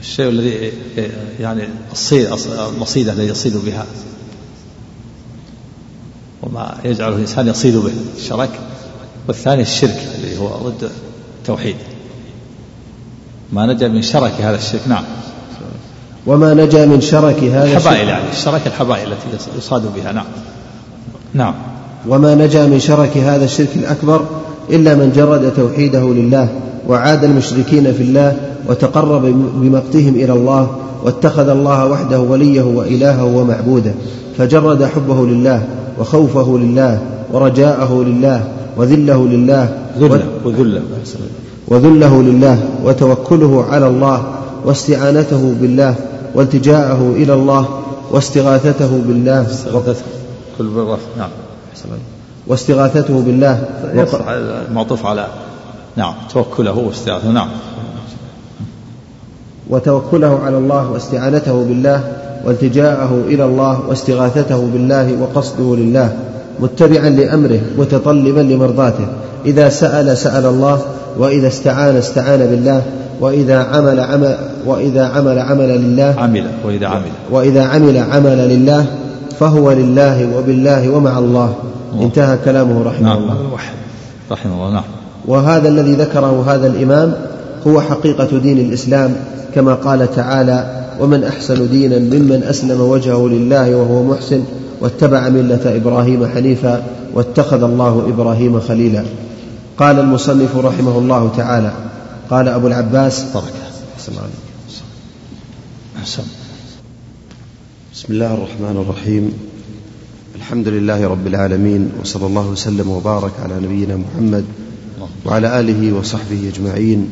الشيء 0.00 0.28
الذي 0.28 0.72
يعني 1.40 1.62
الصيد 1.92 2.28
المصيدة 2.76 3.12
الذي 3.12 3.26
يصيد 3.28 3.56
بها. 3.66 3.84
وما 6.46 6.74
يجعله 6.84 7.14
الإنسان 7.14 7.48
يصيد 7.48 7.76
به 7.76 7.92
الشرك 8.16 8.50
والثاني 9.28 9.62
الشرك 9.62 10.02
الذي 10.18 10.38
هو 10.38 10.48
ضد 10.48 10.90
التوحيد. 11.40 11.76
ما 13.52 13.66
نجا 13.66 13.88
من 13.88 14.02
شرك 14.02 14.32
هذا 14.40 14.56
الشرك 14.56 14.80
نعم. 14.88 15.04
وما 16.26 16.54
نجا 16.54 16.86
من 16.86 17.00
شرك 17.00 17.44
هذا 17.44 17.64
الحبائل 17.64 17.76
الشرك 17.76 18.08
يعني 18.08 18.30
الشرك 18.32 18.66
الحبائل 18.66 19.12
التي 19.12 19.58
يصاد 19.58 19.94
بها 19.96 20.12
نعم. 20.12 20.26
نعم. 21.34 21.54
وما 22.08 22.34
نجا 22.34 22.66
من 22.66 22.80
شرك 22.80 23.16
هذا 23.16 23.44
الشرك 23.44 23.68
الأكبر 23.76 24.26
إلا 24.70 24.94
من 24.94 25.12
جرد 25.16 25.54
توحيده 25.54 26.00
لله 26.00 26.48
وعاد 26.88 27.24
المشركين 27.24 27.92
في 27.92 28.02
الله 28.02 28.36
وتقرب 28.68 29.22
بمقتهم 29.60 30.14
إلى 30.14 30.32
الله 30.32 30.76
واتخذ 31.04 31.48
الله 31.48 31.86
وحده 31.86 32.20
وليه 32.20 32.62
وإلهه 32.62 33.24
ومعبوده 33.24 33.94
فجرد 34.38 34.84
حبه 34.84 35.26
لله 35.26 35.66
وخوفه 35.98 36.58
لله 36.58 37.02
ورجاءه 37.32 38.02
لله 38.06 38.48
وذله 38.76 39.26
لله 39.26 39.78
وذلة 40.00 40.82
وذله 41.68 42.22
لله 42.22 42.58
وتوكله 42.84 43.64
على 43.70 43.86
الله 43.86 44.24
واستعانته 44.64 45.54
بالله 45.60 45.94
والتجاءه 46.34 47.12
إلى 47.16 47.34
الله 47.34 47.68
واستغاثته 48.10 49.02
بالله 49.06 49.46
كل 50.58 50.66
بالرفع 50.66 51.06
نعم. 51.18 51.30
واستغاثته 52.46 53.22
بالله. 53.22 53.64
يصح 53.94 54.28
المعطوف 54.28 55.06
على 55.06 55.26
نعم 55.96 56.14
توكله 56.32 56.78
واستعاذته 56.78 57.30
نعم. 57.30 57.48
وتوكله 59.70 60.40
على 60.44 60.58
الله 60.58 60.90
واستعانته 60.90 61.64
بالله 61.64 62.12
والتجاءه 62.46 63.22
إلى 63.28 63.44
الله 63.44 63.80
واستغاثته 63.88 64.68
بالله 64.72 65.16
وقصده 65.20 65.76
لله 65.76 66.12
متبعا 66.60 67.08
لأمره 67.08 67.60
متطلبا 67.78 68.40
لمرضاته. 68.40 69.06
إذا 69.46 69.68
سأل 69.68 70.18
سأل 70.18 70.46
الله 70.46 70.80
وإذا 71.18 71.48
استعان 71.48 71.96
استعان 71.96 72.38
بالله 72.38 72.82
وإذا 73.20 73.58
عمل 73.58 74.00
عمل 74.00 74.36
وإذا 74.66 75.04
عمل 75.06 75.38
عمل 75.38 75.68
لله. 75.68 76.14
عمل 76.18 76.46
وإذا 76.66 76.86
عمل. 76.86 77.10
وإذا 77.30 77.62
عمل 77.62 77.98
عمل 77.98 78.38
لله 78.48 78.86
فهو 79.40 79.72
لله 79.72 80.36
وبالله 80.36 80.90
ومع 80.90 81.18
الله. 81.18 81.54
انتهى 82.00 82.38
كلامه 82.44 82.82
رحمه 82.82 83.08
نعم. 83.08 83.18
الله. 83.18 83.36
رحمه 84.30 84.54
الله 84.54 84.72
نعم. 84.72 84.84
وهذا 85.26 85.68
الذي 85.68 85.94
ذكره 85.94 86.44
هذا 86.46 86.66
الإمام 86.66 87.14
هو 87.66 87.80
حقيقة 87.80 88.38
دين 88.38 88.58
الإسلام 88.58 89.14
كما 89.54 89.74
قال 89.74 90.14
تعالى 90.14 90.83
ومن 91.00 91.24
أحسن 91.24 91.70
دينا 91.70 91.98
ممن 91.98 92.42
أسلم 92.42 92.80
وجهه 92.80 93.28
لله 93.28 93.76
وهو 93.76 94.02
محسن 94.02 94.44
واتبع 94.80 95.28
ملة 95.28 95.76
إبراهيم 95.76 96.26
حنيفا 96.26 96.86
واتخذ 97.14 97.62
الله 97.62 98.08
إبراهيم 98.08 98.60
خليلا. 98.60 99.04
قال 99.78 99.98
المصنف 99.98 100.56
رحمه 100.56 100.98
الله 100.98 101.32
تعالى 101.36 101.72
قال 102.30 102.48
أبو 102.48 102.66
العباس 102.66 103.24
بركة 103.34 103.64
أحسن 103.96 104.12
أحسن. 105.98 106.22
بسم 107.94 108.12
الله 108.12 108.34
الرحمن 108.34 108.84
الرحيم. 108.84 109.32
الحمد 110.36 110.68
لله 110.68 111.08
رب 111.08 111.26
العالمين 111.26 111.90
وصلى 112.02 112.26
الله 112.26 112.46
وسلم 112.48 112.90
وبارك 112.90 113.32
على 113.42 113.54
نبينا 113.54 113.96
محمد 113.96 114.44
وعلى 115.26 115.60
آله 115.60 115.92
وصحبه 115.92 116.52
أجمعين. 116.54 117.08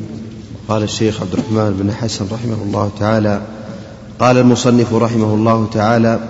قال 0.69 0.83
الشيخ 0.83 1.21
عبد 1.21 1.33
الرحمن 1.33 1.77
بن 1.83 1.93
حسن 1.93 2.25
رحمه 2.33 2.63
الله 2.67 2.91
تعالى 3.01 3.41
قال 4.23 4.39
المصنف 4.39 4.94
رحمه 4.94 5.35
الله 5.35 5.69
تعالى 5.73 6.20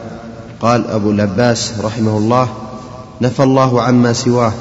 قال 0.60 0.86
أبو 0.86 1.10
العباس 1.10 1.72
رحمه 1.82 2.18
الله 2.18 2.48
نفى 3.22 3.42
الله 3.42 3.82
عما 3.82 4.12
سواه 4.12 4.52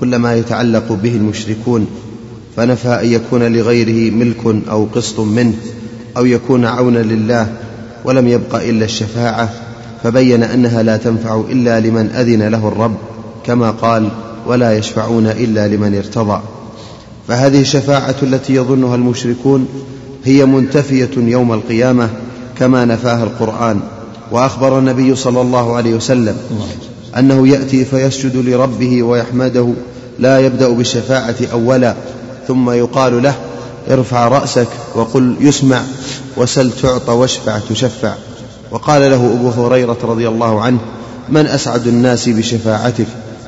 كل 0.00 0.16
ما 0.16 0.34
يتعلق 0.34 0.92
به 0.92 1.16
المشركون 1.16 1.86
فنفى 2.56 2.88
أن 2.88 3.06
يكون 3.06 3.42
لغيره 3.42 4.14
ملك 4.14 4.68
أو 4.70 4.86
قسط 4.94 5.20
منه 5.20 5.54
أو 6.16 6.24
يكون 6.24 6.64
عونا 6.64 6.98
لله 6.98 7.52
ولم 8.04 8.28
يبق 8.28 8.54
إلا 8.54 8.84
الشفاعة 8.84 9.48
فبين 10.02 10.42
أنها 10.42 10.82
لا 10.82 10.96
تنفع 10.96 11.42
إلا 11.50 11.80
لمن 11.80 12.06
أذن 12.06 12.42
له 12.42 12.68
الرب 12.68 12.96
كما 13.46 13.70
قال 13.70 14.08
ولا 14.46 14.76
يشفعون 14.76 15.26
إلا 15.26 15.68
لمن 15.68 15.94
ارتضى. 15.94 16.40
فهذه 17.28 17.60
الشفاعة 17.60 18.16
التي 18.22 18.54
يظنها 18.54 18.94
المشركون 18.94 19.68
هي 20.24 20.46
منتفية 20.46 21.10
يوم 21.16 21.52
القيامة 21.52 22.10
كما 22.58 22.84
نفاها 22.84 23.24
القرآن 23.24 23.80
وأخبر 24.30 24.78
النبي 24.78 25.16
صلى 25.16 25.40
الله 25.40 25.76
عليه 25.76 25.94
وسلم 25.94 26.36
أنه 27.18 27.48
يأتي 27.48 27.84
فيسجد 27.84 28.36
لربه 28.36 29.02
ويحمده 29.02 29.68
لا 30.18 30.38
يبدأ 30.38 30.68
بالشفاعة 30.68 31.36
أولا 31.52 31.94
ثم 32.48 32.70
يقال 32.70 33.22
له 33.22 33.34
ارفع 33.90 34.28
رأسك 34.28 34.68
وقل 34.94 35.36
يسمع 35.40 35.80
وسل 36.36 36.70
تعطى 36.82 37.12
واشفع 37.12 37.58
تشفع. 37.70 38.14
وقال 38.70 39.10
له 39.10 39.16
أبو 39.16 39.48
هريرة 39.48 39.96
رضي 40.02 40.28
الله 40.28 40.60
عنه 40.62 40.78
من 41.28 41.46
أسعد 41.46 41.86
الناس 41.86 42.28
بشفاعتك؟ 42.28 43.06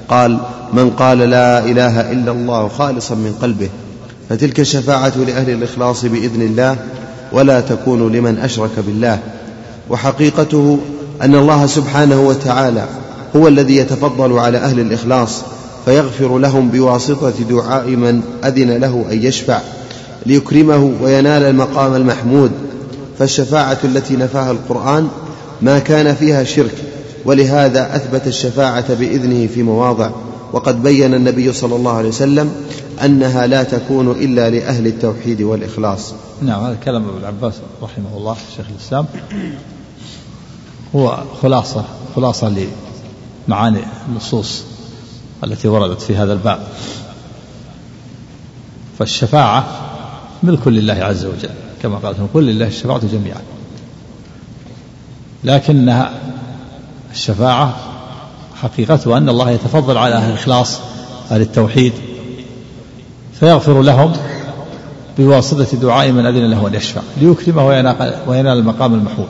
قال 0.08 0.40
من 0.72 0.90
قال 0.90 1.18
لا 1.18 1.64
إله 1.64 2.12
إلا 2.12 2.32
الله 2.32 2.68
خالصا 2.68 3.14
من 3.14 3.34
قلبه. 3.42 3.68
فتلك 4.28 4.60
الشفاعة 4.60 5.12
لأهل 5.26 5.50
الإخلاص 5.50 6.04
بإذن 6.04 6.42
الله 6.42 6.76
ولا 7.32 7.60
تكون 7.60 8.12
لمن 8.12 8.38
أشرك 8.38 8.70
بالله. 8.86 9.18
وحقيقته 9.90 10.78
أن 11.22 11.34
الله 11.34 11.66
سبحانه 11.66 12.20
وتعالى 12.20 12.84
هو 13.36 13.48
الذي 13.48 13.76
يتفضل 13.76 14.38
على 14.38 14.58
أهل 14.58 14.80
الإخلاص 14.80 15.42
فيغفر 15.84 16.38
لهم 16.38 16.68
بواسطة 16.68 17.32
دعاء 17.50 17.88
من 17.88 18.22
أذن 18.44 18.70
له 18.70 19.04
أن 19.12 19.22
يشفع 19.22 19.60
ليكرمه 20.26 20.92
وينال 21.02 21.42
المقام 21.42 21.94
المحمود. 21.94 22.50
فالشفاعة 23.18 23.78
التي 23.84 24.16
نفاها 24.16 24.50
القرآن 24.50 25.08
ما 25.62 25.78
كان 25.78 26.14
فيها 26.14 26.44
شرك 26.44 26.74
ولهذا 27.24 27.96
أثبت 27.96 28.26
الشفاعة 28.26 28.94
بإذنه 28.94 29.46
في 29.46 29.62
مواضع. 29.62 30.10
وقد 30.52 30.82
بين 30.82 31.14
النبي 31.14 31.52
صلى 31.52 31.76
الله 31.76 31.92
عليه 31.92 32.08
وسلم 32.08 32.54
أنها 33.04 33.46
لا 33.46 33.62
تكون 33.62 34.10
إلا 34.10 34.50
لأهل 34.50 34.86
التوحيد 34.86 35.42
والإخلاص. 35.42 36.14
نعم 36.42 36.64
هذا 36.64 36.74
كلام 36.84 37.08
ابن 37.08 37.18
العباس 37.18 37.54
رحمه 37.82 38.16
الله 38.16 38.36
شيخ 38.56 38.66
الإسلام. 38.70 39.06
هو 40.96 41.24
خلاصة 41.42 41.84
خلاصة 42.16 42.66
لمعاني 43.48 43.80
النصوص 44.08 44.62
التي 45.44 45.68
وردت 45.68 46.02
في 46.02 46.16
هذا 46.16 46.32
الباب. 46.32 46.66
فالشفاعة 48.98 49.66
ملك 50.42 50.68
لله 50.68 50.94
عز 50.94 51.24
وجل 51.24 51.50
كما 51.82 51.96
قال 51.96 52.32
قل 52.34 52.44
لله 52.44 52.66
الشفاعة 52.66 53.06
جميعا. 53.06 53.40
لكنها 55.44 56.12
الشفاعة 57.12 57.76
حقيقتها 58.62 59.18
أن 59.18 59.28
الله 59.28 59.50
يتفضل 59.50 59.96
على 59.96 60.14
أهل 60.14 60.30
الإخلاص 60.30 60.80
أهل 61.30 61.40
التوحيد 61.40 61.92
فيغفر 63.40 63.82
لهم 63.82 64.12
بواسطة 65.18 65.76
دعاء 65.76 66.12
من 66.12 66.26
أذن 66.26 66.50
له 66.50 66.66
أن 66.68 66.74
يشفع 66.74 67.00
ليكرمه 67.16 67.66
وينال 68.26 68.58
المقام 68.58 68.94
المحمود. 68.94 69.28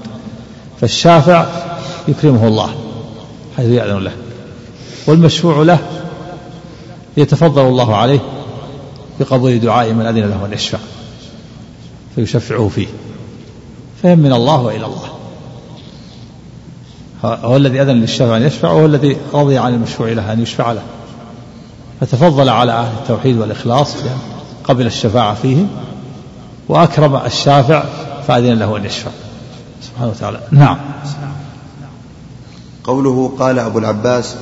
فالشافع 0.80 1.46
يكرمه 2.08 2.48
الله 2.48 2.74
حيث 3.56 3.66
يعلن 3.66 4.04
له 4.04 4.12
والمشفوع 5.06 5.62
له 5.62 5.78
يتفضل 7.16 7.62
الله 7.62 7.96
عليه 7.96 8.20
بقبول 9.20 9.60
دعاء 9.60 9.92
من 9.92 10.06
أذن 10.06 10.18
له 10.18 10.46
أن 10.46 10.52
يشفع 10.52 10.78
فيشفعه 12.14 12.68
فيه. 12.68 12.86
فهم 14.02 14.18
من 14.18 14.32
الله 14.32 14.60
وإلى 14.60 14.86
الله. 14.86 15.19
هو 17.24 17.56
الذي 17.56 17.82
أذن 17.82 17.96
للشافع 17.96 18.36
أن 18.36 18.42
يشفع 18.42 18.70
وهو 18.70 18.86
الذي 18.86 19.16
رضي 19.34 19.58
عن 19.58 19.74
المشفوع 19.74 20.08
له 20.08 20.32
أن 20.32 20.42
يشفع 20.42 20.72
له. 20.72 20.82
فتفضل 22.00 22.48
على 22.48 22.72
أهل 22.72 22.92
التوحيد 23.02 23.38
والإخلاص 23.38 23.94
قبل 24.64 24.86
الشفاعة 24.86 25.34
فيهم 25.34 25.68
وأكرم 26.68 27.16
الشافع 27.16 27.84
فأذن 28.28 28.58
له 28.58 28.76
أن 28.76 28.84
يشفع. 28.84 29.10
سبحانه 29.82 30.10
وتعالى. 30.10 30.40
نعم. 30.50 30.78
قوله 32.84 33.32
قال 33.38 33.58
أبو 33.58 33.78
العباس 33.78 34.34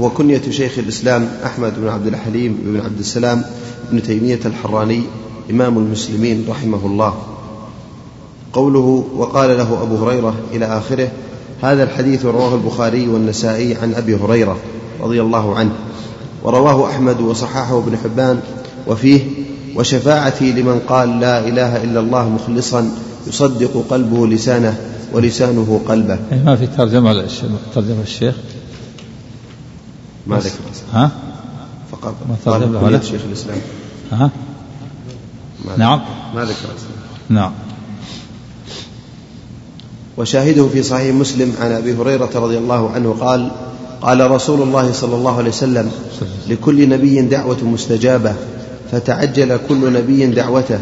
هو 0.00 0.10
كنية 0.10 0.42
شيخ 0.50 0.78
الإسلام 0.78 1.28
أحمد 1.44 1.72
بن 1.80 1.88
عبد 1.88 2.06
الحليم 2.06 2.58
بن 2.64 2.80
عبد 2.80 2.98
السلام 2.98 3.44
بن 3.90 4.02
تيمية 4.02 4.40
الحراني 4.44 5.02
إمام 5.50 5.78
المسلمين 5.78 6.46
رحمه 6.48 6.86
الله. 6.86 7.14
قوله 8.52 9.04
وقال 9.16 9.58
له 9.58 9.82
أبو 9.82 10.04
هريرة 10.04 10.34
إلى 10.52 10.64
آخره 10.66 11.08
هذا 11.62 11.82
الحديث 11.82 12.24
رواه 12.24 12.54
البخاري 12.54 13.08
والنسائي 13.08 13.74
عن 13.74 13.94
أبي 13.94 14.14
هريرة 14.14 14.56
رضي 15.00 15.20
الله 15.20 15.56
عنه 15.56 15.72
ورواه 16.42 16.90
أحمد 16.90 17.20
وصححه 17.20 17.78
ابن 17.78 17.96
حبان 17.96 18.40
وفيه 18.86 19.20
وشفاعتي 19.76 20.52
لمن 20.52 20.80
قال 20.88 21.20
لا 21.20 21.48
إله 21.48 21.84
إلا 21.84 22.00
الله 22.00 22.28
مخلصا 22.28 22.90
يصدق 23.26 23.84
قلبه 23.90 24.26
لسانه 24.26 24.78
ولسانه 25.12 25.80
قلبه. 25.88 26.18
يعني 26.30 26.44
ما 26.44 26.56
في 26.56 26.66
ترجمة 26.66 27.26
ترجمة 27.74 28.02
الشيخ؟ 28.02 28.34
ما 30.26 30.38
ذكر 30.38 30.54
ها؟ 30.92 31.10
فقط. 31.92 32.14
ما 32.28 32.36
ترجم 32.44 32.72
له 32.72 32.78
قال 32.78 32.86
ولا؟ 32.94 33.00
شيخ 33.00 33.20
الإسلام. 33.28 33.58
ها؟ 34.12 34.30
ما 35.64 35.76
نعم. 35.76 36.00
ما 36.34 36.44
ذكر 36.44 36.68
نعم. 37.28 37.52
وشاهده 40.18 40.68
في 40.72 40.82
صحيح 40.82 41.14
مسلم 41.14 41.52
عن 41.60 41.72
أبي 41.72 41.94
هريرة 41.94 42.30
رضي 42.34 42.58
الله 42.58 42.90
عنه 42.90 43.16
قال 43.20 43.50
قال 44.02 44.30
رسول 44.30 44.62
الله 44.62 44.92
صلى 44.92 45.14
الله 45.14 45.38
عليه 45.38 45.48
وسلم 45.48 45.90
لكل 46.48 46.88
نبي 46.88 47.20
دعوة 47.20 47.64
مستجابة 47.64 48.34
فتعجل 48.92 49.58
كل 49.68 49.92
نبي 49.92 50.26
دعوته 50.26 50.78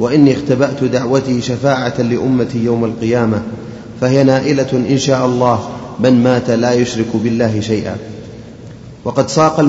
وإني 0.00 0.34
اختبأت 0.34 0.84
دعوتي 0.84 1.40
شفاعة 1.40 2.02
لأمتي 2.02 2.64
يوم 2.64 2.84
القيامة 2.84 3.42
فهي 4.00 4.24
نائلة 4.24 4.72
إن 4.72 4.98
شاء 4.98 5.26
الله 5.26 5.68
من 6.00 6.22
مات 6.22 6.50
لا 6.50 6.72
يشرك 6.72 7.06
بالله 7.14 7.60
شيئا 7.60 7.96
وقد 9.04 9.28
ساق. 9.28 9.60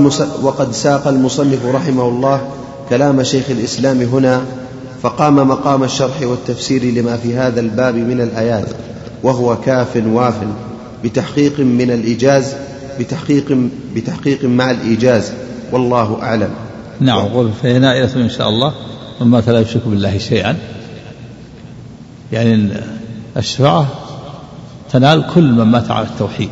وقد 0.44 0.72
ساق 0.72 1.08
المصنف 1.08 1.66
رحمه 1.66 2.08
الله 2.08 2.42
كلام 2.90 3.24
شيخ 3.24 3.44
الإسلام 3.50 4.02
هنا 4.02 4.42
فقام 5.04 5.36
مقام 5.36 5.84
الشرح 5.84 6.22
والتفسير 6.22 6.86
لما 6.86 7.18
في 7.18 7.36
هذا 7.36 7.60
الباب 7.60 7.96
من 7.96 8.22
الآيات 8.22 8.66
وهو 9.24 9.58
كاف 9.62 9.96
واف 10.06 10.36
بتحقيق 11.04 11.60
من 11.60 11.92
الإيجاز 11.92 12.56
بتحقيق 13.00 13.58
بتحقيق 13.96 14.46
مع 14.46 14.72
الإيجاز 14.72 15.32
والله 15.72 16.24
أعلم. 16.24 16.50
نعم 17.00 17.28
قول 17.28 17.52
فهي 17.64 17.80
نائلة 17.80 18.16
إن 18.16 18.30
شاء 18.30 18.50
الله 18.50 18.74
مات 19.22 19.50
لا 19.50 19.60
يشرك 19.60 19.82
بالله 19.86 20.18
شيئا. 20.18 20.58
يعني 22.32 22.70
الشفاعة 23.38 23.88
تنال 24.92 25.28
كل 25.34 25.52
من 25.52 25.64
مات 25.64 25.92
على 25.92 26.06
التوحيد. 26.06 26.50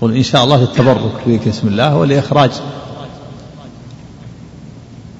قل 0.00 0.16
إن 0.16 0.22
شاء 0.22 0.44
الله 0.44 0.60
للتبرك 0.60 1.40
باسم 1.44 1.68
الله 1.68 1.96
ولإخراج 1.96 2.50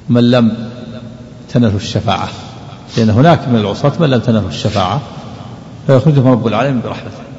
من 0.08 0.30
لم 0.30 0.70
تنله 1.52 1.76
الشفاعة 1.76 2.28
لأن 2.96 3.10
هناك 3.10 3.48
من 3.48 3.56
العصاة 3.56 3.92
من 4.00 4.10
لم 4.10 4.20
تنله 4.20 4.48
الشفاعة. 4.48 5.00
فيخرجهم 5.86 6.28
رب 6.28 6.46
العالمين 6.46 6.80
برحمته. 6.80 7.31